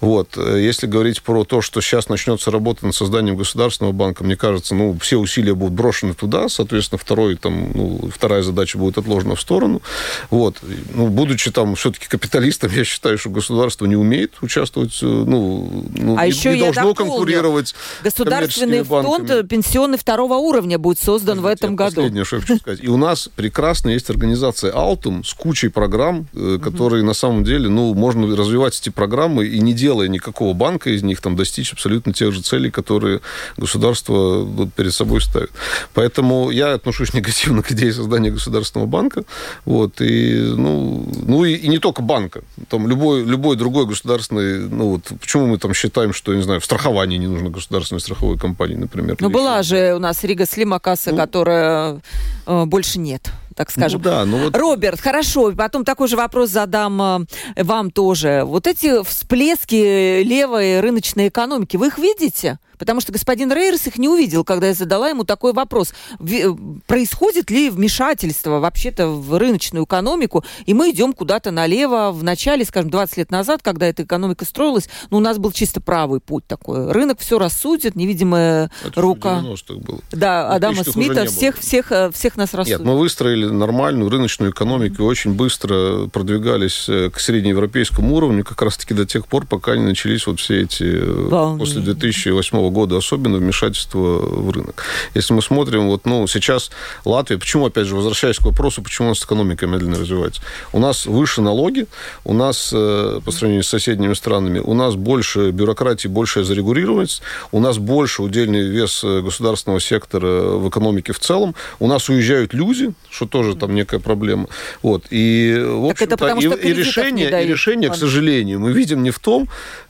Вот. 0.00 0.36
Если 0.36 0.86
говорить 0.86 1.22
про 1.22 1.44
то, 1.44 1.60
что 1.60 1.80
сейчас 1.80 2.08
начнется 2.08 2.50
работа 2.50 2.86
над 2.86 2.94
созданием 2.94 3.36
государственного 3.36 3.92
банка, 3.92 4.24
мне 4.24 4.36
кажется, 4.36 4.74
ну, 4.74 4.96
все 5.00 5.16
усилия 5.16 5.54
будут 5.54 5.74
брошены 5.74 6.14
туда, 6.14 6.48
соответственно, 6.48 6.98
второй, 6.98 7.36
там, 7.36 7.72
ну, 7.74 8.10
вторая 8.14 8.42
задача 8.42 8.78
будет 8.78 8.98
отложена 8.98 9.34
в 9.34 9.40
сторону. 9.40 9.82
Вот. 10.30 10.56
Ну, 10.94 11.08
будучи 11.08 11.50
там 11.50 11.74
все-таки 11.74 12.06
капиталистом, 12.06 12.70
я 12.74 12.84
считаю, 12.84 13.18
что 13.18 13.30
государство 13.30 13.86
не 13.86 13.96
умеет 13.96 14.34
участвовать, 14.40 14.98
э, 15.02 15.06
ну, 15.06 15.86
ну 15.94 16.16
А 16.18 16.24
не, 16.24 16.32
еще 16.32 16.54
не 16.54 16.60
должно 16.60 16.88
дополню. 16.88 17.12
конкурировать 17.12 17.74
Государственный 18.02 18.82
фонд 18.82 19.48
пенсионный 19.48 19.98
второго 19.98 20.34
уровня 20.34 20.78
будет 20.78 21.00
создан 21.00 21.38
в 21.38 21.42
Подождите, 21.42 21.66
этом 21.66 21.70
я 21.72 21.76
году. 21.76 21.96
Последнее, 21.96 22.24
что 22.24 22.36
я 22.36 22.42
хочу 22.42 22.56
сказать. 22.58 22.80
И 22.82 22.88
у 22.88 22.96
нас 22.96 23.28
прекрасно 23.34 23.90
есть 23.90 24.10
организация 24.10 24.72
Altum 24.72 25.24
с 25.24 25.34
кучей 25.34 25.68
программ, 25.68 26.26
э, 26.34 26.58
которые 26.62 27.02
на 27.02 27.14
самом 27.14 27.44
деле, 27.44 27.68
ну, 27.68 27.94
можно 27.94 28.34
развивать 28.36 28.78
эти 28.78 28.90
программы 28.90 29.46
и 29.46 29.60
не 29.60 29.72
делая 29.72 30.08
никакого 30.08 30.54
банка 30.54 30.90
из 30.90 31.02
них, 31.02 31.20
там, 31.20 31.36
достичь 31.36 31.72
абсолютно 31.72 32.12
тех 32.12 32.32
же 32.32 32.42
целей, 32.42 32.70
которые 32.70 33.20
государство 33.56 34.44
вот, 34.44 34.72
перед 34.74 34.94
собой 34.94 35.20
ставит. 35.20 35.50
Поэтому 35.94 36.50
я 36.50 36.74
отношусь 36.74 37.14
негативно 37.14 37.62
к 37.62 37.72
идее 37.72 37.92
создания 37.92 38.30
государственного 38.30 38.88
банка. 38.88 39.24
Вот, 39.64 39.87
и, 40.00 40.54
ну, 40.56 41.06
ну 41.26 41.44
и, 41.44 41.54
и 41.54 41.68
не 41.68 41.78
только 41.78 42.02
банка. 42.02 42.42
Там 42.68 42.88
любой, 42.88 43.24
любой 43.24 43.56
другой 43.56 43.86
государственный... 43.86 44.68
Ну, 44.68 44.90
вот, 44.90 45.02
почему 45.20 45.46
мы 45.46 45.58
там 45.58 45.74
считаем, 45.74 46.12
что, 46.12 46.34
не 46.34 46.42
знаю, 46.42 46.60
в 46.60 46.64
страховании 46.64 47.18
не 47.18 47.26
нужно 47.26 47.50
государственной 47.50 48.00
страховой 48.00 48.38
компании, 48.38 48.76
например? 48.76 49.16
Ну, 49.20 49.30
была 49.30 49.62
же 49.62 49.94
у 49.94 49.98
нас 49.98 50.22
Рига 50.24 50.46
Слимакаса, 50.46 51.10
Ну. 51.10 51.16
которая 51.16 52.00
э, 52.46 52.64
больше 52.66 52.98
нет. 52.98 53.30
так 53.54 53.70
скажем. 53.72 54.00
Ну, 54.02 54.10
да, 54.10 54.24
ну 54.24 54.38
вот... 54.44 54.56
Роберт, 54.56 55.00
хорошо, 55.00 55.52
потом 55.52 55.84
такой 55.84 56.06
же 56.06 56.16
вопрос 56.16 56.50
задам 56.50 57.26
э, 57.56 57.64
вам 57.64 57.90
тоже. 57.90 58.42
Вот 58.44 58.68
эти 58.68 59.02
всплески 59.02 60.22
левой 60.22 60.80
рыночной 60.80 61.28
экономики, 61.28 61.76
вы 61.76 61.88
их 61.88 61.98
видите? 61.98 62.58
Потому 62.78 63.00
что 63.00 63.12
господин 63.12 63.52
Рейерс 63.52 63.86
их 63.86 63.98
не 63.98 64.08
увидел, 64.08 64.44
когда 64.44 64.68
я 64.68 64.74
задала 64.74 65.08
ему 65.08 65.24
такой 65.24 65.52
вопрос. 65.52 65.92
Э, 66.20 66.54
происходит 66.86 67.50
ли 67.50 67.70
вмешательство 67.70 68.58
вообще-то 68.60 69.08
в 69.08 69.36
рыночную 69.38 69.84
экономику, 69.84 70.44
и 70.66 70.74
мы 70.74 70.90
идем 70.90 71.12
куда-то 71.12 71.50
налево 71.50 72.12
в 72.12 72.22
начале, 72.22 72.64
скажем, 72.64 72.90
20 72.90 73.16
лет 73.18 73.30
назад, 73.30 73.60
когда 73.62 73.86
эта 73.86 74.04
экономика 74.04 74.44
строилась, 74.44 74.88
ну, 75.10 75.18
у 75.18 75.20
нас 75.20 75.38
был 75.38 75.52
чисто 75.52 75.80
правый 75.80 76.20
путь 76.20 76.46
такой. 76.46 76.90
Рынок 76.92 77.20
все 77.20 77.38
рассудит, 77.38 77.96
невидимая 77.96 78.70
Это 78.84 79.00
рука. 79.00 79.42
было. 79.68 80.00
Да, 80.12 80.48
Адама 80.50 80.84
Смита 80.84 81.24
всех, 81.26 81.58
всех, 81.58 81.92
э, 81.92 82.10
всех 82.12 82.36
нас 82.36 82.54
рассудит. 82.54 82.80
Нет, 82.80 82.86
мы 82.86 82.98
выстроили 82.98 83.46
нормальную 83.46 84.08
рыночную 84.10 84.52
экономику, 84.52 85.04
очень 85.04 85.32
быстро 85.34 86.06
продвигались 86.08 86.88
э, 86.88 87.10
к 87.10 87.20
среднеевропейскому 87.20 88.14
уровню, 88.14 88.44
как 88.44 88.62
раз-таки 88.62 88.94
до 88.94 89.06
тех 89.06 89.26
пор, 89.26 89.46
пока 89.46 89.76
не 89.76 89.84
начались 89.84 90.26
вот 90.26 90.40
все 90.40 90.62
эти, 90.62 90.84
Волнение. 91.28 91.58
после 91.58 91.80
2008 91.82 92.67
года 92.70 92.96
особенно 92.96 93.38
вмешательство 93.38 93.98
в 93.98 94.50
рынок. 94.50 94.84
Если 95.14 95.34
мы 95.34 95.42
смотрим, 95.42 95.88
вот, 95.88 96.06
ну, 96.06 96.26
сейчас 96.26 96.70
Латвия, 97.04 97.38
почему, 97.38 97.66
опять 97.66 97.86
же, 97.86 97.94
возвращаясь 97.94 98.36
к 98.36 98.42
вопросу, 98.42 98.82
почему 98.82 99.08
у 99.08 99.10
нас 99.10 99.22
экономика 99.22 99.66
медленно 99.66 99.98
развивается? 99.98 100.42
У 100.72 100.78
нас 100.78 101.06
выше 101.06 101.42
налоги, 101.42 101.86
у 102.24 102.34
нас, 102.34 102.70
э, 102.72 103.20
по 103.24 103.30
сравнению 103.30 103.64
с 103.64 103.68
соседними 103.68 104.14
странами, 104.14 104.58
у 104.58 104.74
нас 104.74 104.94
больше 104.94 105.50
бюрократии, 105.50 106.08
большая 106.08 106.44
зарегулированность, 106.44 107.22
у 107.52 107.60
нас 107.60 107.78
больше 107.78 108.22
удельный 108.22 108.62
вес 108.68 109.02
э, 109.04 109.20
государственного 109.20 109.80
сектора 109.80 110.56
в 110.56 110.68
экономике 110.68 111.12
в 111.12 111.18
целом, 111.18 111.54
у 111.78 111.86
нас 111.86 112.08
уезжают 112.08 112.54
люди, 112.54 112.92
что 113.10 113.26
тоже 113.26 113.54
там 113.54 113.74
некая 113.74 114.00
проблема. 114.00 114.48
Вот. 114.82 115.04
И, 115.10 115.54
в 115.58 115.86
общем-то, 115.86 116.26
и, 116.38 116.70
и 116.70 116.72
решение, 116.72 117.44
и 117.44 117.46
решение, 117.46 117.90
к 117.90 117.96
сожалению, 117.96 118.60
мы 118.60 118.72
видим 118.72 119.02
не 119.02 119.10
в 119.10 119.18
том, 119.18 119.48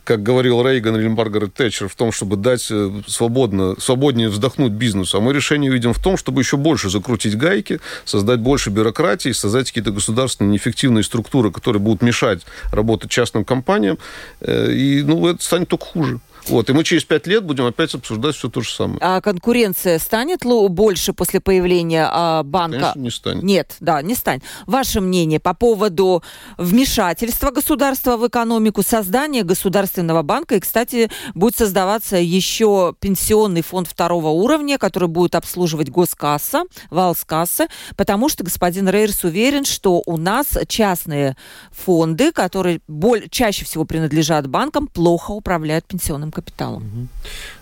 как 0.09 0.23
говорил 0.23 0.67
Рейган 0.67 0.97
или 0.97 1.07
Маргарет 1.07 1.53
Тэтчер, 1.53 1.87
в 1.87 1.95
том, 1.95 2.13
чтобы 2.13 2.37
дать 2.37 2.67
э, 2.71 3.03
свободно, 3.07 3.79
свободнее 3.79 4.31
вздохнуть 4.31 4.73
бизнесу. 4.73 5.19
А 5.19 5.21
мы 5.21 5.35
решение 5.35 5.71
видим 5.71 5.93
в 5.93 6.03
том, 6.03 6.17
чтобы 6.17 6.41
еще 6.41 6.57
больше 6.57 6.89
закрутить 6.89 7.37
гайки, 7.37 7.79
создать 8.07 8.41
больше 8.41 8.71
бюрократии, 8.71 9.33
создать 9.33 9.67
какие-то 9.67 9.91
государственные 9.91 10.53
неэффективные 10.53 11.05
структуры, 11.05 11.53
которые 11.53 11.83
будут 11.83 12.01
мешать 12.01 12.41
работать 12.73 13.11
частным 13.11 13.45
компаниям. 13.45 13.99
Э, 14.41 14.73
и 14.73 15.03
ну, 15.03 15.29
это 15.29 15.45
станет 15.45 15.69
только 15.69 15.85
хуже. 15.85 16.21
Вот, 16.49 16.70
и 16.70 16.72
мы 16.72 16.84
через 16.84 17.05
пять 17.05 17.26
лет 17.26 17.44
будем 17.44 17.66
опять 17.66 17.94
обсуждать 17.94 18.34
все 18.34 18.49
то 18.49 18.61
же 18.61 18.70
самое. 18.70 18.99
А 19.03 19.20
конкуренция 19.20 19.99
станет 19.99 20.44
больше 20.44 21.12
после 21.12 21.40
появления 21.40 22.09
а, 22.11 22.42
банка? 22.42 22.78
Конечно, 22.78 23.01
не 23.01 23.11
станет. 23.11 23.42
Нет, 23.42 23.76
да, 23.80 24.03
не 24.03 24.14
станет. 24.14 24.42
Ваше 24.66 25.01
мнение 25.01 25.40
по 25.40 25.55
поводу 25.55 26.22
вмешательства 26.57 27.51
государства 27.51 28.16
в 28.16 28.26
экономику, 28.26 28.82
создания 28.82 29.42
государственного 29.42 30.22
банка, 30.22 30.57
и, 30.57 30.61
кстати, 30.61 31.11
будет 31.34 31.57
создаваться 31.57 32.16
еще 32.16 32.94
пенсионный 32.99 33.62
фонд 33.62 33.88
второго 33.88 34.28
уровня, 34.28 34.78
который 34.78 35.09
будет 35.09 35.34
обслуживать 35.34 35.90
госкасса, 35.90 36.64
валскасса, 36.90 37.68
потому 37.96 38.28
что 38.28 38.44
господин 38.44 38.88
Рейерс 38.88 39.24
уверен, 39.24 39.64
что 39.64 40.03
у 40.07 40.16
нас 40.16 40.46
частные 40.66 41.36
фонды, 41.72 42.32
которые 42.32 42.80
боль, 42.88 43.28
чаще 43.30 43.64
всего 43.64 43.84
принадлежат 43.84 44.46
банкам, 44.46 44.86
плохо 44.86 45.32
управляют 45.32 45.84
пенсионным 45.84 46.30
капиталом. 46.39 47.09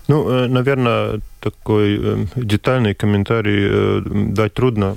Ну, 0.07 0.29
э, 0.29 0.47
наверное, 0.47 1.19
такой 1.41 1.99
э, 2.01 2.25
детальный 2.35 2.95
комментарий 2.95 3.67
э, 3.69 4.01
дать 4.33 4.53
трудно. 4.53 4.95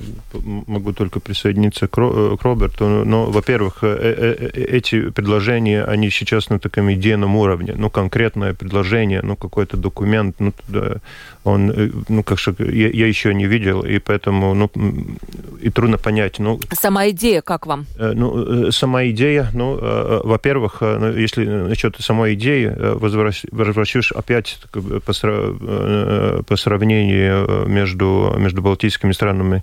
Могу 0.67 0.93
только 0.93 1.21
присоединиться 1.21 1.89
к 1.89 1.99
Роберту. 1.99 3.05
Но, 3.05 3.27
во-первых, 3.27 3.83
эти 3.83 5.11
предложения, 5.11 5.85
они 5.85 6.11
сейчас 6.11 6.51
на 6.51 6.59
таком 6.59 6.93
идейном 6.93 7.37
уровне. 7.37 7.75
Ну, 7.77 7.91
конкретное 7.91 8.55
предложение, 8.55 9.23
ну, 9.23 9.37
какой-то 9.37 9.77
документ, 9.77 10.37
ну, 10.39 10.53
он, 11.45 11.93
ну, 12.09 12.23
как 12.23 12.39
что, 12.39 12.55
я, 12.59 12.89
я 12.89 13.07
еще 13.07 13.35
не 13.35 13.47
видел, 13.47 13.83
и 13.83 13.99
поэтому, 13.99 14.55
ну, 14.55 14.71
и 15.61 15.71
трудно 15.71 15.99
понять. 15.99 16.39
Ну, 16.39 16.61
сама 16.73 17.09
идея 17.11 17.43
как 17.43 17.67
вам? 17.67 17.87
Ну, 17.99 18.71
сама 18.71 19.05
идея, 19.07 19.51
ну, 19.55 19.79
во-первых, 20.25 20.81
ну, 20.81 21.13
если 21.13 21.47
насчет 21.47 21.97
самой 22.01 22.35
идеи, 22.35 22.73
возвращусь 23.51 24.13
опять 24.13 24.59
по, 25.01 25.13
э, 25.23 26.43
по 26.47 26.57
сравнению 26.57 27.47
э, 27.49 27.65
между, 27.67 28.35
между 28.39 28.63
балтийскими 28.63 29.13
странами 29.13 29.63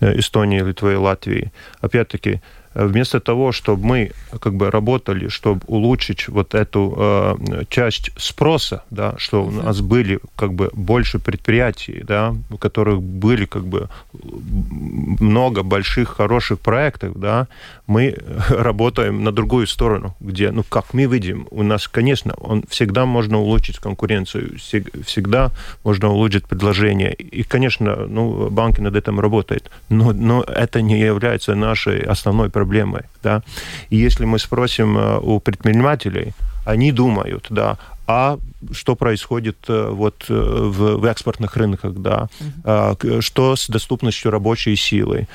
э, 0.00 0.18
Эстонией, 0.18 0.64
Литвой 0.64 0.94
и 0.94 0.96
Латвией. 0.96 1.52
Опять-таки, 1.80 2.40
вместо 2.86 3.20
того, 3.20 3.52
чтобы 3.52 3.84
мы 3.84 4.10
как 4.40 4.54
бы 4.54 4.70
работали, 4.70 5.28
чтобы 5.28 5.60
улучшить 5.66 6.28
вот 6.28 6.54
эту 6.54 6.94
э, 6.96 7.64
часть 7.68 8.10
спроса, 8.16 8.84
да, 8.90 9.14
что 9.18 9.44
у 9.44 9.50
нас 9.50 9.80
были 9.80 10.20
как 10.36 10.52
бы 10.52 10.70
больше 10.72 11.18
предприятий, 11.18 12.04
да, 12.06 12.34
у 12.50 12.56
которых 12.56 13.02
были 13.02 13.46
как 13.46 13.66
бы 13.66 13.88
много 14.12 15.62
больших 15.62 16.16
хороших 16.16 16.60
проектов, 16.60 17.18
да, 17.18 17.48
мы 17.86 18.16
работаем 18.48 19.24
на 19.24 19.32
другую 19.32 19.66
сторону, 19.66 20.14
где, 20.20 20.52
ну, 20.52 20.62
как 20.62 20.94
мы 20.94 21.06
видим, 21.06 21.48
у 21.50 21.62
нас, 21.62 21.88
конечно, 21.88 22.34
он 22.40 22.62
всегда 22.68 23.06
можно 23.06 23.38
улучшить 23.38 23.78
конкуренцию, 23.78 24.56
всегда 25.04 25.50
можно 25.84 26.08
улучшить 26.08 26.44
предложение, 26.44 27.12
и, 27.12 27.42
конечно, 27.42 28.06
ну, 28.06 28.50
банки 28.50 28.80
над 28.80 28.94
этим 28.94 29.18
работают, 29.18 29.70
но, 29.88 30.12
но 30.12 30.42
это 30.42 30.80
не 30.80 31.00
является 31.00 31.54
нашей 31.54 32.00
основной 32.00 32.50
проблемой 32.50 32.67
проблемой. 32.68 33.02
Да? 33.22 33.42
И 33.90 33.96
если 33.96 34.26
мы 34.26 34.38
спросим 34.38 34.98
э, 34.98 35.18
у 35.22 35.40
предпринимателей, 35.40 36.32
они 36.66 36.92
думают, 36.92 37.46
да, 37.50 37.76
а 38.06 38.38
что 38.72 38.96
происходит 38.96 39.56
э, 39.68 39.90
вот 39.90 40.26
э, 40.28 40.34
в, 40.34 40.96
в 40.96 41.04
экспортных 41.04 41.56
рынках, 41.56 41.94
да, 41.94 42.28
uh-huh. 42.64 43.20
что 43.20 43.56
с 43.56 43.68
доступностью 43.68 44.30
рабочей 44.30 44.76
силы, 44.76 45.28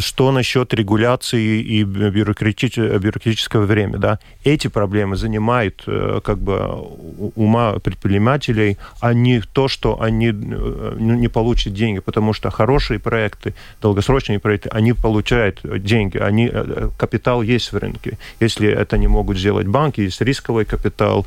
что 0.00 0.32
насчет 0.32 0.74
регуляции 0.74 1.60
и 1.60 1.84
бюрократического, 1.84 2.98
бюрократического 2.98 3.66
времени, 3.66 3.96
да. 3.96 4.18
Эти 4.44 4.68
проблемы 4.68 5.16
занимают 5.16 5.84
как 6.24 6.38
бы 6.38 6.58
ума 7.36 7.72
предпринимателей, 7.78 8.78
а 9.00 9.12
не 9.12 9.40
то, 9.40 9.68
что 9.68 10.00
они 10.00 10.32
ну, 10.32 11.14
не 11.14 11.28
получат 11.28 11.74
деньги, 11.74 12.00
потому 12.00 12.32
что 12.32 12.50
хорошие 12.50 12.98
проекты, 12.98 13.54
долгосрочные 13.82 14.38
проекты, 14.38 14.68
они 14.70 14.92
получают 14.92 15.60
деньги, 15.82 16.18
они, 16.18 16.50
капитал 16.98 17.42
есть 17.42 17.72
в 17.72 17.76
рынке. 17.76 18.18
Если 18.40 18.68
это 18.68 18.98
не 18.98 19.08
могут 19.08 19.38
сделать 19.38 19.66
банки, 19.66 20.00
есть 20.00 20.20
рисковый 20.20 20.64
капитал, 20.64 21.26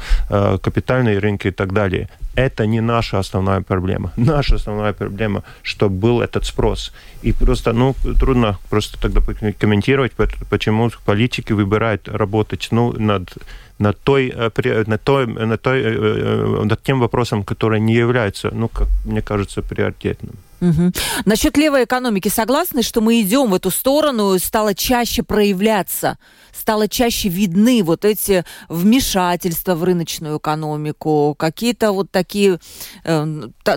капитал 0.61 0.91
капитальные 0.91 1.19
рынки 1.19 1.40
и 1.49 1.51
так 1.51 1.73
далее. 1.73 2.09
Это 2.35 2.65
не 2.65 2.81
наша 2.81 3.19
основная 3.19 3.61
проблема. 3.61 4.11
Наша 4.17 4.55
основная 4.55 4.93
проблема, 4.93 5.43
чтобы 5.63 5.95
был 5.95 6.21
этот 6.21 6.45
спрос. 6.45 6.93
И 7.23 7.33
просто, 7.33 7.73
ну, 7.73 7.95
трудно 8.19 8.57
просто 8.69 8.99
тогда 8.99 9.21
комментировать, 9.59 10.13
почему 10.49 10.89
политики 11.05 11.53
выбирают 11.53 12.07
работать, 12.07 12.67
ну, 12.71 12.93
над 12.93 13.33
над, 13.81 13.99
той, 14.03 14.33
э, 14.35 14.83
над, 14.87 15.01
той, 15.03 15.57
той, 15.57 15.81
э, 15.81 15.97
э, 15.97 16.63
над 16.63 16.83
тем 16.83 16.99
вопросом, 16.99 17.43
который 17.43 17.79
не 17.79 17.93
является, 17.93 18.51
ну, 18.53 18.67
как 18.67 18.87
мне 19.05 19.21
кажется, 19.21 19.61
приоритетным. 19.61 20.35
Угу. 20.61 20.91
Насчет 21.25 21.57
левой 21.57 21.83
экономики 21.85 22.29
согласны, 22.29 22.83
что 22.83 23.01
мы 23.01 23.19
идем 23.21 23.49
в 23.49 23.55
эту 23.55 23.71
сторону, 23.71 24.37
стало 24.39 24.75
чаще 24.75 25.23
проявляться, 25.23 26.17
стало 26.53 26.87
чаще 26.87 27.29
видны 27.29 27.83
вот 27.83 28.05
эти 28.05 28.43
вмешательства 28.69 29.73
в 29.75 29.83
рыночную 29.83 30.37
экономику, 30.37 31.35
какие-то 31.37 31.91
вот 31.91 32.11
такие 32.11 32.59
э, 33.03 33.25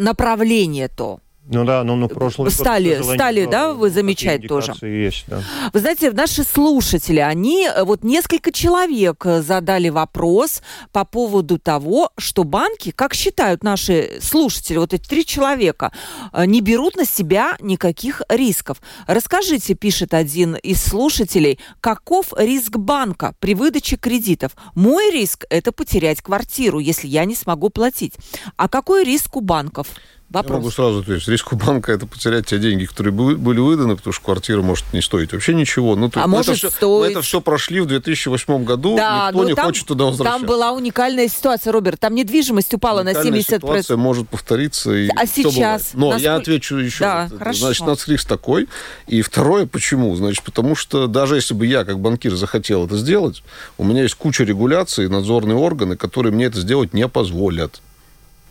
направления 0.00 0.88
то? 0.88 1.20
Ну 1.46 1.66
да, 1.66 1.84
ну, 1.84 1.94
ну 1.94 2.08
прошлый 2.08 2.50
стали, 2.50 2.96
год, 2.96 3.16
стали, 3.16 3.44
да, 3.44 3.74
вы 3.74 3.90
замечать 3.90 4.48
тоже. 4.48 4.72
Есть, 4.80 5.24
да. 5.26 5.42
Вы 5.74 5.80
знаете, 5.80 6.10
наши 6.10 6.42
слушатели, 6.42 7.18
они, 7.18 7.66
э, 7.66 7.84
вот 7.84 8.02
несколько 8.02 8.50
человек 8.50 9.26
э, 9.26 9.42
задали 9.42 9.90
вопрос 9.90 10.62
по 10.90 11.04
поводу 11.04 11.58
того, 11.58 12.10
что 12.16 12.44
банки, 12.44 12.92
как 12.92 13.12
считают 13.12 13.62
наши 13.62 14.18
слушатели, 14.22 14.78
вот 14.78 14.94
эти 14.94 15.06
три 15.06 15.26
человека, 15.26 15.92
э, 16.32 16.46
не 16.46 16.62
берут 16.62 16.96
на 16.96 17.04
себя 17.04 17.58
никаких 17.60 18.22
рисков. 18.30 18.80
Расскажите, 19.06 19.74
пишет 19.74 20.14
один 20.14 20.54
из 20.54 20.82
слушателей, 20.82 21.58
каков 21.82 22.32
риск 22.38 22.78
банка 22.78 23.34
при 23.38 23.54
выдаче 23.54 23.96
кредитов? 23.96 24.52
Мой 24.74 25.10
риск– 25.10 25.44
это 25.50 25.72
потерять 25.72 26.22
квартиру, 26.22 26.78
если 26.78 27.06
я 27.06 27.26
не 27.26 27.34
смогу 27.34 27.68
платить. 27.68 28.14
А 28.56 28.66
какой 28.66 29.04
риск 29.04 29.36
у 29.36 29.42
банков? 29.42 29.88
Вопрос. 30.34 30.50
Я 30.50 30.58
могу 30.58 30.70
сразу 30.70 30.98
ответить. 30.98 31.28
Риск 31.28 31.52
у 31.52 31.56
банка– 31.56 31.92
это 31.94 32.06
потерять 32.06 32.46
те 32.46 32.58
деньги, 32.58 32.86
которые 32.86 33.12
были 33.12 33.60
выданы, 33.60 33.96
потому 33.96 34.12
что 34.12 34.24
квартира 34.24 34.62
может 34.62 34.92
не 34.92 35.00
стоить 35.00 35.32
вообще 35.32 35.54
ничего. 35.54 35.94
Ну, 35.94 36.10
то, 36.10 36.22
а 36.22 36.26
мы 36.26 36.38
может 36.38 36.56
это 36.58 36.70
все. 36.70 36.98
Мы 36.98 37.06
это 37.06 37.22
все 37.22 37.40
прошли 37.40 37.80
в 37.80 37.86
2008 37.86 38.64
году, 38.64 38.96
да, 38.96 39.28
никто 39.28 39.44
не 39.44 39.54
там, 39.54 39.66
хочет 39.66 39.86
туда 39.86 40.06
возвращаться. 40.06 40.40
Там 40.40 40.48
была 40.48 40.72
уникальная 40.72 41.28
ситуация, 41.28 41.72
Роберт. 41.72 42.00
Там 42.00 42.16
недвижимость 42.16 42.74
упала 42.74 43.02
Уникальная 43.02 43.30
на 43.30 43.36
70%. 43.36 43.42
ситуация 43.42 43.96
может 43.96 44.28
повториться. 44.28 44.92
И 44.92 45.08
а 45.16 45.24
сейчас? 45.26 45.90
Но 45.94 46.06
насколько... 46.06 46.24
я 46.24 46.34
отвечу 46.34 46.76
еще. 46.76 47.04
Да, 47.04 47.30
хорошо. 47.38 47.60
Значит, 47.60 47.86
нас 47.86 48.08
риск 48.08 48.26
такой. 48.26 48.68
И 49.06 49.22
второе, 49.22 49.66
почему? 49.66 50.16
Значит, 50.16 50.42
потому 50.42 50.74
что 50.74 51.06
даже 51.06 51.36
если 51.36 51.54
бы 51.54 51.64
я, 51.64 51.84
как 51.84 52.00
банкир, 52.00 52.34
захотел 52.34 52.86
это 52.86 52.96
сделать, 52.96 53.44
у 53.78 53.84
меня 53.84 54.02
есть 54.02 54.16
куча 54.16 54.42
регуляций, 54.42 55.08
надзорные 55.08 55.56
органы, 55.56 55.96
которые 55.96 56.32
мне 56.32 56.46
это 56.46 56.58
сделать 56.58 56.92
не 56.92 57.06
позволят. 57.06 57.80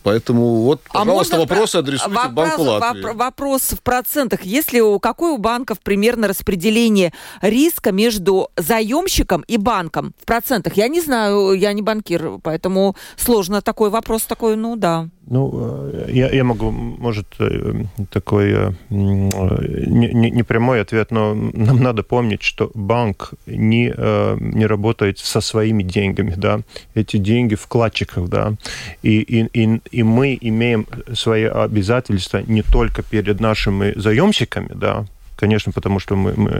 Поэтому 0.04 0.56
вот, 0.64 0.82
пожалуйста, 0.92 1.36
а 1.36 1.40
вопросы 1.40 1.76
адресуйте 1.76 2.14
вопрос, 2.14 2.34
Банку 2.34 2.62
Латвии. 2.62 3.14
Вопрос 3.14 3.62
в 3.72 3.80
процентах. 3.80 4.42
Если 4.42 4.78
у 4.78 5.00
какой 5.00 5.30
у 5.32 5.38
банков 5.38 5.80
примерно 5.80 6.28
распределение 6.28 7.14
риска 7.40 7.90
между 7.90 8.50
заемщиком 8.54 9.44
и 9.48 9.56
банком 9.56 10.14
в 10.20 10.26
процентах? 10.26 10.74
Я 10.76 10.88
не 10.88 11.00
знаю, 11.00 11.54
я 11.54 11.72
не 11.72 11.80
банкир, 11.80 12.38
поэтому 12.42 12.96
сложно 13.16 13.62
такой 13.62 13.88
вопрос 13.88 14.24
такой, 14.24 14.56
ну 14.56 14.76
да. 14.76 15.08
Ну, 15.26 15.90
я, 16.08 16.30
я 16.30 16.44
могу, 16.44 16.70
может, 16.70 17.26
такой 18.10 18.74
не, 18.90 20.12
не, 20.12 20.30
не 20.30 20.42
прямой 20.42 20.82
ответ, 20.82 21.10
но 21.10 21.34
нам 21.34 21.82
надо 21.82 22.02
помнить, 22.02 22.42
что 22.42 22.70
банк 22.74 23.32
не, 23.46 23.94
не 24.56 24.66
работает 24.66 25.18
со 25.18 25.40
своими 25.40 25.82
деньгами, 25.82 26.34
да, 26.36 26.60
эти 26.94 27.16
деньги 27.16 27.54
вкладчиков, 27.54 28.28
да, 28.28 28.54
и, 29.02 29.20
и, 29.20 29.64
и, 29.64 29.80
и 29.90 30.02
мы 30.02 30.36
имеем 30.38 30.86
свои 31.14 31.44
обязательства 31.44 32.42
не 32.46 32.62
только 32.62 33.02
перед 33.02 33.40
нашими 33.40 33.98
заемщиками, 33.98 34.72
да, 34.74 35.06
конечно, 35.36 35.72
потому 35.72 36.00
что 36.00 36.16
мы, 36.16 36.34
мы, 36.36 36.50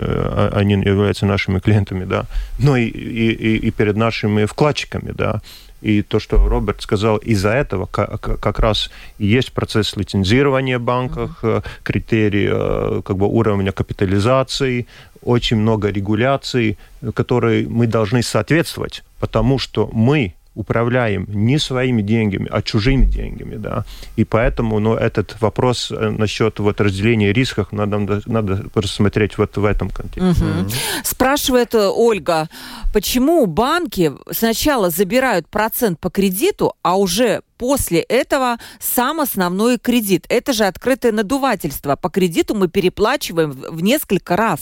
они 0.53 0.75
являются 0.75 1.27
нашими 1.27 1.59
клиентами, 1.59 2.05
да, 2.05 2.25
но 2.59 2.77
и, 2.77 2.87
и, 2.87 3.57
и 3.57 3.71
перед 3.71 3.97
нашими 3.97 4.47
вкладчиками, 4.47 5.13
да. 5.13 5.43
И 5.85 6.01
то, 6.01 6.19
что 6.19 6.39
Роберт 6.49 6.81
сказал, 6.81 7.19
из-за 7.19 7.51
этого 7.51 7.85
как, 7.87 8.59
раз 8.59 8.91
есть 9.19 9.53
процесс 9.53 9.97
лицензирования 9.97 10.79
в 10.79 10.83
банках, 10.83 11.45
mm-hmm. 11.45 11.65
критерии 11.83 13.03
как 13.03 13.17
бы, 13.19 13.27
уровня 13.27 13.71
капитализации, 13.71 14.87
очень 15.21 15.59
много 15.59 15.91
регуляций, 15.91 16.79
которые 17.13 17.69
мы 17.69 17.87
должны 17.87 18.23
соответствовать, 18.23 19.05
потому 19.21 19.59
что 19.59 19.91
мы 19.93 20.33
управляем 20.55 21.27
не 21.29 21.59
своими 21.59 22.03
деньгами, 22.03 22.49
а 22.51 22.63
чужими 22.63 23.05
деньгами, 23.05 23.57
да. 23.57 23.85
И 24.17 24.25
поэтому, 24.25 24.79
ну, 24.79 24.95
этот 24.95 25.41
вопрос 25.41 25.91
насчет 25.91 26.59
вот 26.61 26.81
разделения 26.81 27.33
рисков 27.33 27.73
надо, 27.73 28.23
надо 28.27 28.65
рассмотреть 28.75 29.37
вот 29.39 29.57
в 29.57 29.65
этом 29.65 29.91
контексте. 29.91 30.45
Угу. 30.45 30.71
Спрашивает 31.03 31.75
Ольга, 31.75 32.49
почему 32.93 33.47
банки 33.47 34.13
сначала 34.31 34.91
забирают 34.91 35.49
процент 35.49 35.99
по 35.99 36.11
кредиту, 36.11 36.75
а 36.83 36.97
уже 36.97 37.43
после 37.59 38.01
этого 38.01 38.59
сам 38.79 39.21
основной 39.21 39.79
кредит? 39.79 40.27
Это 40.29 40.53
же 40.53 40.65
открытое 40.65 41.13
надувательство. 41.13 41.97
По 41.97 42.11
кредиту 42.11 42.55
мы 42.55 42.69
переплачиваем 42.69 43.51
в 43.51 43.83
несколько 43.83 44.37
раз, 44.37 44.61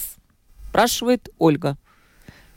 спрашивает 0.68 1.28
Ольга. 1.38 1.76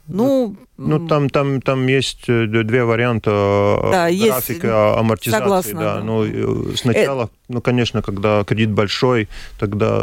Ну, 0.08 0.56
ну 0.78 1.06
там, 1.06 1.30
там, 1.30 1.62
там 1.62 1.86
есть 1.86 2.26
две 2.26 2.84
варианта 2.84 3.78
да, 3.82 4.10
графика 4.10 4.66
есть, 4.66 4.98
амортизации. 4.98 5.42
согласна, 5.42 5.80
да. 5.80 5.94
да. 5.96 6.02
Ну, 6.02 6.74
сначала, 6.76 7.24
э... 7.24 7.28
ну, 7.48 7.60
конечно, 7.60 8.02
когда 8.02 8.44
кредит 8.44 8.70
большой, 8.70 9.28
тогда, 9.58 9.98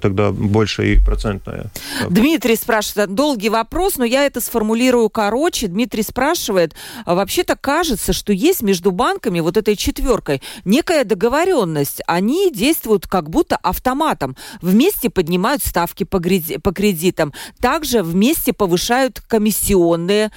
тогда 0.00 0.30
больше 0.30 0.94
и 0.94 0.98
процентная. 0.98 1.66
Дмитрий 2.08 2.56
спрашивает, 2.56 3.14
долгий 3.14 3.50
вопрос, 3.50 3.96
но 3.96 4.04
я 4.04 4.24
это 4.24 4.40
сформулирую 4.40 5.10
короче. 5.10 5.66
Дмитрий 5.66 6.02
спрашивает, 6.02 6.74
а 7.04 7.14
вообще-то 7.14 7.56
кажется, 7.56 8.12
что 8.12 8.32
есть 8.32 8.62
между 8.62 8.90
банками, 8.90 9.40
вот 9.40 9.56
этой 9.56 9.76
четверкой, 9.76 10.42
некая 10.64 11.04
договоренность. 11.04 12.00
Они 12.06 12.50
действуют 12.50 13.06
как 13.06 13.28
будто 13.28 13.56
автоматом. 13.56 14.36
Вместе 14.62 15.10
поднимают 15.10 15.62
ставки 15.62 16.04
по, 16.04 16.18
по 16.18 16.72
кредитам. 16.72 17.34
Также 17.60 18.02
вместе 18.02 18.52
повышают 18.52 19.09
комиссионные. 19.26 20.30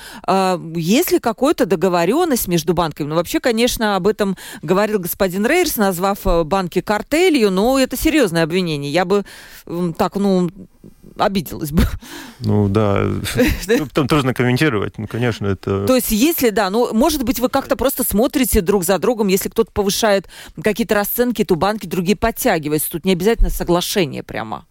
Есть 0.75 1.11
ли 1.11 1.19
какая-то 1.19 1.65
договоренность 1.65 2.47
между 2.47 2.73
банками? 2.73 3.07
Ну, 3.07 3.15
вообще, 3.15 3.39
конечно, 3.39 3.95
об 3.95 4.07
этом 4.07 4.37
говорил 4.61 4.99
господин 4.99 5.45
Рейерс, 5.45 5.77
назвав 5.77 6.19
банки 6.45 6.81
картелью, 6.81 7.51
но 7.51 7.77
это 7.79 7.97
серьезное 7.97 8.43
обвинение. 8.43 8.91
Я 8.91 9.05
бы 9.05 9.25
так, 9.97 10.15
ну, 10.15 10.49
обиделась 11.17 11.71
бы. 11.71 11.83
Ну 12.39 12.67
да, 12.69 13.07
там 13.93 14.07
трудно 14.07 14.33
комментировать, 14.33 14.97
ну 14.97 15.07
конечно 15.07 15.47
это. 15.47 15.85
То 15.85 15.95
есть 15.95 16.11
если 16.11 16.49
да, 16.49 16.69
ну 16.69 16.93
может 16.93 17.23
быть 17.23 17.39
вы 17.39 17.49
как-то 17.49 17.75
просто 17.75 18.03
смотрите 18.03 18.61
друг 18.61 18.83
за 18.83 18.97
другом, 18.99 19.27
если 19.27 19.49
кто-то 19.49 19.71
повышает 19.71 20.27
какие-то 20.61 20.95
расценки, 20.95 21.43
то 21.43 21.55
банки 21.55 21.85
другие 21.85 22.15
подтягиваются, 22.15 22.91
тут 22.91 23.05
не 23.05 23.13
обязательно 23.13 23.49
соглашение 23.49 24.23
прямо. 24.23 24.65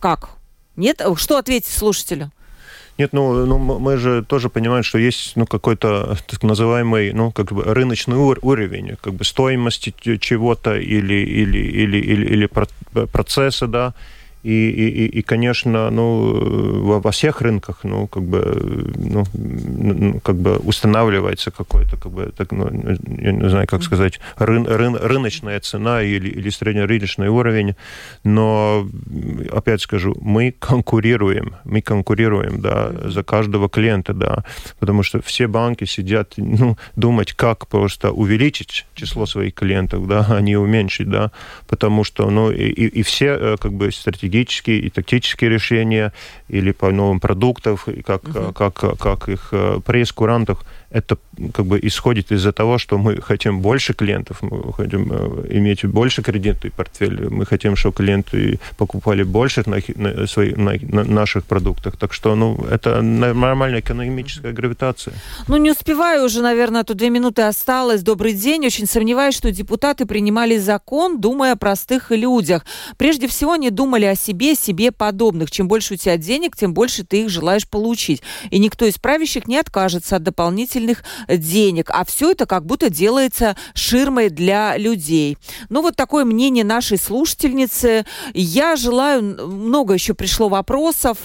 Как? 0.00 0.30
Нет? 0.76 1.02
Что 1.16 1.38
ответить 1.38 1.72
слушателю? 1.72 2.30
Нет, 2.98 3.12
ну, 3.12 3.44
ну 3.44 3.58
мы 3.58 3.98
же 3.98 4.22
тоже 4.22 4.48
понимаем, 4.48 4.82
что 4.82 4.98
есть 4.98 5.36
ну, 5.36 5.46
какой-то 5.46 6.16
так 6.26 6.42
называемый 6.42 7.12
ну, 7.12 7.30
как 7.30 7.52
бы 7.52 7.62
рыночный 7.62 8.16
уровень 8.16 8.96
как 9.00 9.14
бы 9.14 9.24
стоимости 9.24 9.94
чего-то 10.18 10.76
или, 10.76 11.14
или, 11.14 11.58
или, 11.58 11.98
или, 11.98 12.26
или 12.26 13.06
процесса, 13.06 13.66
да, 13.66 13.94
и, 14.46 14.70
и, 14.70 15.06
и, 15.18 15.22
конечно, 15.22 15.90
ну, 15.90 16.82
во, 16.84 17.00
во 17.00 17.10
всех 17.10 17.40
рынках, 17.40 17.80
ну, 17.82 18.06
как 18.06 18.22
бы, 18.22 18.92
ну, 18.94 20.20
как 20.22 20.36
бы 20.36 20.58
устанавливается 20.58 21.50
какой-то, 21.50 21.96
как 21.96 22.12
бы, 22.12 22.32
так, 22.36 22.52
ну, 22.52 22.68
я 23.18 23.32
не 23.32 23.48
знаю, 23.48 23.66
как 23.66 23.82
сказать, 23.82 24.20
рын, 24.38 24.64
рын, 24.66 24.94
рыночная 24.94 25.58
цена 25.58 26.00
или, 26.00 26.28
или 26.28 26.50
среднерыночный 26.50 27.26
уровень, 27.28 27.74
но, 28.22 28.86
опять 29.52 29.80
скажу, 29.80 30.16
мы 30.20 30.54
конкурируем, 30.56 31.56
мы 31.64 31.80
конкурируем, 31.82 32.60
да, 32.60 32.92
за 33.04 33.24
каждого 33.24 33.68
клиента, 33.68 34.14
да, 34.14 34.44
потому 34.78 35.02
что 35.02 35.20
все 35.22 35.48
банки 35.48 35.86
сидят, 35.86 36.34
ну, 36.36 36.76
думать, 36.94 37.32
как 37.32 37.66
просто 37.66 38.12
увеличить 38.12 38.86
число 38.94 39.26
своих 39.26 39.54
клиентов, 39.54 40.06
да, 40.06 40.24
а 40.28 40.40
не 40.40 40.56
уменьшить, 40.56 41.08
да, 41.10 41.32
потому 41.66 42.04
что, 42.04 42.30
ну, 42.30 42.52
и, 42.52 42.68
и 42.68 43.02
все, 43.02 43.56
как 43.58 43.72
бы, 43.72 43.90
стратегические 43.90 44.35
стратегические 44.36 44.78
и 44.80 44.90
тактические 44.90 45.50
решения 45.50 46.12
или 46.48 46.72
по 46.72 46.90
новым 46.90 47.20
продуктам, 47.20 47.76
как, 47.76 48.22
uh-huh. 48.24 48.52
как, 48.52 48.74
как, 48.74 48.98
как 48.98 49.28
их 49.28 49.52
пресс-курантах, 49.84 50.64
это 50.90 51.18
как 51.52 51.66
бы 51.66 51.78
исходит 51.82 52.32
из-за 52.32 52.52
того, 52.52 52.78
что 52.78 52.98
мы 52.98 53.20
хотим 53.20 53.60
больше 53.60 53.92
клиентов, 53.92 54.42
мы 54.42 54.72
хотим 54.72 55.12
иметь 55.50 55.84
больше 55.84 56.22
кредитный 56.22 56.70
портфель, 56.70 57.28
мы 57.28 57.44
хотим, 57.44 57.76
чтобы 57.76 57.96
клиенты 57.96 58.60
покупали 58.76 59.22
больше 59.22 59.62
на, 59.66 59.78
на, 59.96 60.26
свои, 60.26 60.54
на, 60.54 60.74
на 60.80 61.04
наших 61.04 61.44
продуктах. 61.44 61.96
Так 61.96 62.12
что, 62.12 62.34
ну, 62.34 62.56
это 62.70 63.02
нормальная 63.02 63.80
экономическая 63.80 64.52
гравитация. 64.52 65.14
Ну, 65.48 65.56
не 65.56 65.72
успеваю 65.72 66.24
уже, 66.24 66.40
наверное, 66.40 66.84
тут 66.84 66.96
две 66.96 67.10
минуты 67.10 67.42
осталось. 67.42 68.02
Добрый 68.02 68.32
день. 68.32 68.66
Очень 68.66 68.86
сомневаюсь, 68.86 69.34
что 69.34 69.50
депутаты 69.50 70.06
принимали 70.06 70.56
закон, 70.58 71.20
думая 71.20 71.52
о 71.52 71.56
простых 71.56 72.10
людях. 72.10 72.64
Прежде 72.96 73.26
всего, 73.26 73.52
они 73.52 73.70
думали 73.70 74.04
о 74.04 74.14
себе, 74.14 74.54
себе 74.54 74.92
подобных. 74.92 75.50
Чем 75.50 75.68
больше 75.68 75.94
у 75.94 75.96
тебя 75.96 76.16
денег, 76.16 76.56
тем 76.56 76.74
больше 76.74 77.04
ты 77.04 77.22
их 77.22 77.28
желаешь 77.28 77.68
получить. 77.68 78.22
И 78.50 78.58
никто 78.58 78.86
из 78.86 78.98
правящих 78.98 79.48
не 79.48 79.58
откажется 79.58 80.16
от 80.16 80.22
дополнительных 80.22 80.75
денег. 81.28 81.90
А 81.92 82.04
все 82.04 82.32
это 82.32 82.46
как 82.46 82.64
будто 82.66 82.90
делается 82.90 83.56
ширмой 83.74 84.30
для 84.30 84.76
людей. 84.76 85.38
Ну, 85.68 85.82
вот 85.82 85.96
такое 85.96 86.24
мнение 86.24 86.64
нашей 86.64 86.98
слушательницы. 86.98 88.04
Я 88.34 88.76
желаю, 88.76 89.22
много 89.22 89.94
еще 89.94 90.14
пришло 90.14 90.48
вопросов 90.48 91.18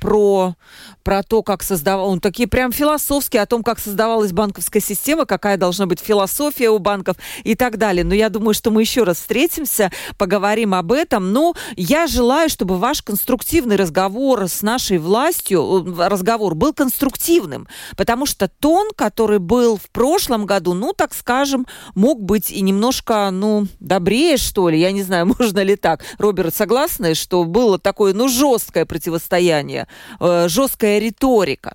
про, 0.00 0.54
про 1.02 1.22
то, 1.22 1.42
как 1.42 1.62
создавал, 1.62 2.08
он 2.08 2.20
такие 2.20 2.48
прям 2.48 2.72
философские 2.72 3.42
о 3.42 3.46
том, 3.46 3.62
как 3.62 3.78
создавалась 3.78 4.32
банковская 4.32 4.80
система, 4.80 5.26
какая 5.26 5.56
должна 5.56 5.86
быть 5.86 6.00
философия 6.00 6.70
у 6.70 6.78
банков 6.78 7.16
и 7.44 7.54
так 7.54 7.78
далее. 7.78 8.04
Но 8.04 8.14
я 8.14 8.28
думаю, 8.28 8.54
что 8.54 8.70
мы 8.70 8.82
еще 8.82 9.04
раз 9.04 9.18
встретимся, 9.18 9.90
поговорим 10.16 10.74
об 10.74 10.92
этом. 10.92 11.32
Но 11.32 11.54
я 11.76 12.06
желаю, 12.06 12.48
чтобы 12.48 12.78
ваш 12.78 13.02
конструктивный 13.02 13.76
разговор 13.76 14.44
с 14.48 14.62
нашей 14.62 14.98
властью, 14.98 15.94
разговор 15.98 16.54
был 16.54 16.72
конструктивным, 16.72 17.68
потому 17.96 18.26
что 18.26 18.48
тон, 18.48 18.90
который 18.94 19.38
был 19.38 19.76
в 19.76 19.90
прошлом 19.90 20.46
году, 20.46 20.74
ну, 20.74 20.92
так 20.92 21.14
скажем, 21.14 21.66
мог 21.94 22.22
быть 22.22 22.50
и 22.50 22.60
немножко, 22.60 23.30
ну, 23.32 23.66
добрее, 23.80 24.36
что 24.36 24.68
ли, 24.68 24.78
я 24.78 24.92
не 24.92 25.02
знаю, 25.02 25.26
можно 25.38 25.62
ли 25.62 25.76
так. 25.76 26.04
Роберт, 26.18 26.54
согласны, 26.54 27.14
что 27.14 27.44
было 27.44 27.78
такое, 27.78 28.14
ну, 28.14 28.28
жесткое 28.28 28.84
противостояние? 28.84 29.87
Э, 30.20 30.48
жесткая 30.48 30.98
риторика. 31.00 31.74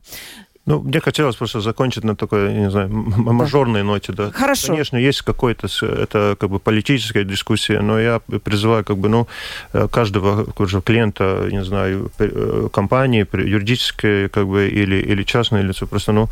Ну, 0.66 0.80
мне 0.80 1.02
хотелось 1.02 1.36
просто 1.36 1.60
закончить 1.60 2.06
на 2.06 2.16
такой, 2.16 2.54
не 2.54 2.72
знаю, 2.72 2.90
мажорной 2.90 3.84
ноте. 3.84 4.14
Да. 4.14 4.32
Хорошо. 4.32 4.68
Конечно, 4.68 4.98
есть 4.98 5.22
какой-то, 5.22 5.68
это 5.86 6.38
как 6.40 6.50
бы 6.50 6.60
политическая 6.60 7.26
дискуссия, 7.26 7.82
но 7.82 8.00
я 8.00 8.22
призываю 8.44 8.86
как 8.86 8.98
бы, 8.98 9.10
ну, 9.10 9.28
э, 9.74 9.88
каждого 9.92 10.46
уже 10.58 10.82
клиента, 10.82 11.50
не 11.52 11.66
знаю, 11.66 12.12
э, 12.20 12.70
компании, 12.72 13.28
юридической 13.34 14.30
как 14.30 14.48
бы 14.48 14.70
или, 14.70 14.96
или 14.96 15.24
частное 15.24 15.64
лицо, 15.64 15.86
просто, 15.86 16.14
ну, 16.14 16.30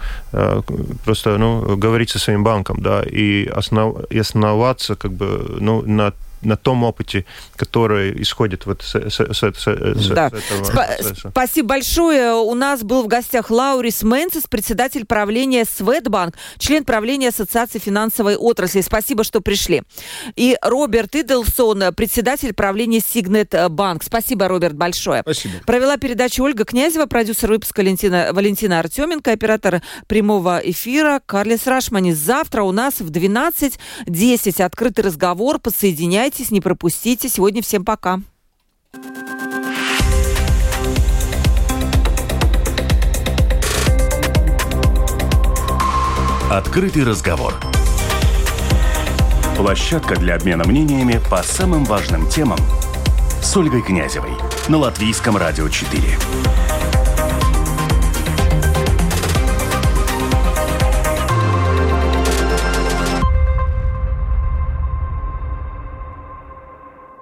просто, 1.04 1.38
ну, 1.38 1.76
говорить 1.76 2.10
со 2.10 2.20
своим 2.20 2.44
банком, 2.44 2.82
да, 2.82 3.04
и, 3.04 3.46
основ, 3.48 3.98
и 4.10 4.20
основаться 4.20 4.96
как 4.96 5.12
бы, 5.12 5.58
ну, 5.60 5.82
на 5.82 6.14
на 6.44 6.58
том 6.58 6.84
опыте, 6.84 7.26
который 7.56 8.22
исходит 8.22 8.66
вот 8.66 8.82
с, 8.82 8.96
с, 8.96 9.20
с, 9.20 9.44
с, 9.44 10.08
да. 10.10 10.30
с 10.30 10.34
этого 10.34 10.64
Сп- 10.64 11.30
Спасибо 11.32 11.70
большое. 11.70 12.34
У 12.34 12.54
нас 12.56 12.84
был 12.84 13.04
в 13.04 13.08
гостях 13.08 13.50
Лаурис 13.50 14.04
Мэнсис, 14.04 14.44
председатель 14.50 15.06
правления 15.06 15.66
Светбанк, 15.66 16.36
член 16.58 16.84
правления 16.84 17.30
Ассоциации 17.30 17.80
финансовой 17.80 18.36
отрасли. 18.36 18.82
Спасибо, 18.82 19.24
что 19.24 19.42
пришли. 19.42 19.84
И 20.36 20.58
Роберт 20.62 21.16
Иделсон, 21.16 21.94
председатель 21.96 22.54
правления 22.54 23.00
Сигнет 23.00 23.54
Банк. 23.70 24.04
Спасибо, 24.04 24.48
Роберт, 24.48 24.76
большое. 24.76 25.22
Спасибо. 25.22 25.56
Провела 25.66 25.98
передачу 25.98 26.44
Ольга 26.44 26.66
Князева, 26.66 27.06
продюсер 27.06 27.50
выпуска 27.52 27.82
Валентина, 27.82 28.30
Валентина 28.32 28.80
Артеменко, 28.80 29.32
оператор 29.32 29.82
прямого 30.08 30.62
эфира 30.64 31.22
Карлис 31.26 31.68
Рашманис. 31.68 32.18
Завтра 32.18 32.64
у 32.64 32.72
нас 32.72 33.00
в 33.00 33.10
12.10 33.10 34.64
открытый 34.64 35.04
разговор. 35.04 35.60
Подсоединяйтесь 35.60 36.31
Подписывайтесь, 36.32 36.52
не 36.52 36.62
пропустите. 36.62 37.28
Сегодня 37.28 37.62
всем 37.62 37.84
пока. 37.84 38.22
Открытый 46.50 47.04
разговор. 47.04 47.54
Площадка 49.58 50.16
для 50.16 50.36
обмена 50.36 50.66
мнениями 50.66 51.20
по 51.30 51.44
самым 51.44 51.84
важным 51.84 52.30
темам 52.30 52.60
с 53.42 53.58
Ольгой 53.58 53.82
Князевой 53.82 54.32
на 54.70 54.78
Латвийском 54.78 55.36
радио 55.36 55.68
4. 55.68 56.02